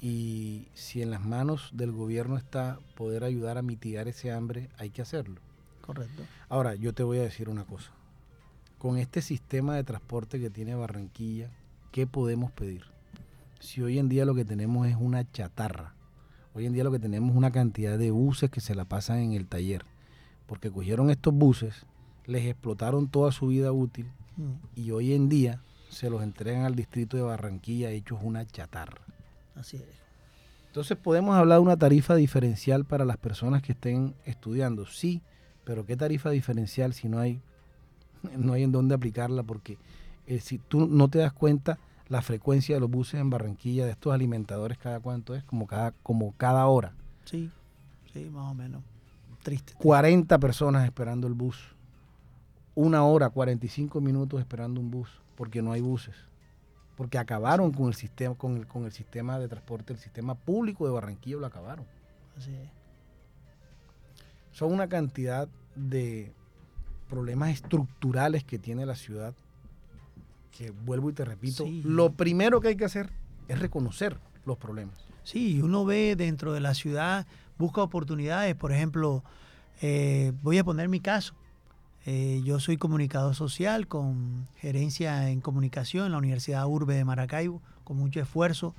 y 0.00 0.68
si 0.74 1.02
en 1.02 1.10
las 1.10 1.24
manos 1.24 1.70
del 1.72 1.92
gobierno 1.92 2.36
está 2.36 2.78
poder 2.96 3.24
ayudar 3.24 3.58
a 3.58 3.62
mitigar 3.62 4.08
ese 4.08 4.32
hambre, 4.32 4.68
hay 4.78 4.90
que 4.90 5.02
hacerlo. 5.02 5.40
correcto. 5.80 6.22
Ahora, 6.48 6.74
yo 6.74 6.92
te 6.92 7.02
voy 7.02 7.18
a 7.18 7.22
decir 7.22 7.48
una 7.48 7.64
cosa. 7.64 7.90
Con 8.78 8.96
este 8.96 9.20
sistema 9.22 9.76
de 9.76 9.84
transporte 9.84 10.40
que 10.40 10.50
tiene 10.50 10.74
Barranquilla, 10.74 11.50
¿qué 11.92 12.06
podemos 12.06 12.50
pedir? 12.50 12.84
Si 13.58 13.82
hoy 13.82 13.98
en 13.98 14.08
día 14.08 14.24
lo 14.24 14.34
que 14.34 14.44
tenemos 14.44 14.86
es 14.86 14.96
una 14.98 15.30
chatarra, 15.32 15.94
hoy 16.54 16.66
en 16.66 16.72
día 16.72 16.84
lo 16.84 16.92
que 16.92 16.98
tenemos 16.98 17.30
es 17.30 17.36
una 17.36 17.50
cantidad 17.50 17.98
de 17.98 18.10
buses 18.10 18.50
que 18.50 18.60
se 18.60 18.74
la 18.74 18.86
pasan 18.86 19.18
en 19.18 19.32
el 19.32 19.46
taller, 19.46 19.84
porque 20.46 20.70
cogieron 20.70 21.10
estos 21.10 21.34
buses, 21.34 21.84
les 22.26 22.46
explotaron 22.46 23.08
toda 23.08 23.32
su 23.32 23.48
vida 23.48 23.70
útil 23.72 24.06
Mm, 24.40 24.52
y 24.74 24.90
hoy 24.90 25.12
en 25.12 25.28
día 25.28 25.60
se 25.90 26.08
los 26.08 26.22
entregan 26.22 26.64
al 26.64 26.74
distrito 26.74 27.16
de 27.16 27.22
Barranquilla 27.22 27.90
hechos 27.90 28.20
una 28.22 28.46
chatarra. 28.46 29.02
Así 29.60 29.76
es. 29.76 29.84
Entonces 30.68 30.96
podemos 30.96 31.36
hablar 31.36 31.58
de 31.58 31.62
una 31.62 31.76
tarifa 31.76 32.14
diferencial 32.14 32.84
para 32.84 33.04
las 33.04 33.16
personas 33.16 33.60
que 33.60 33.72
estén 33.72 34.14
estudiando, 34.24 34.86
sí, 34.86 35.20
pero 35.64 35.84
¿qué 35.84 35.96
tarifa 35.96 36.30
diferencial 36.30 36.94
si 36.94 37.08
no 37.08 37.18
hay, 37.18 37.40
no 38.36 38.52
hay 38.52 38.62
en 38.62 38.72
dónde 38.72 38.94
aplicarla? 38.94 39.42
Porque 39.42 39.78
eh, 40.26 40.40
si 40.40 40.58
tú 40.58 40.86
no 40.86 41.08
te 41.08 41.18
das 41.18 41.32
cuenta, 41.32 41.78
la 42.08 42.22
frecuencia 42.22 42.76
de 42.76 42.80
los 42.80 42.90
buses 42.90 43.20
en 43.20 43.30
Barranquilla, 43.30 43.84
de 43.84 43.92
estos 43.92 44.12
alimentadores, 44.12 44.78
cada 44.78 45.00
cuánto 45.00 45.34
es, 45.34 45.44
como 45.44 45.66
cada, 45.66 45.92
como 46.02 46.32
cada 46.36 46.66
hora. 46.66 46.92
Sí, 47.24 47.50
sí, 48.12 48.30
más 48.30 48.50
o 48.50 48.54
menos. 48.54 48.82
Triste. 49.42 49.74
40 49.78 50.38
personas 50.38 50.84
esperando 50.84 51.26
el 51.26 51.34
bus. 51.34 51.56
Una 52.74 53.04
hora, 53.04 53.30
45 53.30 54.00
minutos 54.00 54.40
esperando 54.40 54.80
un 54.80 54.90
bus, 54.90 55.08
porque 55.34 55.62
no 55.62 55.72
hay 55.72 55.80
buses. 55.80 56.14
Porque 57.00 57.16
acabaron 57.16 57.72
con 57.72 57.86
el 57.86 57.94
sistema, 57.94 58.34
con 58.34 58.58
el, 58.58 58.66
con 58.66 58.84
el 58.84 58.92
sistema 58.92 59.38
de 59.38 59.48
transporte, 59.48 59.94
el 59.94 59.98
sistema 59.98 60.34
público 60.34 60.84
de 60.84 60.92
Barranquilla 60.92 61.38
lo 61.38 61.46
acabaron. 61.46 61.86
Así 62.36 62.50
es. 62.54 62.68
son 64.52 64.70
una 64.74 64.86
cantidad 64.86 65.48
de 65.74 66.30
problemas 67.08 67.48
estructurales 67.52 68.44
que 68.44 68.58
tiene 68.58 68.84
la 68.84 68.96
ciudad 68.96 69.32
que 70.50 70.72
vuelvo 70.72 71.08
y 71.08 71.14
te 71.14 71.24
repito, 71.24 71.64
Sí. 71.64 71.80
lo 71.86 72.12
primero 72.12 72.60
que 72.60 72.68
hay 72.68 72.76
que 72.76 72.84
hacer 72.84 73.08
es 73.48 73.58
reconocer 73.60 74.18
los 74.44 74.58
problemas. 74.58 74.98
Sí, 75.22 75.62
uno 75.62 75.86
ve 75.86 76.16
dentro 76.16 76.52
de 76.52 76.60
la 76.60 76.74
ciudad, 76.74 77.26
busca 77.56 77.80
oportunidades. 77.82 78.54
Por 78.56 78.72
ejemplo, 78.72 79.24
eh, 79.80 80.34
voy 80.42 80.58
a 80.58 80.64
poner 80.64 80.90
mi 80.90 81.00
caso. 81.00 81.32
Eh, 82.06 82.40
yo 82.44 82.60
soy 82.60 82.76
comunicador 82.78 83.34
social 83.34 83.86
con 83.86 84.46
gerencia 84.56 85.30
en 85.30 85.40
comunicación 85.40 86.06
en 86.06 86.12
la 86.12 86.18
Universidad 86.18 86.66
Urbe 86.66 86.94
de 86.94 87.04
Maracaibo, 87.04 87.60
con 87.84 87.98
mucho 87.98 88.20
esfuerzo, 88.20 88.74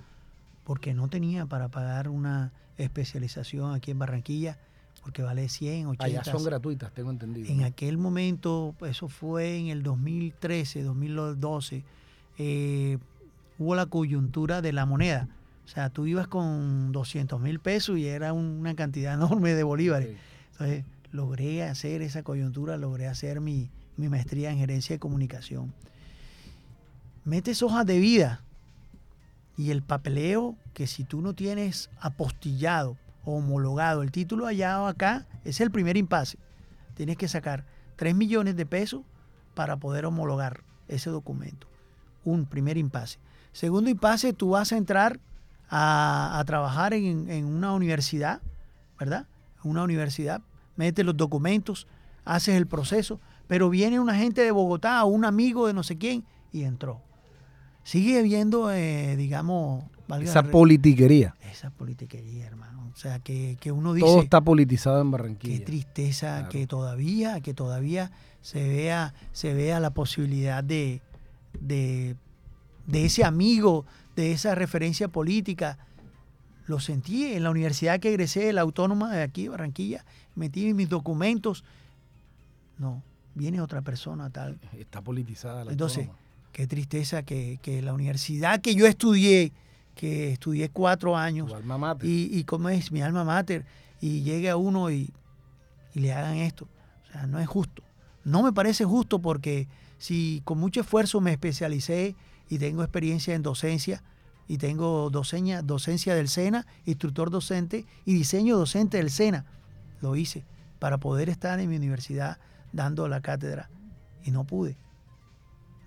porque 0.63 0.93
no 0.93 1.07
tenía 1.07 1.45
para 1.45 1.67
pagar 1.69 2.09
una 2.09 2.51
especialización 2.77 3.73
aquí 3.73 3.91
en 3.91 3.99
Barranquilla, 3.99 4.57
porque 5.03 5.21
vale 5.21 5.49
100, 5.49 5.87
80. 5.87 6.05
Allá 6.05 6.23
son 6.23 6.43
gratuitas, 6.43 6.91
tengo 6.93 7.11
entendido. 7.11 7.51
En 7.51 7.63
aquel 7.63 7.97
momento, 7.97 8.75
eso 8.81 9.07
fue 9.07 9.57
en 9.57 9.67
el 9.67 9.83
2013, 9.83 10.83
2012, 10.83 11.83
eh, 12.37 12.97
hubo 13.59 13.75
la 13.75 13.85
coyuntura 13.85 14.61
de 14.61 14.73
la 14.73 14.85
moneda. 14.85 15.27
O 15.65 15.67
sea, 15.67 15.89
tú 15.89 16.05
ibas 16.05 16.27
con 16.27 16.91
200 16.91 17.39
mil 17.39 17.59
pesos 17.59 17.97
y 17.97 18.07
era 18.07 18.33
una 18.33 18.75
cantidad 18.75 19.13
enorme 19.21 19.53
de 19.53 19.63
bolívares. 19.63 20.17
Entonces, 20.53 20.85
logré 21.11 21.63
hacer 21.63 22.01
esa 22.01 22.23
coyuntura, 22.23 22.77
logré 22.77 23.07
hacer 23.07 23.41
mi, 23.41 23.69
mi 23.97 24.09
maestría 24.09 24.51
en 24.51 24.57
gerencia 24.57 24.95
de 24.95 24.99
comunicación. 24.99 25.73
Metes 27.23 27.61
hojas 27.61 27.85
de 27.85 27.99
vida 27.99 28.41
y 29.57 29.71
el 29.71 29.83
papeleo 29.83 30.55
que 30.73 30.87
si 30.87 31.03
tú 31.03 31.21
no 31.21 31.33
tienes 31.33 31.89
apostillado 31.99 32.97
o 33.23 33.37
homologado 33.37 34.01
el 34.01 34.11
título 34.11 34.47
allá 34.47 34.81
o 34.81 34.87
acá, 34.87 35.27
es 35.43 35.61
el 35.61 35.69
primer 35.69 35.97
impasse. 35.97 36.37
Tienes 36.95 37.17
que 37.17 37.27
sacar 37.27 37.65
3 37.97 38.15
millones 38.15 38.55
de 38.55 38.65
pesos 38.65 39.03
para 39.53 39.77
poder 39.77 40.05
homologar 40.05 40.63
ese 40.87 41.09
documento. 41.09 41.67
Un 42.23 42.45
primer 42.45 42.77
impasse. 42.77 43.19
Segundo 43.51 43.89
impasse, 43.89 44.33
tú 44.33 44.51
vas 44.51 44.71
a 44.71 44.77
entrar 44.77 45.19
a, 45.69 46.39
a 46.39 46.45
trabajar 46.45 46.93
en, 46.93 47.29
en 47.29 47.45
una 47.45 47.73
universidad, 47.73 48.41
¿verdad? 48.97 49.27
Una 49.63 49.83
universidad, 49.83 50.41
metes 50.75 51.05
los 51.05 51.17
documentos, 51.17 51.87
haces 52.25 52.55
el 52.55 52.67
proceso, 52.67 53.19
pero 53.47 53.69
viene 53.69 53.99
una 53.99 54.15
gente 54.15 54.41
de 54.41 54.51
Bogotá 54.51 55.03
o 55.03 55.07
un 55.07 55.25
amigo 55.25 55.67
de 55.67 55.73
no 55.73 55.83
sé 55.83 55.97
quién 55.97 56.23
y 56.51 56.63
entró. 56.63 57.01
Sigue 57.83 58.19
habiendo, 58.19 58.71
eh, 58.71 59.15
digamos, 59.15 59.83
valga 60.07 60.29
Esa 60.29 60.43
politiquería. 60.43 61.35
esa 61.49 61.71
politiquería, 61.71 62.45
hermano. 62.45 62.91
O 62.93 62.95
sea, 62.95 63.19
que, 63.19 63.57
que 63.59 63.71
uno 63.71 63.93
dice... 63.93 64.05
Todo 64.05 64.21
está 64.21 64.41
politizado 64.41 65.01
en 65.01 65.07
Qué 65.07 65.11
Barranquilla. 65.11 65.65
tristeza 65.65 66.27
Claro. 66.35 66.49
que 66.49 66.67
todavía, 66.67 67.39
que 67.41 67.53
todavía 67.53 68.11
se 68.41 68.67
vea, 68.67 69.13
se 69.31 69.53
vea 69.53 69.79
la 69.79 69.91
posibilidad 69.91 70.63
de, 70.63 71.01
de, 71.59 72.15
de 72.85 73.05
ese 73.05 73.23
amigo, 73.23 73.85
de 74.15 74.33
esa 74.33 74.53
referencia 74.55 75.07
política. 75.07 75.79
Lo 76.67 76.79
sentí 76.79 77.25
en 77.33 77.43
la 77.43 77.49
universidad 77.49 77.99
que 77.99 78.09
egresé, 78.09 78.53
la 78.53 78.61
autónoma 78.61 79.11
de 79.11 79.23
aquí, 79.23 79.47
Barranquilla, 79.47 80.05
metí 80.35 80.73
mis 80.73 80.89
documentos. 80.89 81.63
No, 82.77 83.03
viene 83.35 83.61
otra 83.61 83.81
persona 83.81 84.29
tal. 84.29 84.59
Está 84.77 85.01
politizada 85.01 85.63
la 85.65 85.71
Entonces, 85.71 85.99
autónoma. 86.07 86.19
qué 86.51 86.67
tristeza 86.67 87.23
que, 87.23 87.59
que 87.61 87.81
la 87.81 87.93
universidad 87.93 88.61
que 88.61 88.75
yo 88.75 88.87
estudié, 88.87 89.51
que 89.95 90.31
estudié 90.33 90.69
cuatro 90.69 91.15
años, 91.17 91.47
Tu 91.49 91.55
alma 91.55 91.77
mater. 91.77 92.09
y, 92.09 92.29
y 92.39 92.43
como 92.43 92.69
es 92.69 92.91
mi 92.91 93.01
alma 93.01 93.23
mater, 93.23 93.65
y 93.99 94.21
llegue 94.23 94.49
a 94.49 94.57
uno 94.57 94.89
y, 94.89 95.11
y 95.93 95.99
le 95.99 96.13
hagan 96.13 96.37
esto. 96.37 96.67
O 97.07 97.11
sea, 97.11 97.27
no 97.27 97.39
es 97.39 97.47
justo. 97.47 97.83
No 98.23 98.41
me 98.43 98.51
parece 98.53 98.85
justo 98.85 99.19
porque 99.19 99.67
si 99.97 100.41
con 100.45 100.59
mucho 100.59 100.81
esfuerzo 100.81 101.21
me 101.21 101.31
especialicé 101.31 102.15
y 102.49 102.57
tengo 102.57 102.81
experiencia 102.83 103.35
en 103.35 103.43
docencia, 103.43 104.01
y 104.47 104.57
tengo 104.57 105.09
docencia, 105.09 105.61
docencia 105.61 106.13
del 106.15 106.27
SENA, 106.27 106.65
instructor 106.85 107.29
docente 107.29 107.85
y 108.05 108.13
diseño 108.13 108.57
docente 108.57 108.97
del 108.97 109.09
SENA, 109.09 109.45
lo 110.01 110.15
hice 110.15 110.43
para 110.79 110.97
poder 110.99 111.29
estar 111.29 111.59
en 111.59 111.69
mi 111.69 111.75
universidad 111.77 112.37
dando 112.73 113.07
la 113.07 113.21
cátedra. 113.21 113.69
Y 114.23 114.31
no 114.31 114.43
pude. 114.45 114.77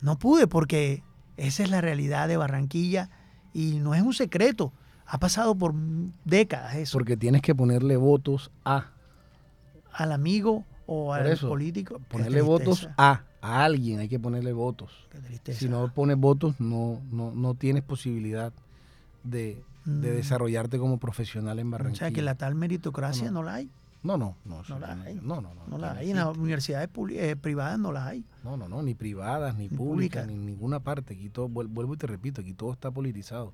No 0.01 0.19
pude 0.19 0.47
porque 0.47 1.03
esa 1.37 1.63
es 1.63 1.71
la 1.71 1.81
realidad 1.81 2.29
de 2.29 2.37
Barranquilla 2.37 3.11
y 3.53 3.79
no 3.79 3.95
es 3.95 4.03
un 4.03 4.13
secreto. 4.13 4.73
Ha 5.07 5.19
pasado 5.19 5.55
por 5.55 5.75
décadas 6.25 6.75
eso. 6.77 6.97
Porque 6.99 7.17
tienes 7.17 7.43
que 7.43 7.55
ponerle 7.55 7.97
votos 7.97 8.51
a. 8.65 8.87
al 9.93 10.13
amigo 10.13 10.65
o 10.87 11.07
Por 11.07 11.21
al 11.21 11.27
eso, 11.29 11.49
político. 11.49 12.01
Ponerle 12.09 12.43
votos 12.43 12.89
a. 12.97 13.23
A 13.41 13.63
alguien 13.65 14.01
hay 14.01 14.09
que 14.09 14.19
ponerle 14.19 14.53
votos. 14.55 15.07
qué 15.11 15.19
tristeza. 15.19 15.59
Si 15.61 15.69
no 15.69 15.93
pones 15.93 16.17
votos, 16.17 16.59
no, 16.61 17.01
no, 17.11 17.31
no 17.33 17.55
tienes 17.55 17.83
posibilidad 17.83 18.53
de, 19.23 19.63
de 19.85 20.11
Mm. 20.13 20.17
desarrollarte 20.17 20.79
como 20.79 20.97
profesional 20.99 21.59
en 21.59 21.67
o 21.69 21.71
Barranquilla. 21.73 22.07
sea 22.07 22.11
que 22.11 22.23
la 22.23 22.37
tal 22.37 22.55
meritocracia 22.55 23.27
No, 23.27 23.33
no, 23.33 23.43
la 23.43 23.55
hay. 23.57 23.71
No, 24.05 24.17
no, 24.17 24.37
no. 24.45 24.63
No 24.69 24.79
la 24.79 24.95
no- 24.95 25.03
hay. 25.03 25.15
No, 25.17 25.41
no, 25.41 25.55
no. 25.55 25.67
No 25.67 25.77
eso 25.77 25.79
la 25.79 25.95
no 25.95 25.99
hay. 26.01 26.11
En 26.11 26.17
las 26.19 26.37
universidades 26.37 26.89
eh, 27.11 27.37
privadas 27.37 27.79
no 27.79 27.91
las 27.91 28.07
hay. 28.07 28.25
No, 28.45 28.57
no, 28.57 28.69
no, 28.69 28.83
ni 28.83 28.95
privadas, 28.95 29.57
ni 29.57 29.69
Ni 29.69 29.77
públicas, 29.77 30.27
ni 30.27 30.35
en 30.35 30.45
ninguna 30.47 30.79
parte. 30.81 31.15
Aquí 31.15 31.29
todo, 31.31 31.49
vuel- 31.49 31.69
vuelvo 31.69 31.95
y 31.95 31.97
te 31.97 32.07
repito, 32.07 32.43
aquí 32.43 32.53
todo 32.53 32.73
está 32.73 32.91
politizado. 32.91 33.53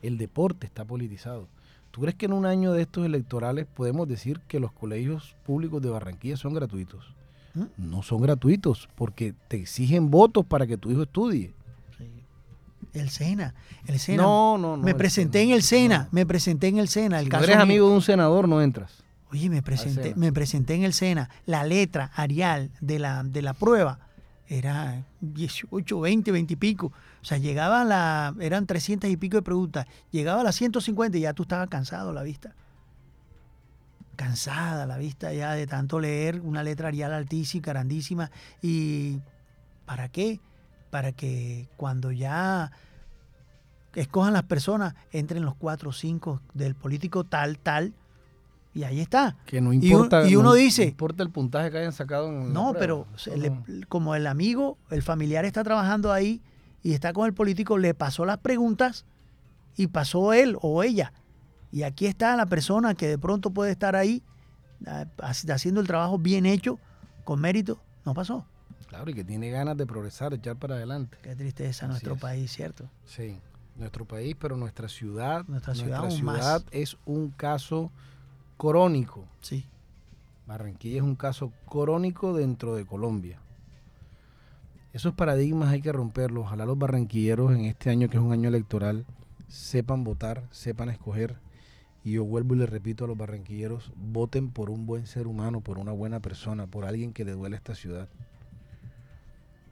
El 0.00 0.16
deporte 0.16 0.66
está 0.66 0.84
politizado. 0.84 1.48
¿Tú 1.90 2.02
crees 2.02 2.14
que 2.14 2.26
en 2.26 2.32
un 2.32 2.46
año 2.46 2.72
de 2.72 2.82
estos 2.82 3.04
electorales 3.04 3.66
podemos 3.66 4.06
decir 4.06 4.40
que 4.46 4.60
los 4.60 4.70
colegios 4.72 5.34
públicos 5.44 5.82
de 5.82 5.90
Barranquilla 5.90 6.36
son 6.36 6.54
gratuitos? 6.54 7.12
¿Mm? 7.54 7.64
No 7.76 8.02
son 8.04 8.22
gratuitos 8.22 8.88
porque 8.94 9.34
te 9.48 9.56
exigen 9.56 10.08
votos 10.08 10.46
para 10.46 10.68
que 10.68 10.76
tu 10.78 10.92
hijo 10.92 11.02
estudie. 11.02 11.52
Sí. 11.98 12.08
El 12.92 13.10
SENA. 13.10 13.54
El 13.88 13.98
SENA. 13.98 14.22
No, 14.22 14.56
no, 14.56 14.76
no. 14.76 14.82
me 14.84 14.94
presenté 14.94 15.42
en 15.42 15.50
el 15.50 15.62
SENA. 15.64 16.04
no. 16.04 16.08
Me 16.12 16.24
presenté 16.26 16.68
en 16.68 16.78
el 16.78 16.86
SENA. 16.86 17.18
El 17.18 17.24
Si 17.24 17.30
no 17.30 17.32
caso 17.32 17.44
eres 17.44 17.56
mío. 17.56 17.62
amigo 17.64 17.88
de 17.88 17.94
un 17.96 18.02
senador, 18.02 18.48
no 18.48 18.62
entras. 18.62 19.02
Oye, 19.32 19.48
me 19.48 19.62
presenté, 19.62 20.14
me 20.16 20.32
presenté 20.32 20.74
en 20.74 20.82
el 20.82 20.92
SENA. 20.92 21.30
La 21.46 21.64
letra 21.64 22.10
Arial 22.14 22.70
de 22.80 22.98
la, 22.98 23.22
de 23.22 23.42
la 23.42 23.54
prueba 23.54 23.98
era 24.48 25.04
18, 25.20 26.00
20, 26.00 26.32
20 26.32 26.52
y 26.52 26.56
pico. 26.56 26.86
O 27.22 27.24
sea, 27.24 27.38
llegaba 27.38 27.82
a 27.82 27.84
la. 27.84 28.34
Eran 28.40 28.66
300 28.66 29.08
y 29.08 29.16
pico 29.16 29.36
de 29.36 29.42
preguntas. 29.42 29.86
Llegaba 30.10 30.40
a 30.40 30.44
las 30.44 30.56
150 30.56 31.18
y 31.18 31.20
ya 31.20 31.32
tú 31.32 31.44
estabas 31.44 31.68
cansado 31.68 32.12
la 32.12 32.24
vista. 32.24 32.54
Cansada 34.16 34.84
la 34.86 34.98
vista 34.98 35.32
ya 35.32 35.52
de 35.52 35.66
tanto 35.66 36.00
leer 36.00 36.40
una 36.40 36.64
letra 36.64 36.88
Arial 36.88 37.12
altísima, 37.12 37.64
grandísima. 37.64 38.30
¿Y 38.60 39.20
para 39.86 40.08
qué? 40.08 40.40
Para 40.90 41.12
que 41.12 41.68
cuando 41.76 42.10
ya 42.10 42.72
escojan 43.94 44.32
las 44.32 44.42
personas, 44.42 44.94
entren 45.12 45.44
los 45.44 45.54
cuatro 45.54 45.90
o 45.90 45.92
cinco 45.92 46.40
del 46.54 46.74
político 46.74 47.22
tal, 47.22 47.58
tal. 47.58 47.94
Y 48.72 48.84
ahí 48.84 49.00
está. 49.00 49.36
Que 49.46 49.60
no 49.60 49.72
Y 49.72 49.78
un- 49.78 49.84
importa. 49.84 50.28
y 50.28 50.34
no 50.34 50.40
uno 50.40 50.52
dice- 50.54 50.84
importa 50.84 51.22
el 51.22 51.30
puntaje 51.30 51.70
que 51.70 51.78
hayan 51.78 51.92
sacado 51.92 52.28
en 52.28 52.52
No, 52.52 52.72
pero 52.78 53.06
le- 53.36 53.50
no. 53.50 53.64
como 53.88 54.14
el 54.14 54.26
amigo, 54.26 54.78
el 54.90 55.02
familiar 55.02 55.44
está 55.44 55.64
trabajando 55.64 56.12
ahí 56.12 56.40
y 56.82 56.92
está 56.92 57.12
con 57.12 57.26
el 57.26 57.34
político, 57.34 57.78
le 57.78 57.94
pasó 57.94 58.24
las 58.24 58.38
preguntas 58.38 59.04
y 59.76 59.88
pasó 59.88 60.32
él 60.32 60.56
o 60.62 60.82
ella. 60.84 61.12
Y 61.72 61.82
aquí 61.82 62.06
está 62.06 62.36
la 62.36 62.46
persona 62.46 62.94
que 62.94 63.08
de 63.08 63.18
pronto 63.18 63.50
puede 63.50 63.72
estar 63.72 63.96
ahí 63.96 64.22
ah, 64.86 65.04
haci- 65.18 65.52
haciendo 65.52 65.80
el 65.80 65.86
trabajo 65.86 66.18
bien 66.18 66.46
hecho, 66.46 66.78
con 67.24 67.40
mérito. 67.40 67.80
No 68.04 68.14
pasó. 68.14 68.46
Claro, 68.88 69.10
y 69.10 69.14
que 69.14 69.24
tiene 69.24 69.50
ganas 69.50 69.76
de 69.76 69.86
progresar, 69.86 70.32
echar 70.32 70.56
para 70.56 70.76
adelante. 70.76 71.18
Qué 71.22 71.36
tristeza 71.36 71.84
Así 71.86 71.90
nuestro 71.92 72.14
es. 72.14 72.20
país, 72.20 72.50
¿cierto? 72.50 72.88
Sí, 73.04 73.36
nuestro 73.76 74.04
país, 74.06 74.34
pero 74.38 74.56
nuestra 74.56 74.88
ciudad, 74.88 75.44
Nuestra 75.48 75.74
ciudad 75.74 76.00
nuestra 76.00 76.24
más. 76.24 76.36
ciudad 76.38 76.62
es 76.70 76.96
un 77.04 77.30
caso 77.30 77.92
crónico. 78.60 79.26
Sí. 79.40 79.64
Barranquilla 80.46 80.98
es 80.98 81.02
un 81.02 81.16
caso 81.16 81.50
crónico 81.66 82.34
dentro 82.34 82.74
de 82.74 82.84
Colombia. 82.84 83.40
Esos 84.92 85.14
paradigmas 85.14 85.70
hay 85.70 85.80
que 85.80 85.90
romperlos. 85.90 86.44
Ojalá 86.44 86.66
los 86.66 86.76
barranquilleros 86.76 87.52
en 87.52 87.64
este 87.64 87.88
año, 87.88 88.10
que 88.10 88.18
es 88.18 88.22
un 88.22 88.32
año 88.32 88.50
electoral, 88.50 89.06
sepan 89.48 90.04
votar, 90.04 90.46
sepan 90.50 90.90
escoger. 90.90 91.36
Y 92.04 92.12
yo 92.12 92.24
vuelvo 92.26 92.54
y 92.54 92.58
le 92.58 92.66
repito 92.66 93.06
a 93.06 93.08
los 93.08 93.16
barranquilleros, 93.16 93.92
voten 93.96 94.50
por 94.50 94.68
un 94.68 94.84
buen 94.84 95.06
ser 95.06 95.26
humano, 95.26 95.62
por 95.62 95.78
una 95.78 95.92
buena 95.92 96.20
persona, 96.20 96.66
por 96.66 96.84
alguien 96.84 97.14
que 97.14 97.24
le 97.24 97.32
duele 97.32 97.56
esta 97.56 97.74
ciudad. 97.74 98.10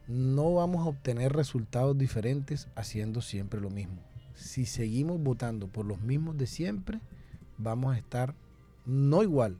No 0.06 0.54
vamos 0.54 0.86
a 0.86 0.88
obtener 0.88 1.34
resultados 1.34 1.98
diferentes 1.98 2.68
haciendo 2.74 3.20
siempre 3.20 3.60
lo 3.60 3.68
mismo. 3.68 4.00
Si 4.32 4.64
seguimos 4.64 5.20
votando 5.22 5.68
por 5.68 5.84
los 5.84 6.00
mismos 6.00 6.38
de 6.38 6.46
siempre, 6.46 7.00
vamos 7.58 7.94
a 7.94 7.98
estar 7.98 8.34
no 8.88 9.22
igual, 9.22 9.58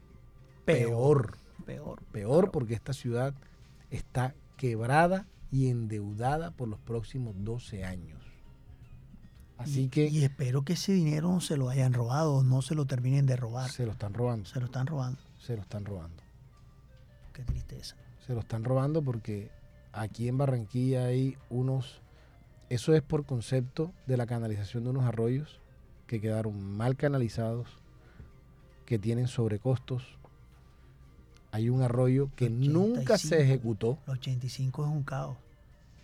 peor 0.64 1.38
Peor. 1.64 2.02
peor 2.12 2.38
Claro. 2.44 2.52
porque 2.52 2.74
esta 2.74 2.92
ciudad 2.92 3.34
está 3.90 4.34
quebrada 4.56 5.26
y 5.50 5.68
endeudada 5.68 6.50
por 6.50 6.68
los 6.68 6.78
próximos 6.80 7.34
12 7.38 7.84
años. 7.84 8.18
Así 9.56 9.84
Y- 9.84 9.88
que 9.88 10.06
Y 10.08 10.24
espero 10.24 10.62
que 10.62 10.74
ese 10.74 10.92
dinero 10.92 11.30
no 11.32 11.40
se 11.40 11.56
lo 11.56 11.68
hayan 11.68 11.92
robado, 11.92 12.42
no 12.44 12.62
se 12.62 12.74
lo 12.74 12.86
terminen 12.86 13.26
de 13.26 13.36
robar. 13.36 13.70
se 13.70 13.84
lo 13.86 13.92
están 13.92 14.14
robando, 14.14 14.46
Se 14.48 14.60
lo 14.60 14.66
están 14.66 14.86
robando. 14.86 15.20
se 15.40 15.56
lo 15.56 15.62
están 15.62 15.84
robando. 15.84 16.22
Qué 17.32 17.42
tristeza. 17.44 17.96
Se 18.26 18.34
lo 18.34 18.40
están 18.40 18.64
robando 18.64 19.02
porque 19.02 19.50
aquí 19.92 20.28
en 20.28 20.38
Barranquilla 20.38 21.06
hay 21.06 21.36
unos, 21.50 22.00
eso 22.68 22.94
es 22.94 23.02
por 23.02 23.24
concepto 23.26 23.92
de 24.06 24.16
la 24.16 24.26
canalización 24.26 24.84
de 24.84 24.90
unos 24.90 25.04
arroyos 25.04 25.60
que 26.06 26.20
quedaron 26.20 26.60
mal 26.76 26.96
canalizados, 26.96 27.68
que 28.88 28.98
tienen 28.98 29.28
sobrecostos. 29.28 30.02
Hay 31.52 31.68
un 31.68 31.82
arroyo 31.82 32.30
que 32.36 32.48
nunca 32.48 33.18
se 33.18 33.34
85. 33.36 33.42
ejecutó. 33.42 33.98
El 34.06 34.12
85 34.14 34.84
es 34.86 34.90
un 34.90 35.02
caos. 35.02 35.36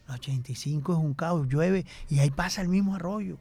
El 0.06 0.14
85 0.16 0.92
es 0.92 0.98
un 0.98 1.14
caos, 1.14 1.48
llueve 1.48 1.86
y 2.10 2.18
ahí 2.18 2.30
pasa 2.30 2.60
el 2.60 2.68
mismo 2.68 2.94
arroyo. 2.94 3.38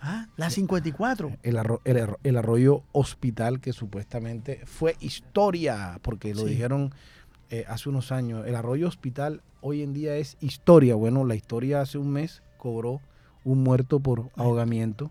Ah, 0.00 0.28
la 0.36 0.50
54. 0.50 1.32
el, 1.42 1.56
arro- 1.56 1.80
el 1.84 1.96
arro- 1.96 2.18
el 2.22 2.36
arroyo 2.36 2.82
hospital 2.92 3.60
que 3.60 3.72
supuestamente 3.72 4.60
fue 4.66 4.96
historia, 5.00 5.98
porque 6.02 6.32
lo 6.34 6.42
Sí. 6.42 6.50
dijeron 6.50 6.94
eh, 7.50 7.64
hace 7.68 7.88
unos 7.88 8.12
años. 8.12 8.46
El 8.46 8.54
arroyo 8.54 8.86
hospital 8.86 9.42
hoy 9.62 9.82
en 9.82 9.92
día 9.94 10.16
es 10.16 10.36
historia. 10.40 10.94
Bueno, 10.94 11.24
la 11.24 11.34
historia 11.34 11.80
hace 11.80 11.98
un 11.98 12.10
mes 12.10 12.42
cobró 12.56 13.00
un 13.44 13.62
muerto 13.64 13.98
por 14.00 14.30
ahogamiento. 14.36 15.10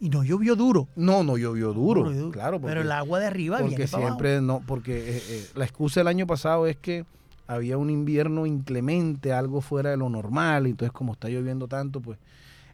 Y 0.00 0.10
no 0.10 0.22
llovió 0.22 0.54
duro. 0.54 0.88
No, 0.94 1.24
no 1.24 1.36
llovió 1.36 1.72
duro, 1.72 2.04
claro, 2.30 2.60
porque, 2.60 2.72
Pero 2.72 2.82
el 2.82 2.92
agua 2.92 3.18
de 3.18 3.26
arriba 3.26 3.58
porque 3.58 3.76
viene 3.76 3.90
para 3.90 4.04
abajo. 4.04 4.18
siempre 4.20 4.40
no, 4.40 4.62
porque 4.66 5.16
eh, 5.16 5.22
eh, 5.28 5.46
la 5.54 5.64
excusa 5.64 6.00
del 6.00 6.08
año 6.08 6.26
pasado 6.26 6.66
es 6.66 6.76
que 6.76 7.04
había 7.48 7.78
un 7.78 7.90
invierno 7.90 8.46
inclemente, 8.46 9.32
algo 9.32 9.60
fuera 9.60 9.90
de 9.90 9.96
lo 9.96 10.08
normal, 10.08 10.66
entonces 10.66 10.92
como 10.92 11.14
está 11.14 11.28
lloviendo 11.28 11.66
tanto, 11.66 12.00
pues 12.00 12.18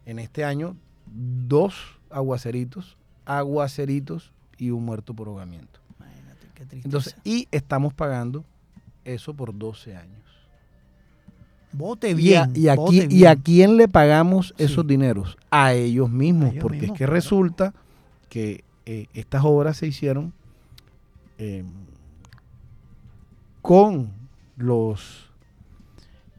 en 0.05 0.19
este 0.19 0.43
año 0.43 0.75
dos 1.07 1.75
aguaceritos, 2.09 2.97
aguaceritos 3.25 4.31
y 4.57 4.69
un 4.69 4.85
muerto 4.85 5.13
por 5.13 5.27
ahogamiento. 5.27 5.79
Imagínate, 5.97 6.47
qué 6.53 6.65
tristeza. 6.65 6.87
Entonces, 6.87 7.15
y 7.23 7.47
estamos 7.51 7.93
pagando 7.93 8.45
eso 9.03 9.33
por 9.33 9.57
12 9.57 9.95
años. 9.95 10.24
Vote 11.77 12.09
Y 12.11 12.35
a, 12.35 12.45
bien. 12.45 12.63
y 12.63 12.67
aquí, 12.69 12.79
vote 13.01 13.07
¿Y 13.11 13.25
a 13.25 13.35
quién 13.35 13.77
le 13.77 13.87
pagamos 13.87 14.53
Sí. 14.57 14.63
esos 14.63 14.85
dineros? 14.87 15.37
A 15.51 15.73
ellos 15.73 16.09
mismos, 16.09 16.45
A 16.45 16.51
ellos 16.51 16.61
porque 16.61 16.77
mismos, 16.81 16.93
es 16.95 16.97
que 16.99 17.05
claro. 17.05 17.13
resulta 17.13 17.73
que 18.29 18.63
eh, 18.85 19.07
estas 19.13 19.43
obras 19.45 19.77
se 19.77 19.87
hicieron 19.87 20.33
eh, 21.37 21.63
con 23.61 24.11
los 24.57 25.31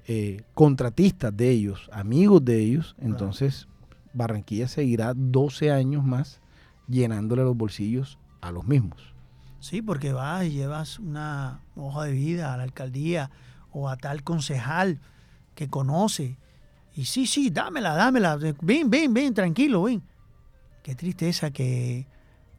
eh, 0.07 0.43
contratistas 0.55 1.37
de 1.37 1.51
ellos, 1.51 1.91
amigos 1.93 2.45
de 2.45 2.61
ellos, 2.61 2.95
entonces 3.01 3.67
Barranquilla 4.15 4.69
seguirá 4.69 5.13
12 5.15 5.73
años 5.73 6.05
más 6.05 6.41
llenándole 6.89 7.43
los 7.43 7.57
bolsillos 7.57 8.19
a 8.41 8.53
los 8.53 8.65
mismos. 8.67 9.13
Sí, 9.59 9.83
porque 9.83 10.13
vas 10.13 10.45
y 10.45 10.51
llevas 10.51 11.01
una 11.01 11.61
hoja 11.75 12.05
de 12.05 12.13
vida 12.13 12.55
a 12.55 12.57
la 12.57 12.63
alcaldía 12.63 13.31
o 13.73 13.89
a 13.89 13.97
tal 13.97 14.23
concejal 14.23 15.01
que 15.57 15.69
conoce. 15.69 16.39
Y 16.95 17.07
sí, 17.07 17.27
sí, 17.27 17.51
dámela, 17.51 17.95
dámela. 17.95 18.37
Ven, 18.37 18.89
ven, 18.89 19.13
ven, 19.13 19.35
tranquilo, 19.35 19.83
ven. 19.83 20.03
Qué 20.85 20.95
tristeza 20.95 21.51
que, 21.51 22.07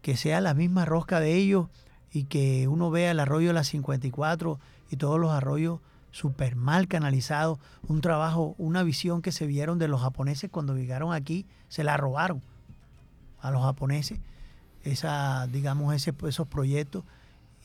que 0.01 0.17
sea 0.17 0.41
la 0.41 0.53
misma 0.53 0.83
rosca 0.83 1.21
de 1.21 1.35
ellos 1.35 1.67
y 2.11 2.25
que 2.25 2.67
uno 2.67 2.91
vea 2.91 3.11
el 3.11 3.21
arroyo 3.21 3.47
de 3.47 3.53
la 3.53 3.63
54 3.63 4.59
y 4.91 4.97
todos 4.97 5.17
los 5.17 5.31
arroyos 5.31 5.79
súper 6.11 6.57
mal 6.57 6.89
canalizados. 6.89 7.59
Un 7.87 8.01
trabajo, 8.01 8.55
una 8.57 8.83
visión 8.83 9.21
que 9.21 9.31
se 9.31 9.47
vieron 9.47 9.79
de 9.79 9.87
los 9.87 10.01
japoneses 10.01 10.49
cuando 10.51 10.75
llegaron 10.75 11.13
aquí, 11.13 11.45
se 11.69 11.85
la 11.85 11.95
robaron 11.95 12.41
a 13.39 13.51
los 13.51 13.61
japoneses 13.61 14.19
esa, 14.91 15.47
digamos, 15.47 15.93
ese, 15.93 16.13
esos 16.27 16.47
proyectos 16.47 17.03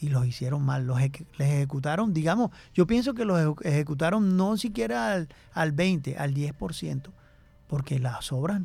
y 0.02 0.08
los 0.08 0.26
hicieron 0.26 0.62
mal, 0.64 0.86
los 0.86 0.98
eje- 0.98 1.24
les 1.38 1.48
ejecutaron, 1.48 2.12
digamos, 2.12 2.50
yo 2.74 2.86
pienso 2.86 3.14
que 3.14 3.24
los 3.24 3.38
eje- 3.38 3.66
ejecutaron 3.66 4.36
no 4.36 4.56
siquiera 4.56 5.12
al, 5.12 5.28
al 5.52 5.72
20, 5.72 6.16
al 6.18 6.34
10%, 6.34 7.10
porque 7.68 7.98
las 7.98 8.32
obras, 8.32 8.60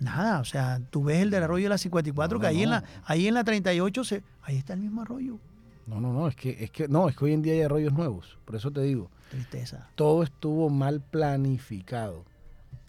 nada, 0.00 0.40
o 0.40 0.44
sea, 0.44 0.80
tú 0.90 1.04
ves 1.04 1.20
el 1.22 1.30
del 1.30 1.42
arroyo 1.44 1.64
de 1.64 1.68
la 1.70 1.78
54, 1.78 2.36
No, 2.38 2.40
que 2.40 2.46
ahí, 2.46 2.62
en 2.62 2.70
la, 2.70 2.84
ahí 3.04 3.28
en 3.28 3.34
la 3.34 3.44
38, 3.44 4.04
se, 4.04 4.22
ahí 4.42 4.56
está 4.56 4.72
el 4.72 4.80
mismo 4.80 5.02
arroyo, 5.02 5.38
No, 5.86 6.00
no, 6.00 6.12
no, 6.12 6.28
es 6.28 6.36
que, 6.36 6.64
es 6.64 6.70
que, 6.70 6.88
no, 6.88 7.08
es 7.08 7.16
que 7.16 7.24
hoy 7.24 7.32
en 7.32 7.42
día 7.42 7.52
hay 7.54 7.62
arroyos 7.62 7.92
nuevos. 7.92 8.38
Por 8.44 8.56
eso 8.56 8.70
te 8.70 8.80
digo, 8.82 9.10
tristeza. 9.30 9.88
todo 9.96 10.22
estuvo 10.22 10.70
mal 10.70 11.00
planificado. 11.00 12.24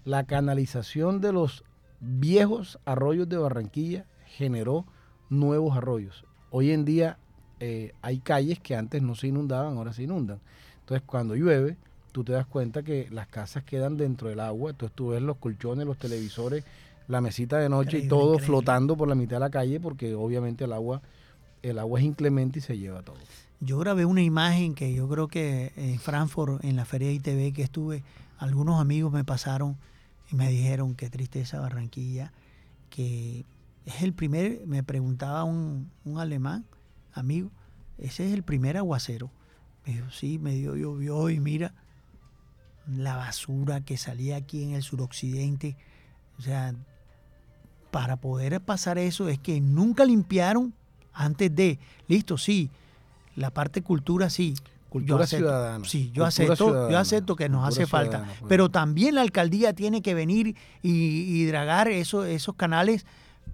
La 0.05 0.24
canalización 0.26 1.20
de 1.22 1.34
los 1.34 1.64
viejos 1.99 2.80
arroyos 2.86 3.28
de 3.30 3.38
Barranquilla 3.38 4.05
generó 4.26 4.86
nuevos 5.30 5.76
arroyos. 5.78 6.26
Hoy 6.56 6.70
en 6.70 6.86
día 6.86 7.18
eh, 7.60 7.93
hay 8.04 8.20
calles 8.20 8.60
que 8.60 8.76
antes 8.76 9.01
no 9.01 9.16
se 9.16 9.26
inundaban, 9.26 9.76
ahora 9.76 9.91
se 9.91 10.04
inundan. 10.04 10.39
Entonces 10.82 11.01
cuando 11.04 11.34
llueve, 11.36 11.78
tú 12.12 12.24
te 12.24 12.32
das 12.32 12.45
cuenta 12.45 12.84
que 12.84 13.08
las 13.10 13.26
casas 13.26 13.64
quedan 13.64 13.97
dentro 13.97 14.30
del 14.30 14.39
agua. 14.39 14.70
Entonces 14.70 14.95
tú 14.95 15.08
ves 15.10 15.22
los 15.24 15.38
colchones, 15.38 15.88
los 15.88 15.97
televisores, 15.97 16.64
la 17.08 17.22
mesita 17.22 17.58
de 17.58 17.70
noche 17.70 17.97
y 17.97 18.08
todo 18.08 18.36
increíble. 18.36 18.45
flotando 18.45 18.95
por 18.95 19.08
la 19.08 19.16
mitad 19.16 19.38
de 19.38 19.39
la 19.39 19.49
calle 19.49 19.80
porque 19.80 20.14
obviamente 20.14 20.66
el 20.66 20.74
agua, 20.74 21.01
el 21.64 21.80
agua 21.80 21.99
es 21.99 22.06
inclemente 22.06 22.60
y 22.60 22.62
se 22.62 22.78
lleva 22.78 23.01
todo. 23.01 23.18
Yo 23.60 23.80
grabé 23.80 24.06
una 24.06 24.22
imagen 24.22 24.76
que 24.76 24.93
yo 24.93 25.10
creo 25.10 25.28
que 25.28 25.72
en 25.76 25.97
Frankfurt, 25.97 26.64
en 26.64 26.76
la 26.76 26.86
feria 26.86 27.12
ITV 27.12 27.51
que 27.51 27.64
estuve, 27.64 28.04
algunos 28.38 28.80
amigos 28.80 29.12
me 29.12 29.24
pasaron 29.24 29.76
y 30.32 30.36
me 30.36 30.49
dijeron 30.49 30.93
qué 30.93 31.10
tristeza 31.10 31.60
Barranquilla, 31.60 32.32
que 32.91 33.43
es 33.86 34.02
el 34.02 34.14
primer, 34.14 34.62
me 34.66 34.84
preguntaba 34.84 35.44
un, 35.44 35.92
un 36.06 36.20
alemán, 36.20 36.66
amigo, 37.14 37.52
ese 37.98 38.28
es 38.28 38.34
el 38.34 38.44
primer 38.44 38.78
aguacero. 38.78 39.30
Me 39.86 39.94
dijo, 39.94 40.10
sí, 40.12 40.40
me 40.40 40.54
dio 40.56 40.76
llovió 40.76 41.30
y 41.30 41.40
mira 41.40 41.74
la 42.88 43.16
basura 43.16 43.82
que 43.82 43.98
salía 43.98 44.36
aquí 44.38 44.64
en 44.64 44.72
el 44.74 44.84
suroccidente. 44.84 45.78
O 46.38 46.42
sea, 46.42 46.74
para 47.92 48.18
poder 48.18 48.60
pasar 48.62 48.98
eso 48.98 49.30
es 49.30 49.40
que 49.40 49.62
nunca 49.62 50.06
limpiaron 50.06 50.74
antes 51.14 51.54
de, 51.56 51.80
listo, 52.08 52.38
sí, 52.38 52.70
la 53.36 53.52
parte 53.52 53.82
cultura 53.84 54.30
sí. 54.30 54.54
Cultura 54.90 55.18
yo 55.20 55.24
acepto, 55.24 55.46
ciudadana. 55.48 55.86
Sí, 55.86 56.12
yo 56.14 56.24
acepto, 56.26 56.90
yo 56.90 56.98
acepto 57.00 57.36
que 57.36 57.50
nos 57.50 57.68
hace 57.68 57.88
falta. 57.88 58.24
pues. 58.26 58.48
Pero 58.48 58.70
también 58.70 59.16
la 59.16 59.22
alcaldía 59.22 59.74
tiene 59.74 60.02
que 60.02 60.14
venir 60.14 60.56
y, 60.84 60.92
y 61.42 61.46
dragar 61.46 61.88
eso- 61.88 62.26
esos 62.26 62.56
canales 62.56 63.06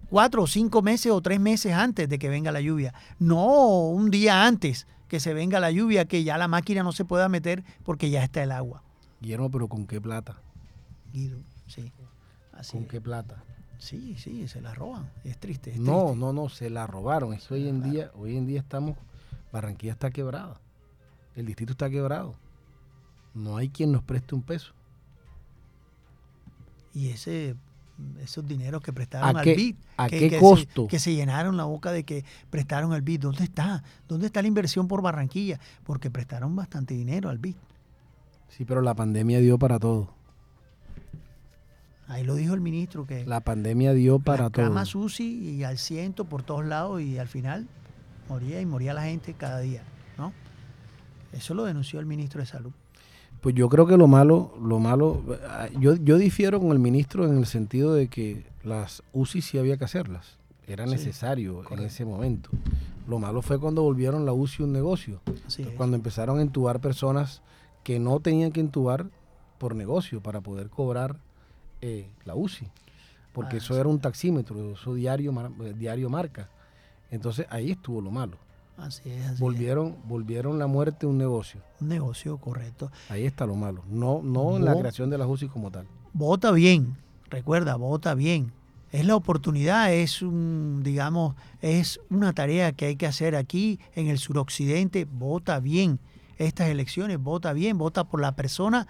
cuatro 0.10 0.44
o 0.44 0.48
cinco 0.48 0.82
meses 0.82 1.12
o 1.12 1.22
tres 1.22 1.40
meses 1.40 1.74
antes 1.74 2.10
de 2.10 2.20
que 2.20 2.30
venga 2.30 2.52
la 2.52 2.62
lluvia. 2.62 2.94
No 3.20 3.80
un 3.90 4.10
día 4.10 4.46
antes 4.46 4.88
que 5.08 5.20
se 5.20 5.34
venga 5.34 5.60
la 5.60 5.72
lluvia, 5.72 6.06
que 6.06 6.24
ya 6.24 6.38
la 6.38 6.48
máquina 6.48 6.84
no 6.84 6.92
se 6.92 7.06
pueda 7.06 7.30
meter 7.30 7.64
porque 7.84 8.10
ya 8.10 8.24
está 8.24 8.44
el 8.44 8.52
agua. 8.52 8.84
Guillermo, 9.22 9.50
pero 9.50 9.68
¿con 9.68 9.86
qué 9.88 10.00
plata? 10.00 10.42
Guido, 11.12 11.40
sí. 11.68 11.92
Así 12.54 12.74
¿Con 12.74 12.84
es. 12.84 12.90
qué 12.90 13.02
plata? 13.02 13.44
Sí, 13.80 14.16
sí, 14.18 14.48
se 14.48 14.62
la 14.62 14.74
roban. 14.74 15.10
Es 15.24 15.38
triste. 15.40 15.72
es 15.72 15.80
No, 15.80 16.02
triste. 16.08 16.20
no, 16.20 16.34
no, 16.34 16.50
se 16.50 16.70
la 16.70 16.86
robaron. 16.86 17.34
Es 17.34 17.48
que 17.48 17.54
hoy 17.56 17.68
en 17.70 17.82
día, 17.82 18.12
hoy 18.16 18.36
en 18.38 18.46
día 18.46 18.60
estamos, 18.60 18.98
Barranquilla 19.52 19.94
está 19.94 20.12
quebrada. 20.12 20.60
El 21.36 21.46
distrito 21.46 21.72
está 21.72 21.90
quebrado. 21.90 22.36
No 23.34 23.58
hay 23.58 23.70
quien 23.70 23.92
nos 23.92 24.04
preste 24.04 24.36
un 24.36 24.42
peso. 24.44 24.74
Y 26.94 27.10
ese, 27.10 27.56
esos 28.22 28.46
dineros 28.48 28.82
que 28.82 28.94
prestaron 28.94 29.36
¿A 29.36 29.40
al 29.40 29.44
qué- 29.46 29.56
BID. 29.56 29.76
a 29.98 30.08
que, 30.08 30.20
qué 30.20 30.30
que 30.30 30.36
se- 30.36 30.42
costo? 30.42 30.88
que 30.88 31.00
se 31.00 31.14
llenaron 31.14 31.58
la 31.58 31.66
boca 31.66 31.92
de 31.92 32.04
que 32.04 32.24
prestaron 32.50 32.94
al 32.94 33.02
BID. 33.02 33.22
¿Dónde 33.22 33.44
está? 33.44 33.84
¿Dónde 34.08 34.26
está 34.28 34.42
la 34.42 34.48
inversión 34.48 34.88
por 34.88 35.02
Barranquilla? 35.02 35.60
Porque 35.84 36.10
prestaron 36.12 36.56
bastante 36.56 36.94
dinero 36.94 37.30
al 37.30 37.38
BID. 37.38 37.56
Sí, 38.50 38.66
pero 38.66 38.82
la 38.82 38.94
pandemia 38.96 39.40
dio 39.40 39.58
para 39.60 39.80
todo. 39.80 40.14
Ahí 42.08 42.24
lo 42.24 42.34
dijo 42.36 42.56
el 42.56 42.62
ministro 42.62 43.06
que 43.06 43.24
La 43.26 43.40
pandemia 43.42 43.94
dio 43.94 44.18
para 44.18 44.46
las 44.46 44.52
todo. 44.52 44.66
camas 44.66 44.96
UCI 44.96 45.50
y 45.58 45.64
al 45.64 45.78
ciento 45.78 46.26
por 46.26 46.42
todos 46.42 46.66
lados 46.66 47.02
y 47.02 47.20
al 47.20 47.28
final 47.28 47.68
moría 48.28 48.60
y 48.60 48.66
moría 48.66 48.94
la 48.96 49.04
gente 49.04 49.36
cada 49.36 49.60
día, 49.60 49.84
¿no? 50.18 50.34
Eso 51.34 51.54
lo 51.54 51.66
denunció 51.66 52.00
el 52.00 52.08
ministro 52.08 52.40
de 52.42 52.48
Salud. 52.48 52.72
Pues 53.42 53.56
yo 53.56 53.70
creo 53.70 53.86
que 53.88 53.96
lo 53.98 54.08
malo, 54.08 54.54
lo 54.62 54.80
malo, 54.80 55.24
ah, 55.48 55.68
yo, 55.80 55.96
yo 55.96 56.18
difiero 56.18 56.60
con 56.60 56.72
el 56.72 56.80
ministro 56.80 57.26
en 57.26 57.38
el 57.38 57.46
sentido 57.46 57.94
de 57.94 58.08
que 58.10 58.46
las 58.64 59.02
UCI 59.14 59.42
sí 59.42 59.58
había 59.58 59.78
que 59.78 59.86
hacerlas. 59.86 60.38
Era 60.68 60.86
Sí, 60.86 60.92
necesario 60.92 61.64
en 61.72 61.80
ese 61.80 62.04
momento. 62.06 62.50
Lo 63.08 63.18
malo 63.18 63.42
fue 63.42 63.60
cuando 63.60 63.82
volvieron 63.82 64.26
la 64.26 64.34
UCI 64.34 64.64
un 64.64 64.74
negocio. 64.74 65.22
Cuando 65.78 65.96
empezaron 65.96 66.38
a 66.40 66.42
entubar 66.42 66.80
personas 66.80 67.42
que 67.84 67.98
no 67.98 68.20
tenían 68.20 68.52
que 68.52 68.60
entubar 68.60 69.08
por 69.58 69.74
negocio 69.76 70.22
para 70.22 70.42
poder 70.42 70.70
cobrar 70.70 71.18
eh, 71.82 72.10
la 72.26 72.36
UCI. 72.36 72.68
Porque 73.34 73.56
Ah, 73.56 73.60
eso 73.60 73.74
sí. 73.74 73.80
era 73.80 73.88
un 73.90 74.00
taxímetro, 74.00 74.74
eso 74.74 74.94
diario, 74.94 75.34
eh, 75.64 75.74
diario 75.78 76.10
marca. 76.10 76.50
Entonces 77.10 77.48
ahí 77.50 77.72
estuvo 77.72 78.02
lo 78.02 78.12
malo. 78.12 78.38
Así 78.82 79.10
es, 79.10 79.26
así 79.26 79.34
es. 79.34 79.40
Volvieron, 79.40 79.96
volvieron 80.06 80.60
la 80.60 80.68
muerte 80.68 81.06
un 81.06 81.18
negocio. 81.18 81.62
Un 81.80 81.90
negocio 81.90 82.38
correcto. 82.38 82.92
Ahí 83.10 83.26
está 83.26 83.46
lo 83.46 83.56
malo. 83.56 83.84
No, 83.90 84.22
no 84.24 84.58
en 84.58 84.66
la 84.66 84.78
creación 84.78 85.10
de 85.10 85.18
las 85.18 85.28
UCI 85.28 85.48
como 85.48 85.72
tal. 85.72 85.88
Vota 86.14 86.52
bien, 86.52 86.98
recuerda, 87.30 87.76
vota 87.76 88.16
bien. 88.16 88.52
Es 88.92 89.06
la 89.06 89.16
oportunidad, 89.16 89.94
es 89.94 90.24
un, 90.24 90.82
digamos, 90.84 91.36
es 91.62 92.00
una 92.10 92.34
tarea 92.34 92.72
que 92.72 92.86
hay 92.86 92.96
que 92.96 93.06
hacer 93.06 93.36
aquí 93.36 93.80
en 93.94 94.08
el 94.08 94.18
suroccidente. 94.18 95.06
Vota 95.06 95.60
bien 95.60 96.00
estas 96.40 96.70
elecciones, 96.70 97.20
vota 97.20 97.54
bien, 97.54 97.78
vota 97.78 98.06
por 98.06 98.20
la 98.20 98.36
persona 98.36 98.88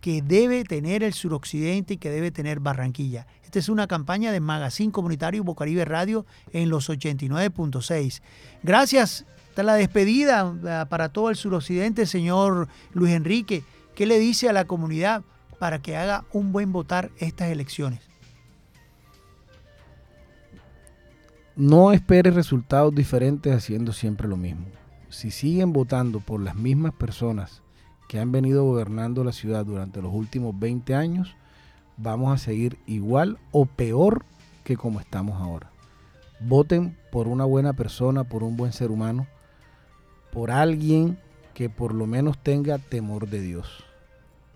que 0.00 0.22
debe 0.22 0.64
tener 0.64 1.02
el 1.02 1.12
suroccidente 1.12 1.94
y 1.94 1.96
que 1.96 2.10
debe 2.10 2.30
tener 2.30 2.60
Barranquilla. 2.60 3.26
Esta 3.44 3.58
es 3.58 3.68
una 3.68 3.86
campaña 3.86 4.32
de 4.32 4.40
Magazine 4.40 4.92
Comunitario 4.92 5.42
Bocaribe 5.42 5.84
Radio 5.84 6.26
en 6.52 6.68
los 6.68 6.88
89.6. 6.90 8.20
Gracias. 8.62 9.24
Esta 9.48 9.62
es 9.62 9.66
la 9.66 9.74
despedida 9.74 10.54
eh, 10.64 10.86
para 10.88 11.08
todo 11.08 11.30
el 11.30 11.36
suroccidente, 11.36 12.06
señor 12.06 12.68
Luis 12.92 13.12
Enrique. 13.12 13.64
¿Qué 13.94 14.06
le 14.06 14.18
dice 14.18 14.48
a 14.48 14.52
la 14.52 14.66
comunidad 14.66 15.22
para 15.58 15.80
que 15.80 15.96
haga 15.96 16.24
un 16.32 16.52
buen 16.52 16.72
votar 16.72 17.10
estas 17.18 17.48
elecciones? 17.50 18.00
No 21.56 21.90
espere 21.90 22.30
resultados 22.30 22.94
diferentes 22.94 23.52
haciendo 23.52 23.92
siempre 23.92 24.28
lo 24.28 24.36
mismo. 24.36 24.66
Si 25.08 25.32
siguen 25.32 25.72
votando 25.72 26.20
por 26.20 26.40
las 26.40 26.54
mismas 26.54 26.92
personas 26.92 27.62
que 28.08 28.18
han 28.18 28.32
venido 28.32 28.64
gobernando 28.64 29.22
la 29.22 29.32
ciudad 29.32 29.64
durante 29.64 30.02
los 30.02 30.12
últimos 30.12 30.58
20 30.58 30.94
años, 30.94 31.36
vamos 31.98 32.32
a 32.32 32.38
seguir 32.38 32.78
igual 32.86 33.38
o 33.52 33.66
peor 33.66 34.24
que 34.64 34.76
como 34.76 34.98
estamos 34.98 35.40
ahora. 35.40 35.70
Voten 36.40 36.96
por 37.12 37.28
una 37.28 37.44
buena 37.44 37.74
persona, 37.74 38.24
por 38.24 38.42
un 38.42 38.56
buen 38.56 38.72
ser 38.72 38.90
humano, 38.90 39.26
por 40.32 40.50
alguien 40.50 41.18
que 41.54 41.68
por 41.68 41.94
lo 41.94 42.06
menos 42.06 42.38
tenga 42.38 42.78
temor 42.78 43.28
de 43.28 43.40
Dios. 43.40 43.84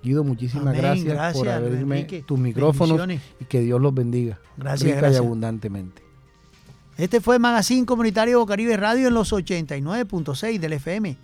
Guido, 0.03 0.24
muchísimas 0.24 0.68
Amén. 0.68 0.80
gracias, 0.80 1.07
por 1.34 1.44
Gracias, 1.44 1.48
abrirme 1.48 1.96
Enrique. 2.00 2.24
tus 2.26 2.38
micrófonos 2.38 3.09
y 3.40 3.44
que 3.44 3.61
Dios 3.61 3.80
los 3.80 3.94
bendiga. 3.94 4.38
Gracias, 4.57 4.94
rica 4.96 5.12
y 5.12 5.16
abundantemente. 5.16 6.03
Este 6.96 7.20
fue 7.20 7.38
Magazine 7.38 7.86
Comunitario 7.86 8.38
Bocaribe 8.38 8.76
Radio 8.76 9.09
en 9.09 9.14
los 9.14 9.32
89.6 9.32 10.59
del 10.59 10.72
FM. 10.74 11.16